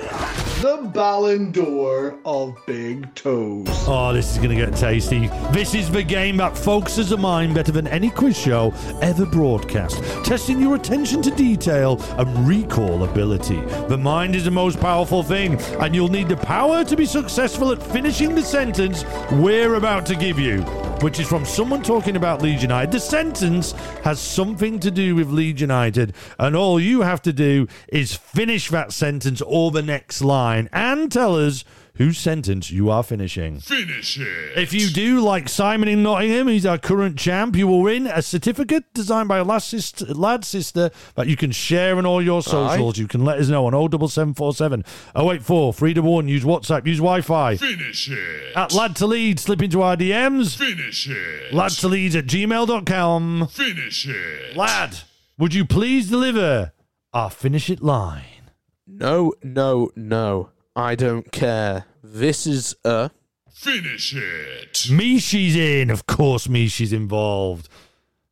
The 0.62 0.90
Ballon 0.94 1.52
d'Or 1.52 2.18
of 2.26 2.56
big 2.66 3.14
toes. 3.16 3.68
Oh, 3.88 4.14
this 4.14 4.32
is 4.32 4.38
going 4.38 4.58
to 4.58 4.66
get 4.66 4.76
tasty. 4.76 5.28
This 5.52 5.76
is 5.76 5.92
the 5.92 6.04
game 6.04 6.38
that 6.38 6.58
focuses 6.58 7.10
the 7.10 7.18
mind 7.18 7.54
better 7.54 7.72
than 7.72 7.88
any 7.88 8.10
quiz 8.10 8.38
show 8.38 8.74
ever 9.02 9.26
broadcast, 9.26 10.02
testing 10.24 10.62
your 10.62 10.76
attention 10.76 11.22
to 11.24 11.32
detail 11.32 12.02
and 12.18 12.48
recall 12.48 13.04
ability. 13.04 13.60
The 13.88 13.98
mind 13.98 14.36
is 14.36 14.46
the 14.46 14.52
most 14.52 14.80
powerful 14.80 15.24
thing, 15.24 15.60
and 15.82 15.94
you'll 15.94 16.08
need 16.08 16.30
the 16.30 16.38
power 16.38 16.84
to 16.86 16.96
be 16.96 17.06
successful 17.06 17.72
at 17.72 17.84
finishing 17.84 18.36
the 18.36 18.44
sentence 18.44 19.04
we're 19.34 19.76
about 19.76 20.06
to 20.08 20.16
give 20.16 20.40
you. 20.40 20.62
Which 21.02 21.20
is 21.20 21.28
from 21.28 21.44
someone 21.44 21.84
talking 21.84 22.16
about 22.16 22.42
Leeds 22.42 22.62
United. 22.62 22.92
The 22.92 23.02
sentence 23.02 23.74
has 24.04 24.20
something 24.20 24.80
to 24.80 24.90
do 24.90 25.14
with 25.14 25.30
Leeds 25.30 25.60
United, 25.60 26.16
and 26.40 26.56
all 26.56 26.80
you 26.86 27.02
have 27.02 27.22
to 27.24 27.34
do 27.34 27.68
is 27.90 28.16
finish 28.16 28.70
that 28.70 28.94
sentence 28.94 29.42
or 29.42 29.72
the 29.72 29.82
next 29.82 30.22
line 30.22 30.70
and 30.72 31.12
tell 31.12 31.36
us 31.36 31.66
whose 31.96 32.18
sentence 32.18 32.72
you 32.72 32.90
are 32.90 33.04
finishing. 33.04 33.60
Finish 33.60 34.20
it. 34.20 34.58
If 34.58 34.74
you 34.74 34.90
do, 34.90 35.22
like 35.22 35.50
Simon 35.50 35.90
in 35.90 36.04
Nottingham, 36.04 36.48
he's 36.48 36.66
our 36.66 36.78
current 36.78 37.18
champ, 37.18 37.56
you 37.56 37.68
will 37.68 37.82
win 37.82 38.08
a 38.08 38.22
certificate 38.22 38.94
designed 38.94 39.30
by 39.30 39.38
a 39.38 39.44
lad 39.44 39.60
sister, 39.60 40.06
lad 40.14 40.44
sister 40.46 40.92
that 41.16 41.28
you 41.28 41.38
can 41.38 41.52
share 41.52 41.98
on 41.98 42.06
all 42.06 42.22
your 42.22 42.42
socials. 42.42 42.98
You 42.98 43.08
can 43.08 43.24
let 43.24 43.40
us 43.40 43.48
know 43.48 43.66
on 43.66 43.72
07747 43.72 44.84
084 45.16 45.74
321. 45.74 46.28
Use 46.28 46.44
WhatsApp, 46.44 46.86
use 46.86 46.98
Wi 46.98 47.22
Fi. 47.22 47.58
Finish 47.58 48.10
it. 48.12 48.56
At 48.56 48.74
Lad 48.74 48.96
to 48.98 49.08
Lead, 49.08 49.40
slip 49.40 49.62
into 49.62 49.82
our 49.82 49.96
DMs. 49.96 50.58
Finish 50.58 51.10
it. 51.10 51.54
Lad 51.54 51.72
to 51.72 51.88
Leeds 51.88 52.16
at 52.16 52.26
gmail.com. 52.26 53.48
Finish 53.48 54.08
it. 54.08 54.58
Lad, 54.58 55.00
would 55.38 55.54
you 55.54 55.66
please 55.66 56.10
deliver 56.10 56.74
our 57.16 57.30
finish 57.30 57.70
it 57.70 57.82
line? 57.82 58.52
No, 58.86 59.34
no, 59.42 59.90
no. 59.96 60.50
I 60.76 60.96
don't 60.96 61.32
care. 61.32 61.86
This 62.04 62.46
is 62.46 62.76
a. 62.84 63.10
Finish 63.50 64.14
it. 64.14 64.74
Mishi's 64.90 65.56
in. 65.56 65.90
Of 65.90 66.06
course, 66.06 66.48
Mishi's 66.48 66.92
involved. 66.92 67.70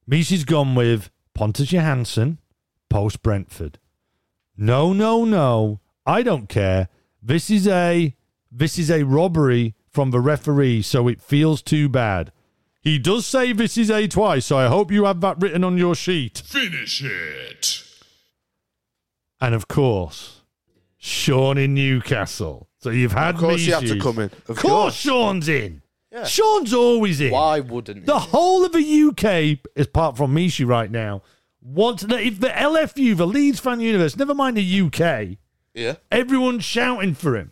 Mishi's 0.07 0.43
gone 0.43 0.75
with 0.75 1.09
Pontus 1.33 1.71
Jansson, 1.71 2.37
post 2.89 3.23
Brentford. 3.23 3.79
No, 4.57 4.91
no, 4.91 5.23
no. 5.23 5.79
I 6.05 6.21
don't 6.21 6.49
care. 6.49 6.89
This 7.21 7.49
is 7.49 7.67
a 7.67 8.15
this 8.51 8.77
is 8.77 8.91
a 8.91 9.03
robbery 9.03 9.75
from 9.89 10.11
the 10.11 10.19
referee, 10.19 10.81
so 10.81 11.07
it 11.07 11.21
feels 11.21 11.61
too 11.61 11.87
bad. 11.87 12.33
He 12.81 12.99
does 12.99 13.25
say 13.25 13.53
this 13.53 13.77
is 13.77 13.89
a 13.89 14.07
twice, 14.07 14.45
so 14.47 14.57
I 14.57 14.67
hope 14.67 14.91
you 14.91 15.05
have 15.05 15.21
that 15.21 15.41
written 15.41 15.63
on 15.63 15.77
your 15.77 15.95
sheet. 15.95 16.43
Finish 16.45 17.01
it. 17.01 17.82
And 19.43 19.53
of 19.53 19.67
course, 19.67 20.41
Sean 20.97 21.57
in 21.57 21.73
Newcastle. 21.73 22.69
So 22.79 22.89
you've 22.91 23.11
had 23.11 23.35
Of 23.35 23.41
course, 23.41 23.61
you 23.61 23.73
have 23.73 23.83
to 23.85 23.99
come 23.99 24.19
in. 24.19 24.25
Of 24.25 24.51
Of 24.51 24.57
course, 24.57 24.61
course. 24.61 24.95
Sean's 24.95 25.49
in. 25.49 25.81
Sean's 26.25 26.73
always 26.73 27.19
in. 27.19 27.31
Why 27.31 27.59
wouldn't 27.59 28.05
The 28.05 28.19
he? 28.19 28.29
whole 28.29 28.63
of 28.63 28.71
the 28.71 28.79
UK, 29.09 29.59
apart 29.75 30.15
from 30.15 30.33
Mishi 30.35 30.65
right 30.65 30.89
now, 30.91 31.23
wants 31.61 32.03
the, 32.03 32.19
if 32.19 32.39
the 32.39 32.49
LFU, 32.49 33.17
the 33.17 33.27
Leeds 33.27 33.59
fan 33.59 33.79
universe, 33.79 34.15
never 34.15 34.33
mind 34.35 34.55
the 34.57 34.81
UK, 34.81 35.37
Yeah. 35.73 35.95
everyone's 36.11 36.63
shouting 36.63 37.13
for 37.15 37.35
him. 37.35 37.51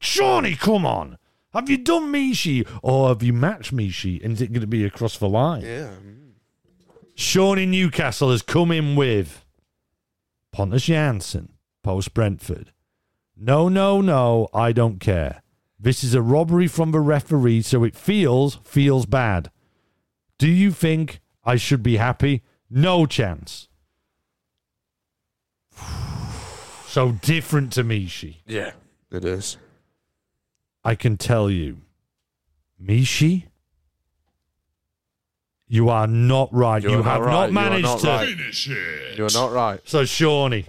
Shawnee, 0.00 0.56
come 0.56 0.84
on. 0.84 1.16
Have 1.54 1.70
you 1.70 1.78
done 1.78 2.12
Mishi 2.12 2.66
or 2.82 3.08
have 3.08 3.22
you 3.22 3.32
matched 3.32 3.74
Mishi? 3.74 4.22
And 4.24 4.32
is 4.34 4.40
it 4.42 4.52
going 4.52 4.60
to 4.62 4.66
be 4.66 4.84
across 4.84 5.16
the 5.18 5.28
line? 5.28 5.62
Yeah. 5.62 5.90
Sean 7.14 7.58
in 7.58 7.70
Newcastle 7.70 8.30
has 8.30 8.42
come 8.42 8.70
in 8.72 8.96
with 8.96 9.44
Pontus 10.52 10.86
Jansson, 10.86 11.48
post 11.82 12.14
Brentford. 12.14 12.72
No, 13.36 13.68
no, 13.68 14.00
no, 14.00 14.48
I 14.52 14.72
don't 14.72 15.00
care. 15.00 15.42
This 15.78 16.04
is 16.04 16.14
a 16.14 16.22
robbery 16.22 16.66
from 16.66 16.92
the 16.92 17.00
referee, 17.00 17.62
so 17.62 17.84
it 17.84 17.96
feels 17.96 18.56
feels 18.64 19.06
bad. 19.06 19.50
Do 20.38 20.48
you 20.48 20.72
think 20.72 21.20
I 21.44 21.56
should 21.56 21.82
be 21.82 21.96
happy? 21.96 22.42
No 22.68 23.06
chance. 23.06 23.68
So 26.86 27.12
different 27.12 27.72
to 27.74 27.84
Mishi. 27.84 28.38
Yeah. 28.48 28.72
It 29.10 29.24
is. 29.24 29.56
I 30.84 30.94
can 30.94 31.16
tell 31.16 31.50
you, 31.50 31.78
Mishi, 32.82 33.46
you 35.72 35.88
are 35.88 36.06
not 36.06 36.52
right. 36.52 36.82
You're 36.82 36.90
you 36.92 36.96
not 36.98 37.04
have 37.06 37.20
right. 37.22 37.32
not 37.32 37.52
You 37.52 37.58
are 37.58 37.70
managed 37.70 37.84
not 37.84 38.00
to. 38.00 38.06
right. 38.08 38.28
Finish 38.28 38.68
it. 38.70 39.16
You're 39.16 39.32
not 39.32 39.52
right. 39.52 39.80
So, 39.84 40.04
Shawnee, 40.04 40.66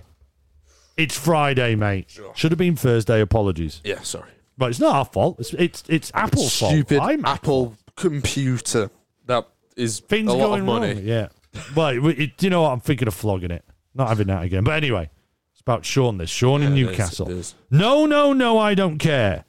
it's 0.95 1.17
Friday, 1.17 1.75
mate. 1.75 2.17
Should 2.35 2.51
have 2.51 2.59
been 2.59 2.75
Thursday. 2.75 3.19
Apologies. 3.19 3.81
Yeah, 3.83 4.01
sorry. 4.01 4.29
But 4.57 4.69
it's 4.69 4.79
not 4.79 4.95
our 4.95 5.05
fault. 5.05 5.39
It's 5.39 5.53
it's, 5.53 5.83
it's 5.89 6.11
Apple's 6.13 6.53
Stupid 6.53 6.99
fault. 6.99 7.09
I'm 7.09 7.25
Apple 7.25 7.75
computer. 7.95 8.91
That 9.25 9.47
is 9.75 9.99
Things 10.01 10.31
a 10.31 10.35
lot 10.35 10.47
going 10.47 10.59
of 10.61 10.65
money. 10.67 10.93
wrong. 10.93 11.03
Yeah. 11.03 11.27
Well, 11.75 11.89
it, 12.07 12.19
it- 12.19 12.37
do 12.37 12.45
you 12.45 12.49
know 12.51 12.61
what? 12.61 12.71
I'm 12.71 12.79
thinking 12.79 13.07
of 13.07 13.13
flogging 13.15 13.51
it. 13.51 13.65
Not 13.95 14.07
having 14.09 14.27
that 14.27 14.43
again. 14.43 14.63
But 14.63 14.75
anyway, 14.75 15.09
it's 15.51 15.61
about 15.61 15.83
Sean. 15.83 16.17
This 16.17 16.29
Sean 16.29 16.61
in 16.61 16.75
Yeah, 16.75 16.77
it 16.77 16.81
is, 16.83 16.87
Newcastle. 16.91 17.29
it 17.29 17.33
is. 17.37 17.55
No, 17.71 18.05
no, 18.05 18.33
no. 18.33 18.57
I 18.59 18.73
don't 18.75 18.99
care. 18.99 19.45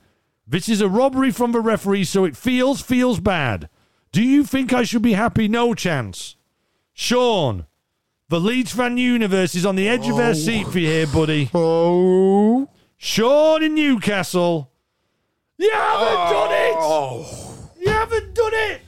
This 0.47 0.69
is 0.69 0.81
a 0.81 0.88
robbery 0.88 1.31
from 1.31 1.53
the 1.53 1.61
referee, 1.61 2.05
so 2.05 2.25
it 2.25 2.37
feels 2.37 2.81
feels 2.81 3.21
bad. 3.21 3.69
Do 4.12 4.22
you 4.22 4.44
think 4.44 4.75
I 4.75 4.83
should 4.83 5.03
be 5.03 5.14
happy? 5.14 5.48
No 5.48 5.72
chance. 5.72 6.37
Sean, 6.92 7.66
the 8.29 8.38
Leeds 8.38 8.72
fan 8.72 8.98
universe 8.98 9.55
is 9.55 9.64
on 9.64 9.75
the 9.75 9.88
edge 9.88 10.07
of 10.07 10.18
their 10.18 10.31
oh. 10.31 10.35
seat 10.35 10.66
for 10.68 10.79
you 10.79 10.88
here, 10.88 11.07
buddy. 11.07 11.51
Oh. 11.55 12.68
Sean 12.98 13.62
in 13.62 13.75
Newcastle. 13.75 14.70
You 15.57 15.70
haven't 15.70 16.33
done 16.33 16.53
it. 16.53 16.75
Oh. 16.77 17.70
You 17.81 17.88
haven't 17.88 18.35
done 18.35 18.53
it. 18.53 18.81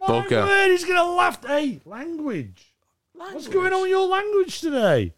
My 0.00 0.06
Bugger. 0.06 0.46
word, 0.46 0.70
he's 0.70 0.84
going 0.84 0.96
to 0.96 1.10
laugh. 1.10 1.44
Hey, 1.44 1.80
language. 1.84 2.74
What's 3.12 3.48
going 3.48 3.72
on 3.72 3.82
with 3.82 3.90
your 3.90 4.06
language 4.06 4.60
today? 4.60 5.14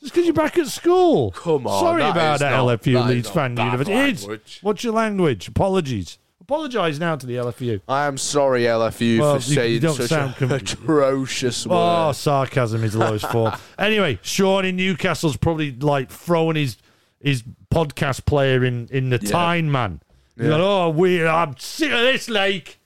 Just 0.00 0.14
because 0.14 0.24
you're 0.26 0.34
back 0.34 0.56
at 0.56 0.68
school. 0.68 1.32
Come 1.32 1.66
on, 1.66 1.80
Sorry 1.80 2.02
that 2.02 2.12
about 2.12 2.34
is 2.34 2.40
that, 2.40 2.50
not- 2.52 2.80
LFU 2.80 2.92
that 2.94 3.00
is 3.00 3.06
Leeds 3.06 3.30
fan 3.30 3.54
bad 3.54 3.64
universe. 3.64 3.88
It 3.88 4.40
is. 4.46 4.58
What's 4.62 4.82
your 4.82 4.94
language? 4.94 5.48
Apologies. 5.48 6.18
Apologise 6.48 6.98
now 6.98 7.14
to 7.14 7.26
the 7.26 7.34
LFU. 7.34 7.82
I 7.86 8.06
am 8.06 8.16
sorry, 8.16 8.62
LFU, 8.62 9.18
Well, 9.18 9.38
for 9.38 9.50
you- 9.50 9.54
saying 9.54 9.82
you 9.82 9.88
such 9.92 10.08
sound 10.08 10.30
a 10.30 10.34
com- 10.38 10.52
atrocious 10.52 11.66
oh, 11.66 11.70
word. 11.70 12.08
Oh, 12.08 12.12
sarcasm 12.12 12.84
is 12.84 12.94
the 12.94 13.00
lowest 13.00 13.30
form. 13.30 13.52
Anyway, 13.78 14.18
Sean 14.22 14.64
in 14.64 14.76
Newcastle's 14.76 15.36
probably 15.36 15.72
like 15.72 16.10
throwing 16.10 16.56
his 16.56 16.78
his 17.20 17.44
podcast 17.70 18.24
player 18.24 18.64
in 18.64 18.88
in 18.90 19.10
the 19.10 19.18
Yeah. 19.20 19.30
Tyne 19.30 19.70
man. 19.70 20.00
Yeah. 20.38 20.48
like, 20.48 20.60
oh, 20.62 20.88
we, 20.88 21.22
I'm 21.26 21.54
sick 21.58 21.92
of 21.92 21.98
this 21.98 22.30
lake. 22.30 22.77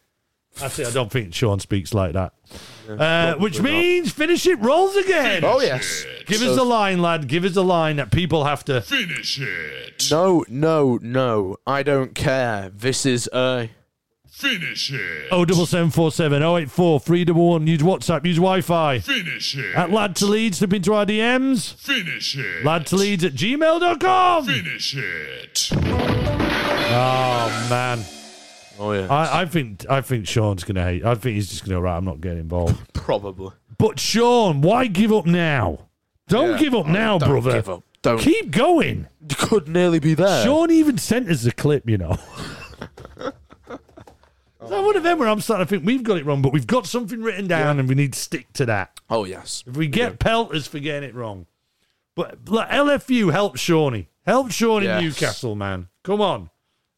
That's 0.57 0.79
it. 0.79 0.87
I 0.87 0.91
don't 0.91 1.11
think 1.11 1.35
Sean 1.35 1.61
speaks 1.61 1.95
like 1.95 2.12
that. 2.12 2.33
Uh, 2.88 3.35
which 3.37 3.55
probably 3.55 3.71
not. 3.73 3.79
means 3.79 4.12
finish 4.12 4.47
it 4.47 4.61
rolls 4.61 4.95
again. 4.97 5.45
Oh, 5.45 5.61
yes. 5.61 6.05
Give 6.27 6.43
us 6.43 6.59
a 6.59 6.62
line, 6.62 7.01
lad. 7.01 7.27
Give 7.27 7.45
us 7.45 7.57
a 7.57 7.62
line 7.62 7.97
that 7.97 8.11
people 8.12 8.45
have 8.45 8.65
to. 8.67 8.81
Finish 8.83 9.41
it. 9.41 10.09
No, 10.11 10.45
no, 10.49 10.99
no. 11.01 11.57
I 11.67 11.83
don't 11.83 12.15
care. 12.15 12.71
This 12.75 13.07
is 13.07 13.29
a. 13.33 13.71
Finish 14.29 14.93
it. 14.93 15.29
Oh, 15.31 15.45
double 15.45 15.67
seven 15.67 15.91
four 15.91 16.11
seven 16.11 16.43
oh 16.43 16.57
eight 16.57 16.71
four 16.71 16.99
three 16.99 17.25
double 17.25 17.51
one. 17.51 17.67
Use 17.67 17.81
WhatsApp. 17.81 18.27
Use 18.27 18.38
Wi-Fi. 18.38 18.99
Finish 18.99 19.57
it. 19.57 19.77
At 19.77 19.93
lad 19.93 20.17
to 20.17 20.27
Leeds, 20.27 20.59
slip 20.59 20.73
into 20.73 20.93
our 20.95 21.07
DMs. 21.07 21.75
Finish 21.75 22.37
it. 22.37 22.65
Lad 22.65 22.87
to 22.88 22.97
Leeds 22.97 23.23
at 23.23 23.35
gmail.com. 23.35 24.47
Finish 24.47 24.97
it. 24.97 25.71
Oh 26.95 27.67
man. 27.71 28.05
Oh, 28.78 28.92
yeah. 28.92 29.06
I, 29.08 29.42
I 29.42 29.46
think 29.46 29.85
I 29.88 30.00
think 30.00 30.26
Sean's 30.26 30.64
gonna 30.64 30.82
hate. 30.82 31.04
I 31.04 31.14
think 31.14 31.35
he's 31.35 31.48
just 31.48 31.64
gonna 31.64 31.80
right. 31.80 31.96
I'm 31.96 32.04
not 32.04 32.20
getting 32.20 32.38
involved. 32.40 32.80
Probably. 32.94 33.52
But 33.78 33.98
Sean, 34.00 34.61
why 34.61 34.87
give 34.87 35.12
up 35.12 35.26
now? 35.26 35.88
Don't 36.28 36.52
Yeah. 36.52 36.58
give 36.58 36.74
up 36.74 36.87
now, 36.87 37.18
Don't 37.18 37.28
brother. 37.28 37.52
give 37.52 37.68
up. 37.68 37.82
Don't. 38.02 38.18
Keep 38.20 38.50
going. 38.50 39.06
You 39.28 39.37
could 39.37 39.68
nearly 39.68 39.98
be 40.00 40.14
there. 40.14 40.44
Sean 40.44 40.70
even 40.70 40.98
sent 40.98 41.28
us 41.28 41.44
a 41.46 41.52
clip. 41.52 41.88
You 41.88 41.98
know. 41.98 42.16
So 44.68 44.80
one 44.87 44.96
of 44.96 45.02
them 45.02 45.18
where 45.18 45.28
I'm 45.28 45.40
starting 45.40 45.66
to 45.66 45.68
think 45.68 45.85
we've 45.85 46.04
got 46.04 46.18
it 46.18 46.24
wrong, 46.24 46.40
but 46.40 46.52
we've 46.52 46.68
got 46.68 46.87
something 46.87 47.20
written 47.20 47.48
down 47.48 47.80
and 47.80 47.88
we 47.88 47.96
need 47.96 48.12
to 48.12 48.18
stick 48.18 48.52
to 48.54 48.66
that. 48.66 49.00
Oh, 49.11 49.24
yes. 49.24 49.64
If 49.66 49.76
we 49.76 49.88
get 49.88 50.20
pelters 50.20 50.68
for 50.68 50.78
getting 50.78 51.08
it 51.08 51.16
wrong. 51.16 51.46
But 52.14 52.48
like, 52.48 52.68
LFU 52.70 53.32
help 53.32 53.56
Shawnee. 53.56 54.08
Help 54.24 54.52
Sean 54.52 54.85
Yes. 54.85 55.02
Newcastle, 55.02 55.56
man. 55.56 55.88
Come 56.04 56.20
on. 56.20 56.48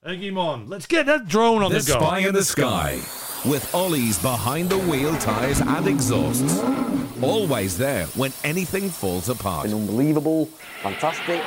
Egg 0.04 0.20
him 0.20 0.36
on. 0.36 0.68
Let's 0.68 0.86
get 0.86 1.06
that 1.06 1.28
drone 1.28 1.62
on 1.62 1.72
The 1.72 1.78
the 1.78 1.92
go. 1.92 1.98
Spy 1.98 2.18
in 2.20 2.34
the 2.34 2.44
Sky 2.44 3.00
with 3.46 3.74
Ollie's 3.74 4.18
behind 4.20 4.68
the 4.68 4.78
wheel 4.78 5.16
tyres 5.16 5.60
and 5.60 5.86
exhausts. 5.86 6.60
Always 7.22 7.78
there 7.78 8.04
when 8.08 8.32
anything 8.42 8.90
falls 8.90 9.30
apart. 9.30 9.64
Been 9.64 9.74
unbelievable, 9.74 10.46
fantastic. 10.82 11.40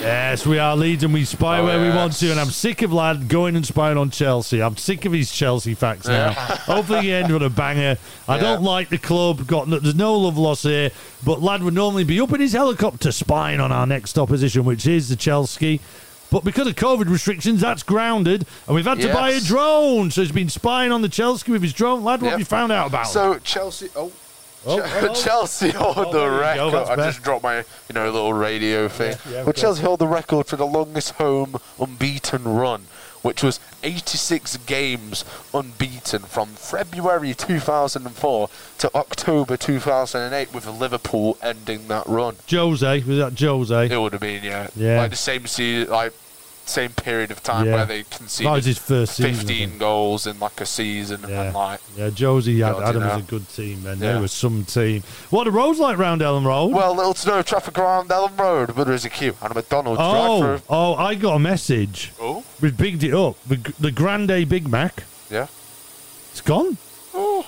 Yes, 0.00 0.46
we 0.46 0.58
are 0.60 0.76
Leeds 0.76 1.02
and 1.04 1.12
we 1.12 1.24
spy 1.24 1.58
Oh, 1.58 1.64
where 1.64 1.80
we 1.80 1.88
want 1.88 2.12
to. 2.14 2.30
And 2.30 2.38
I'm 2.38 2.50
sick 2.50 2.82
of 2.82 2.92
lad 2.92 3.28
going 3.28 3.56
and 3.56 3.66
spying 3.66 3.98
on 3.98 4.10
Chelsea. 4.10 4.62
I'm 4.62 4.76
sick 4.76 5.04
of 5.04 5.12
his 5.12 5.32
Chelsea 5.32 5.74
facts 5.74 6.06
now. 6.06 6.32
Hopefully, 6.34 7.02
he 7.02 7.12
end 7.12 7.32
with 7.32 7.42
a 7.42 7.50
banger. 7.50 7.98
I 8.28 8.36
Yeah. 8.36 8.40
don't 8.42 8.62
like 8.62 8.88
the 8.88 8.98
club. 8.98 9.46
Got 9.48 9.68
no, 9.68 9.80
there's 9.80 9.96
no 9.96 10.14
love 10.16 10.38
lost 10.38 10.62
here. 10.62 10.92
But 11.24 11.42
lad 11.42 11.62
would 11.62 11.74
normally 11.74 12.04
be 12.04 12.20
up 12.20 12.32
in 12.32 12.40
his 12.40 12.52
helicopter 12.52 13.10
spying 13.10 13.58
on 13.58 13.72
our 13.72 13.86
next 13.86 14.16
opposition, 14.16 14.64
which 14.64 14.86
is 14.86 15.08
the 15.08 15.16
Chelsea. 15.16 15.80
But 16.30 16.44
because 16.44 16.66
of 16.66 16.74
COVID 16.74 17.08
restrictions, 17.08 17.60
that's 17.60 17.82
grounded, 17.82 18.46
and 18.66 18.74
we've 18.74 18.84
had 18.84 19.00
to 19.00 19.12
buy 19.12 19.30
a 19.30 19.40
drone. 19.40 20.10
So 20.10 20.22
he's 20.22 20.32
been 20.32 20.48
spying 20.48 20.90
on 20.92 21.02
the 21.02 21.08
Chelsea 21.08 21.50
with 21.52 21.62
his 21.62 21.72
drone. 21.72 22.02
Lad, 22.02 22.20
what 22.20 22.26
Yeah. 22.26 22.30
have 22.32 22.38
you 22.40 22.44
found 22.44 22.72
out 22.72 22.88
about? 22.88 23.06
him? 23.06 23.12
So 23.12 23.38
Chelsea. 23.38 23.88
Oh. 23.94 24.10
Oh, 24.68 24.80
Ch- 24.80 24.82
oh. 25.02 25.14
Chelsea 25.24 25.70
hold 25.70 25.96
Oh, 25.96 26.12
the 26.12 26.18
there 26.18 26.28
go, 26.30 26.40
record. 26.40 26.74
I 26.90 26.96
better. 26.96 27.10
just 27.12 27.22
dropped 27.22 27.44
my, 27.44 27.58
you 27.58 27.64
know, 27.94 28.06
little 28.10 28.32
radio 28.34 28.88
thing. 28.88 29.12
Yeah, 29.26 29.30
yeah, 29.32 29.40
well, 29.42 29.50
okay. 29.50 29.60
Chelsea 29.60 29.82
hold 29.82 30.00
the 30.00 30.08
record 30.08 30.46
for 30.48 30.56
the 30.56 30.66
longest 30.66 31.12
home 31.12 31.56
unbeaten 31.78 32.42
run, 32.42 32.86
which 33.26 33.42
was 33.42 33.58
86 33.82 34.56
games 34.58 35.24
unbeaten 35.52 36.22
from 36.22 36.48
February 36.50 37.34
2004 37.34 38.48
to 38.78 38.94
October 38.94 39.56
2008, 39.56 40.54
with 40.54 40.66
Liverpool 40.66 41.36
ending 41.42 41.88
that 41.88 42.06
run. 42.06 42.36
Jose 42.48 43.00
was 43.02 43.18
that 43.18 43.38
Jose? 43.38 43.86
It 43.92 43.98
would 43.98 44.12
have 44.12 44.20
been, 44.20 44.44
yeah, 44.44 44.68
Yeah. 44.76 44.98
like 44.98 45.10
the 45.10 45.16
same 45.16 45.46
season, 45.46 45.90
like 45.90 46.12
same 46.68 46.90
period 46.90 47.30
of 47.30 47.42
time 47.42 47.66
Yeah. 47.66 47.74
where 47.76 47.86
they 47.86 48.02
That 48.02 48.10
was 48.10 48.18
conceded 48.18 48.64
his 48.64 48.78
first 48.78 49.14
season. 49.16 49.34
15 49.46 49.78
goals 49.78 50.26
in 50.26 50.38
like 50.40 50.60
a 50.60 50.66
season, 50.66 51.24
Yeah. 51.28 51.42
and 51.42 51.54
like. 51.54 51.80
Yeah, 51.96 52.10
Josie 52.10 52.60
had 52.60 52.72
God, 52.74 52.82
Adam 52.82 53.02
was 53.04 53.18
a 53.18 53.22
good 53.22 53.48
team 53.48 53.82
then. 53.84 53.98
Yeah. 53.98 54.14
They 54.14 54.20
were 54.20 54.28
some 54.28 54.64
team. 54.64 55.02
What 55.30 55.46
are 55.46 55.50
the 55.50 55.56
roads 55.56 55.78
like 55.78 55.96
round 55.98 56.20
Elland 56.20 56.44
Road? 56.44 56.72
Well, 56.72 56.94
little 56.94 57.14
to 57.14 57.28
no 57.28 57.42
traffic 57.42 57.78
around 57.78 58.08
Elland 58.08 58.38
Road, 58.38 58.72
but 58.74 58.84
there 58.84 58.94
is 58.94 59.04
a 59.04 59.10
queue 59.10 59.34
and 59.40 59.50
a 59.52 59.54
McDonald's 59.54 60.00
oh, 60.02 60.40
drive-through. 60.40 60.66
oh, 60.68 60.94
I 60.94 61.14
got 61.14 61.34
a 61.34 61.38
message. 61.38 62.12
Oh, 62.20 62.44
we've 62.60 62.76
bigged 62.76 63.02
it 63.04 63.14
up. 63.14 63.36
The, 63.46 63.56
the 63.78 63.90
Grande 63.92 64.48
Big 64.48 64.68
Mac. 64.68 65.04
yeah. 65.30 65.46
It's 66.32 66.40
gone. 66.42 66.76
Oh, 67.14 67.46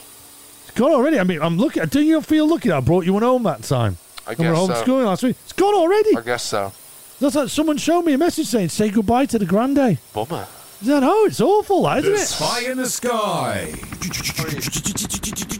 It's 0.66 0.70
gone 0.78 0.92
already. 0.92 1.18
I 1.18 1.24
mean, 1.24 1.42
I'm 1.42 1.58
looking. 1.58 1.84
Do 1.86 2.00
you 2.00 2.22
feel 2.22 2.48
lucky? 2.48 2.70
that 2.70 2.76
I 2.78 2.80
brought 2.80 3.04
you 3.04 3.12
one 3.12 3.22
home 3.22 3.42
that 3.42 3.62
time. 3.64 3.98
I 4.26 4.34
we 4.34 4.46
were 4.48 4.54
guess 4.54 4.66
so. 4.66 4.72
homeschooling 4.84 5.04
last 5.04 5.22
week. 5.24 5.36
It's 5.44 5.52
gone 5.52 5.74
already. 5.74 6.16
I 6.16 6.20
guess 6.22 6.42
so. 6.42 6.72
That's 7.20 7.34
like 7.34 7.48
someone 7.48 7.76
showed 7.78 8.02
me 8.02 8.12
a 8.12 8.18
message 8.18 8.46
saying, 8.46 8.68
"Say 8.68 8.90
goodbye 8.90 9.26
to 9.26 9.38
the 9.38 9.46
Grande." 9.46 9.98
Bummer. 10.12 10.46
Is 10.80 10.86
that 10.86 11.02
oh, 11.02 11.24
it's 11.26 11.40
awful, 11.40 11.82
that, 11.82 11.98
isn't 11.98 12.12
The 12.12 12.18
it? 12.18 12.26
Spy 12.26 12.60
in 12.70 12.76
the 12.76 12.86
Sky. 12.88 13.74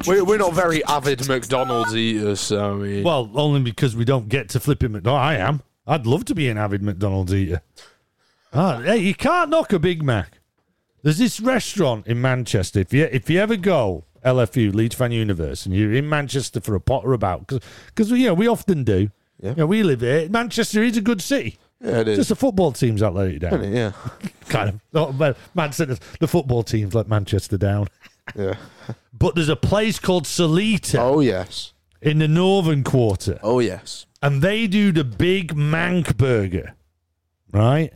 We're, 0.06 0.24
we're 0.24 0.38
not 0.38 0.54
very 0.54 0.84
avid 0.84 1.26
McDonald's 1.26 1.94
eaters, 1.94 2.40
so 2.40 2.72
I 2.72 2.74
mean. 2.76 3.02
Well, 3.04 3.30
only 3.34 3.60
because 3.60 3.96
we 3.96 4.04
don't 4.04 4.28
get 4.28 4.48
to 4.50 4.60
flipping 4.60 4.92
McDonald's. 4.92 5.20
I 5.22 5.34
am. 5.36 5.62
I'd 5.86 6.06
love 6.06 6.24
to 6.26 6.34
be 6.34 6.48
an 6.48 6.56
avid 6.56 6.82
McDonald's 6.82 7.34
eater. 7.34 7.62
Ah, 8.52 8.80
hey, 8.80 8.98
you 8.98 9.14
can't 9.14 9.50
knock 9.50 9.72
a 9.72 9.78
Big 9.78 10.02
Mac. 10.02 10.38
There's 11.02 11.18
this 11.18 11.40
restaurant 11.40 12.06
in 12.06 12.20
Manchester. 12.20 12.80
If 12.80 12.92
you 12.92 13.04
if 13.10 13.28
you 13.28 13.40
ever 13.40 13.56
go 13.56 14.04
LFU 14.24 14.72
Leeds 14.74 14.94
Fan 14.94 15.12
Universe 15.12 15.66
and 15.66 15.74
you're 15.74 15.92
in 15.92 16.08
Manchester 16.08 16.60
for 16.60 16.74
a 16.74 16.80
potter 16.80 17.12
about 17.12 17.46
because 17.86 18.10
you 18.10 18.26
know 18.26 18.34
we 18.34 18.46
often 18.46 18.84
do. 18.84 19.10
Yeah. 19.40 19.50
You 19.50 19.56
know, 19.56 19.66
we 19.66 19.82
live 19.82 20.00
here. 20.00 20.28
Manchester 20.28 20.82
is 20.82 20.96
a 20.96 21.00
good 21.00 21.20
city. 21.22 21.58
yeah, 21.80 22.00
it 22.00 22.08
is. 22.08 22.16
Just 22.18 22.28
the 22.30 22.36
football 22.36 22.72
teams 22.72 23.00
that 23.00 23.12
let 23.14 23.28
it 23.28 23.38
down. 23.38 23.62
It? 23.62 23.72
Yeah. 23.74 23.92
Kind 24.48 24.80
of. 24.94 25.18
Well, 25.18 25.34
Manchester, 25.54 25.96
the 26.20 26.26
football 26.28 26.62
teams 26.62 26.94
let 26.94 27.08
Manchester 27.08 27.56
down. 27.58 27.86
Yeah. 28.36 28.56
But 29.14 29.36
there's 29.36 29.48
a 29.48 29.56
place 29.56 29.98
called 29.98 30.26
Solita 30.26 31.00
Oh, 31.00 31.20
yes. 31.20 31.72
in 32.02 32.18
the 32.18 32.28
northern 32.28 32.84
quarter. 32.84 33.40
Oh, 33.42 33.58
yes. 33.58 34.04
and 34.22 34.42
they 34.42 34.66
do 34.66 34.92
the 34.92 35.02
Big 35.02 35.54
Manc 35.56 36.14
Burger, 36.18 36.74
right? 37.50 37.90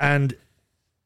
And 0.00 0.34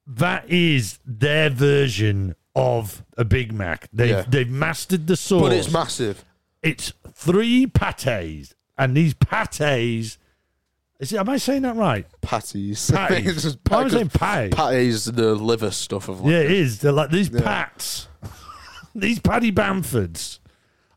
that 0.06 0.48
is 0.48 1.00
their 1.04 1.50
version 1.50 2.36
of 2.54 3.02
a 3.18 3.24
Big 3.24 3.52
Mac. 3.52 3.88
They've 3.92 4.10
Yeah. 4.10 4.24
they've 4.28 4.48
mastered 4.48 5.08
the 5.08 5.16
sauce. 5.16 5.42
But 5.42 5.52
it's 5.54 5.72
massive. 5.72 6.24
It's 6.62 6.92
three 7.12 7.66
pates, 7.66 8.54
and 8.78 8.96
these 8.96 9.14
pates. 9.14 10.18
Is 11.00 11.12
it, 11.12 11.18
am 11.18 11.28
I 11.28 11.36
saying 11.36 11.62
that 11.62 11.74
right? 11.76 12.06
Patties. 12.20 12.90
Patties. 12.94 13.26
It's 13.26 13.42
just 13.42 13.58
Why 13.68 13.80
am 13.80 13.86
I 13.86 13.88
pat- 13.88 13.92
saying 13.92 14.08
patty? 14.10 14.50
Patties, 14.50 15.04
the 15.06 15.34
liver 15.34 15.70
stuff 15.72 16.08
of 16.08 16.20
like. 16.20 16.30
Yeah, 16.30 16.38
it 16.40 16.50
is. 16.52 16.78
They're 16.80 16.92
like 16.92 17.10
these 17.10 17.28
Yeah. 17.28 17.40
pats. 17.42 18.06
these 18.94 19.18
Paddy 19.18 19.50
Bamfords 19.50 20.38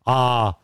are 0.06 0.58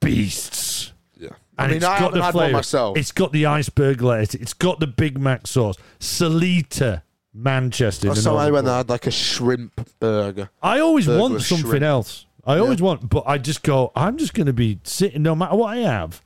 beasts. 0.00 0.92
Yeah. 1.16 1.28
And 1.28 1.36
I 1.58 1.66
mean, 1.68 1.76
it's 1.78 1.84
I 1.86 1.98
got 1.98 2.12
the 2.12 2.22
flavour. 2.30 2.52
myself. 2.52 2.96
It's 2.96 3.10
got 3.12 3.32
the 3.32 3.46
iceberg 3.46 4.00
lettuce. 4.02 4.34
It's 4.40 4.54
got 4.54 4.78
the 4.80 4.86
Big 4.86 5.18
Mac 5.18 5.46
sauce. 5.46 5.76
Solita, 5.98 7.02
Manchester. 7.32 8.06
in 8.06 8.10
That's 8.10 8.20
the 8.20 8.22
something 8.24 8.36
Northern 8.38 8.54
when 8.54 8.64
they 8.64 8.70
had 8.76 8.88
like 8.88 9.06
a 9.06 9.10
shrimp 9.10 9.88
burger. 9.98 10.50
I 10.62 10.78
always 10.80 11.06
burger 11.06 11.20
want 11.20 11.42
something 11.42 11.68
shrimp. 11.68 11.82
else. 11.84 12.26
I 12.46 12.56
Yeah. 12.56 12.60
always 12.62 12.82
want, 12.82 13.08
but 13.08 13.24
I 13.26 13.38
just 13.38 13.62
go. 13.62 13.90
I'm 13.96 14.18
just 14.18 14.34
going 14.34 14.46
to 14.46 14.52
be 14.52 14.78
sitting. 14.84 15.22
No 15.22 15.34
matter 15.34 15.56
what 15.56 15.68
I 15.76 15.78
have, 15.78 16.22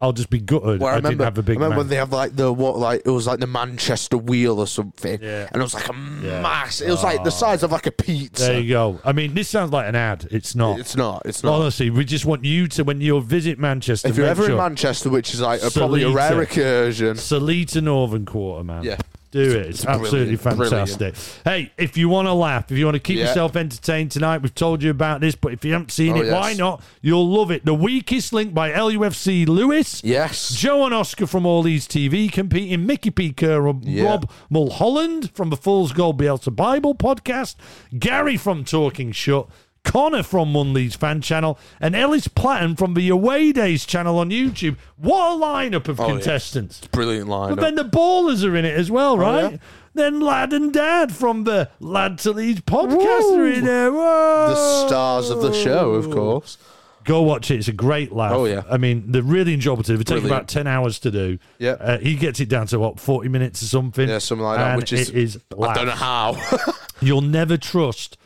I'll 0.00 0.12
just 0.12 0.30
be 0.30 0.38
gutted. 0.38 0.80
Well, 0.80 0.88
I, 0.88 0.92
I, 0.92 0.96
remember, 0.96 1.08
didn't 1.10 1.24
have 1.24 1.38
a 1.38 1.42
Big 1.42 1.56
I 1.56 1.58
remember 1.58 1.70
Mac. 1.70 1.78
when 1.78 1.88
they 1.88 1.96
have 1.96 2.12
like 2.12 2.36
the 2.36 2.52
what 2.52 2.78
like 2.78 3.02
it 3.04 3.10
was 3.10 3.26
like 3.26 3.40
the 3.40 3.48
Manchester 3.48 4.16
wheel 4.16 4.60
or 4.60 4.66
something, 4.68 5.18
Yeah. 5.20 5.48
and 5.50 5.60
it 5.60 5.64
was 5.64 5.74
like 5.74 5.88
a 5.88 5.94
Yeah. 6.22 6.40
mass. 6.40 6.80
It 6.80 6.88
was 6.90 7.02
like 7.02 7.24
the 7.24 7.30
ah. 7.30 7.32
size 7.32 7.64
of 7.64 7.72
like 7.72 7.86
a 7.86 7.90
pizza. 7.90 8.44
there 8.44 8.60
you 8.60 8.68
go. 8.70 9.00
I 9.04 9.12
mean, 9.12 9.34
this 9.34 9.48
sounds 9.48 9.72
like 9.72 9.88
an 9.88 9.96
ad. 9.96 10.28
It's 10.30 10.54
not. 10.54 10.78
It's 10.78 10.94
not. 10.96 11.22
It's 11.24 11.42
not. 11.42 11.60
Honestly, 11.60 11.90
we 11.90 12.04
just 12.04 12.26
want 12.26 12.44
you 12.44 12.68
to 12.68 12.84
when 12.84 13.00
you 13.00 13.20
visit 13.20 13.58
Manchester. 13.58 14.06
if 14.06 14.16
you're 14.16 14.26
ever 14.26 14.44
sure, 14.44 14.52
in 14.52 14.56
Manchester, 14.56 15.10
which 15.10 15.34
is 15.34 15.40
like 15.40 15.64
a, 15.64 15.70
probably 15.70 16.04
a 16.04 16.10
rare 16.10 16.40
occasion, 16.42 17.16
Solita 17.16 17.80
Northern 17.80 18.24
Quarter, 18.24 18.62
man. 18.62 18.84
yeah, 18.84 18.98
Do 19.44 19.50
it. 19.58 19.66
It's, 19.66 19.78
It's 19.80 19.86
absolutely 19.86 20.36
brilliant, 20.36 20.70
fantastic. 20.70 21.14
Hey, 21.44 21.72
if 21.78 21.96
you 21.96 22.08
want 22.08 22.26
to 22.26 22.32
laugh, 22.32 22.70
if 22.70 22.78
you 22.78 22.84
want 22.84 22.96
to 22.96 23.00
keep 23.00 23.18
Yeah. 23.18 23.26
yourself 23.28 23.56
entertained 23.56 24.10
tonight, 24.10 24.42
we've 24.42 24.54
told 24.54 24.82
you 24.82 24.90
about 24.90 25.20
this, 25.20 25.34
but 25.34 25.52
if 25.52 25.64
you 25.64 25.72
haven't 25.72 25.90
seen 25.92 26.12
Oh, 26.12 26.20
it, 26.20 26.26
yes. 26.26 26.32
why 26.34 26.52
not? 26.54 26.82
You'll 27.02 27.28
love 27.28 27.50
it. 27.50 27.64
The 27.64 27.74
Weakest 27.74 28.32
Link 28.32 28.52
by 28.54 28.70
LUFC 28.72 29.46
Lewis. 29.46 30.02
yes, 30.04 30.54
Joe 30.54 30.84
and 30.84 30.94
Oscar 30.94 31.26
from 31.26 31.46
All 31.46 31.62
These 31.62 31.86
TV 31.86 32.28
competing, 32.30 32.86
Mickey 32.86 33.10
P. 33.10 33.32
Kerr, 33.32 33.72
Yeah. 33.82 34.04
Rob 34.04 34.30
Mulholland 34.50 35.30
from 35.34 35.50
the 35.50 35.56
Fool's 35.56 35.92
Gold 35.92 36.20
Bielsa 36.20 36.54
Bible 36.54 36.94
podcast, 36.94 37.56
Gary 37.98 38.36
from 38.36 38.64
Talking 38.64 39.12
Shut, 39.12 39.48
Connor 39.88 40.22
from 40.22 40.52
Munley's 40.52 40.94
fan 40.94 41.20
channel, 41.22 41.58
and 41.80 41.96
Ellis 41.96 42.28
Platten 42.28 42.76
from 42.76 42.92
the 42.94 43.08
Away 43.08 43.52
Days 43.52 43.86
channel 43.86 44.18
on 44.18 44.28
YouTube. 44.30 44.76
What 44.96 45.32
a 45.32 45.40
lineup 45.40 45.88
of 45.88 45.98
Oh, 45.98 46.06
yeah. 46.06 46.12
contestants. 46.12 46.80
brilliant 46.92 47.28
line. 47.28 47.54
But 47.54 47.62
then 47.62 47.74
the 47.74 47.84
ballers 47.84 48.44
are 48.44 48.54
in 48.54 48.64
it 48.66 48.76
as 48.78 48.90
well, 48.90 49.16
right? 49.16 49.44
Oh, 49.44 49.48
yeah. 49.52 49.56
Then 49.94 50.20
Lad 50.20 50.52
and 50.52 50.72
Dad 50.72 51.10
from 51.12 51.44
the 51.44 51.70
Lad 51.80 52.18
to 52.18 52.32
Leeds 52.32 52.60
podcast 52.60 53.36
are 53.36 53.46
in 53.48 53.64
there. 53.64 53.90
Whoa. 53.90 54.48
the 54.50 54.86
stars 54.86 55.30
of 55.30 55.40
the 55.40 55.52
show, 55.54 55.92
of 55.94 56.10
course. 56.10 56.58
Go 57.04 57.22
watch 57.22 57.50
it. 57.50 57.56
It's 57.56 57.68
a 57.68 57.72
great 57.72 58.12
laugh. 58.12 58.32
Oh, 58.34 58.44
yeah. 58.44 58.64
I 58.70 58.76
mean, 58.76 59.10
they're 59.10 59.22
really 59.22 59.54
enjoyable. 59.54 59.80
It 59.90 60.06
takes 60.06 60.24
about 60.26 60.46
10 60.48 60.66
hours 60.66 60.98
to 60.98 61.10
do. 61.10 61.38
Yeah. 61.58 61.70
Uh, 61.80 61.98
he 61.98 62.14
gets 62.14 62.38
it 62.40 62.50
down 62.50 62.66
to, 62.66 62.78
what, 62.78 63.00
40 63.00 63.30
minutes 63.30 63.62
or 63.62 63.66
something? 63.66 64.06
Yeah, 64.06 64.18
something 64.18 64.44
like 64.44 64.58
that, 64.58 64.76
which 64.76 64.92
is- 64.92 65.08
is 65.10 65.38
I 65.58 65.72
don't 65.72 65.86
know 65.86 65.92
how. 65.92 66.36
You'll 67.00 67.22
never 67.22 67.56
trust 67.56 68.18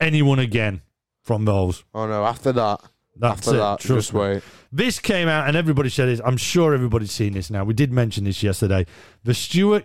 anyone 0.00 0.38
again 0.38 0.82
from 1.30 1.44
those. 1.44 1.84
oh 1.94 2.08
no, 2.08 2.24
after 2.24 2.50
that, 2.50 2.80
That's 3.14 3.46
after 3.46 3.54
it. 3.54 3.58
that, 3.60 3.78
just 3.78 4.12
me. 4.12 4.18
wait. 4.20 4.42
This 4.72 4.98
came 4.98 5.28
out, 5.28 5.46
and 5.46 5.56
everybody 5.56 5.88
said 5.88 6.06
this. 6.08 6.20
I'm 6.24 6.36
sure 6.36 6.74
everybody's 6.74 7.12
seen 7.12 7.34
this 7.34 7.50
now. 7.50 7.62
We 7.62 7.72
did 7.72 7.92
mention 7.92 8.24
this 8.24 8.42
yesterday. 8.42 8.84
The 9.22 9.32
Stuart 9.32 9.84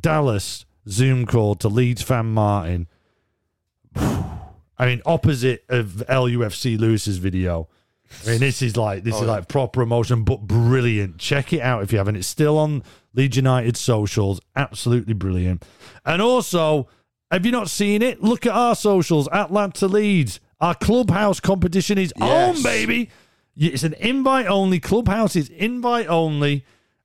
Dallas 0.00 0.64
Zoom 0.88 1.26
call 1.26 1.54
to 1.56 1.68
Leeds 1.68 2.00
fan 2.00 2.32
Martin. 2.32 2.86
I 3.94 4.86
mean, 4.86 5.02
opposite 5.04 5.66
of 5.68 6.02
LUFC 6.08 6.78
Lewis's 6.78 7.18
video. 7.18 7.68
I 8.26 8.30
mean, 8.30 8.40
this 8.40 8.62
is 8.62 8.74
like 8.74 9.04
this 9.04 9.16
Oh, 9.16 9.22
is 9.22 9.28
like 9.28 9.48
proper 9.48 9.82
emotion, 9.82 10.24
but 10.24 10.46
brilliant. 10.46 11.18
Check 11.18 11.52
it 11.52 11.60
out 11.60 11.82
if 11.82 11.92
you 11.92 11.98
haven't. 11.98 12.16
It's 12.16 12.26
still 12.26 12.56
on 12.56 12.82
Leeds 13.12 13.36
United 13.36 13.76
socials. 13.76 14.40
Absolutely 14.54 15.12
brilliant. 15.12 15.62
And 16.06 16.22
also, 16.22 16.88
have 17.30 17.44
you 17.44 17.52
not 17.52 17.68
seen 17.68 18.00
it? 18.00 18.22
Look 18.22 18.46
at 18.46 18.52
our 18.52 18.74
socials. 18.74 19.28
At 19.30 19.52
Lad 19.52 19.74
to 19.74 19.88
Leeds. 19.88 20.40
Our 20.60 20.74
clubhouse 20.74 21.40
competition 21.40 21.98
is 21.98 22.12
Yes. 22.16 22.56
on, 22.56 22.62
baby. 22.62 23.10
It's 23.56 23.82
an 23.82 23.94
invite 23.94 24.46
only. 24.46 24.80
Clubhouse 24.80 25.36
is 25.36 25.48
invite 25.50 26.06
only. 26.08 26.64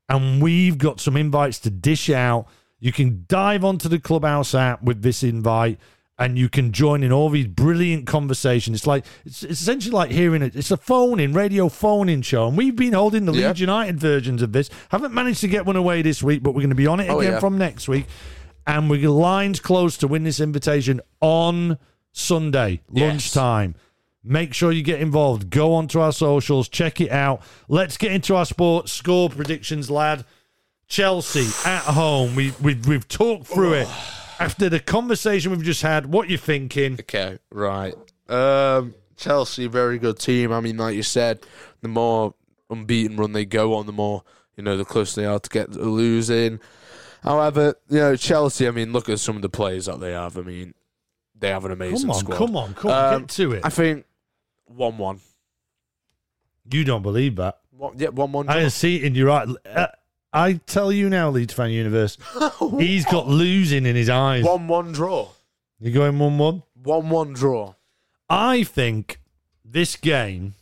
And 0.10 0.42
we've 0.42 0.78
got 0.78 1.00
some 1.00 1.16
invites 1.16 1.60
to 1.60 1.70
dish 1.70 2.10
out. 2.10 2.48
You 2.80 2.92
can 2.92 3.26
dive 3.28 3.64
onto 3.64 3.88
the 3.88 4.00
Clubhouse 4.00 4.54
app 4.56 4.82
with 4.84 5.02
this 5.04 5.24
invite 5.24 5.80
and 6.20 6.38
you 6.38 6.50
can 6.50 6.72
join 6.72 7.04
in 7.04 7.12
all 7.12 7.30
these 7.30 7.48
brilliant 7.48 8.06
conversations. 8.08 8.78
It's 8.80 8.88
like, 8.88 9.06
it's, 9.26 9.44
it's 9.44 9.62
essentially 9.62 9.94
like 9.94 10.12
hearing 10.12 10.42
it. 10.42 10.56
It's 10.56 10.72
a 10.72 10.78
phone 10.78 11.20
in, 11.20 11.34
radio 11.34 11.70
phone 11.70 12.10
in 12.10 12.22
show. 12.22 12.48
And 12.48 12.58
we've 12.58 12.76
been 12.76 12.94
holding 12.94 13.26
the. 13.26 13.32
Leeds 13.32 13.60
United 13.62 14.00
versions 14.00 14.42
of 14.42 14.52
this. 14.52 14.70
Haven't 14.90 15.14
managed 15.14 15.42
to 15.42 15.48
get 15.48 15.66
one 15.66 15.76
away 15.78 16.02
this 16.02 16.22
week, 16.22 16.44
but 16.44 16.52
we're 16.52 16.62
going 16.62 16.70
to 16.70 16.76
be 16.76 16.88
on 16.88 17.00
it 17.00 17.10
Oh, 17.10 17.20
again 17.20 17.34
yeah. 17.34 17.40
from 17.40 17.58
next 17.58 17.88
week. 17.88 18.06
And 18.68 18.90
we're 18.90 19.10
lines 19.10 19.60
close 19.60 19.98
to 19.98 20.08
win 20.08 20.24
this 20.24 20.40
invitation 20.40 21.02
on 21.22 21.80
Sunday, 22.12 22.82
Yes. 22.92 23.10
lunchtime. 23.10 23.76
Make 24.24 24.54
sure 24.54 24.72
you 24.72 24.84
get 24.84 25.02
involved. 25.02 25.50
Go 25.50 25.74
onto 25.74 26.00
our 26.00 26.12
socials, 26.14 26.70
check 26.70 27.02
it 27.02 27.12
out. 27.12 27.42
Let's 27.68 27.98
get 27.98 28.12
into 28.12 28.36
our 28.36 28.46
sports 28.46 28.92
score 28.92 29.30
predictions, 29.30 29.90
lad. 29.90 30.26
Chelsea 30.88 31.48
at 31.68 31.84
home. 31.84 32.36
We, 32.36 32.54
we 32.62 32.76
we've 32.76 33.08
talked 33.08 33.48
through 33.48 33.74
it. 33.74 33.88
After 34.40 34.70
the 34.70 34.80
conversation 34.80 35.52
we've 35.52 35.64
just 35.64 35.82
had, 35.84 36.08
what 36.08 36.30
you 36.30 36.38
thinking? 36.38 36.94
Okay, 37.00 37.38
right. 37.52 37.94
Um, 38.28 38.96
Chelsea, 39.16 39.68
very 39.68 40.00
good 40.00 40.20
team. 40.20 40.52
I 40.52 40.60
mean, 40.60 40.78
like 40.78 40.96
you 40.96 41.04
said, 41.04 41.40
the 41.82 41.88
more 41.88 42.34
unbeaten 42.70 43.18
run 43.18 43.34
they 43.34 43.46
go 43.46 43.76
on, 43.76 43.86
the 43.86 43.92
more 43.94 44.24
you 44.58 44.64
know, 44.64 44.76
the 44.78 44.84
closer 44.86 45.22
they 45.22 45.28
are 45.28 45.40
to 45.40 45.50
get 45.50 45.72
to 45.72 45.80
losing. 45.80 46.60
However, 47.24 47.76
you 47.90 48.00
know, 48.00 48.16
Chelsea. 48.16 48.68
I 48.68 48.72
mean, 48.72 48.92
look 48.92 49.10
at 49.10 49.20
some 49.20 49.36
of 49.36 49.42
the 49.42 49.50
players 49.50 49.86
that 49.86 50.00
they 50.00 50.12
have. 50.12 50.38
I 50.38 50.42
mean, 50.42 50.74
they 51.42 51.50
have 51.50 51.66
an 51.66 51.72
amazing 51.72 52.02
Come 52.08 52.12
on, 52.12 52.20
squad. 52.20 52.38
come 52.38 52.56
on, 52.56 52.74
come 52.74 52.92
on, 52.92 53.14
Um, 53.14 53.20
get 53.22 53.30
to 53.32 53.52
it. 53.54 53.62
I 53.66 53.70
think 53.70 54.06
one-one. 54.68 55.20
you 56.72 56.84
don't 56.86 57.02
believe 57.02 57.36
that? 57.36 57.60
One, 57.72 57.96
yeah, 57.98 58.10
one-one. 58.10 58.48
I 58.48 58.62
can 58.62 58.70
see 58.70 58.96
it 58.98 59.04
in 59.04 59.16
your 59.16 59.30
eye. 59.30 59.46
Uh, 59.66 59.88
I 60.32 60.54
tell 60.66 60.92
you 60.94 61.10
now, 61.10 61.30
Leeds 61.30 61.54
Fan 61.54 61.72
Universe, 61.72 62.18
he's 62.78 63.04
got 63.06 63.28
losing 63.28 63.86
in 63.86 63.96
his 63.98 64.10
eyes. 64.10 64.46
One-one 64.46 64.94
draw. 64.94 65.28
You're 65.80 65.94
going 65.94 66.18
one-one. 66.20 66.64
One-one 66.84 67.34
draw. 67.34 67.74
I 68.30 68.64
think 68.64 69.20
this 69.66 69.96
game 69.98 70.54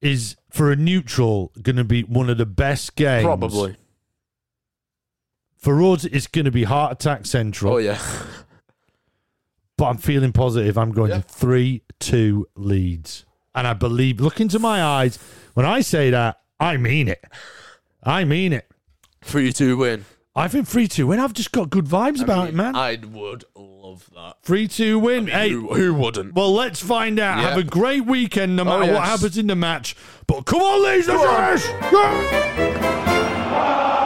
is 0.00 0.36
for 0.48 0.72
a 0.72 0.76
neutral 0.76 1.52
going 1.60 1.76
to 1.76 1.84
be 1.84 2.02
one 2.04 2.30
of 2.30 2.38
the 2.38 2.46
best 2.46 2.96
games. 2.96 3.24
Probably. 3.24 3.76
For 5.58 5.82
us, 5.82 6.04
it's 6.06 6.26
going 6.26 6.46
to 6.46 6.50
be 6.50 6.64
heart 6.64 6.92
attack 6.92 7.26
central. 7.26 7.74
Oh 7.74 7.76
yeah. 7.78 8.00
But 9.80 9.86
I'm 9.86 9.96
feeling 9.96 10.32
positive. 10.32 10.76
I'm 10.76 10.92
going 10.92 11.10
Yeah. 11.10 11.22
to 11.22 11.24
3 11.26 11.80
2 12.00 12.46
Leeds. 12.54 13.24
And 13.54 13.66
I 13.66 13.72
believe, 13.72 14.20
look 14.20 14.38
into 14.38 14.58
my 14.58 14.84
eyes. 14.84 15.18
When 15.54 15.64
I 15.64 15.80
say 15.80 16.10
that, 16.10 16.38
I 16.60 16.76
mean 16.76 17.08
it. 17.08 17.24
I 18.04 18.24
mean 18.24 18.52
it. 18.52 18.70
Three-two 19.22 19.78
win. 19.78 20.04
I 20.36 20.48
think 20.48 20.68
3 20.68 20.86
2 20.86 21.06
win. 21.06 21.18
I've 21.18 21.32
just 21.32 21.52
got 21.52 21.70
good 21.70 21.86
vibes 21.86 22.22
about 22.22 22.48
it, 22.48 22.54
man. 22.54 22.76
I 22.76 22.98
would 23.10 23.46
love 23.56 24.10
that. 24.14 24.34
3 24.42 24.68
2 24.68 24.98
win. 24.98 25.28
hey, 25.28 25.48
Who, 25.48 25.74
who 25.74 25.94
wouldn't? 25.94 26.34
well, 26.34 26.52
let's 26.52 26.82
find 26.82 27.18
out. 27.18 27.38
Yeah. 27.38 27.48
Have 27.48 27.58
a 27.58 27.62
great 27.62 28.04
weekend 28.04 28.56
no 28.56 28.62
oh, 28.62 28.64
matter 28.66 28.92
what 28.92 29.00
yes. 29.00 29.08
happens 29.08 29.38
in 29.38 29.46
the 29.46 29.56
match. 29.56 29.96
But 30.26 30.42
come 30.42 30.60
on, 30.60 30.84
Leeds, 30.84 31.08
let's 31.08 31.22
do 31.22 31.70
this! 31.70 31.90
Yeah! 31.90 33.99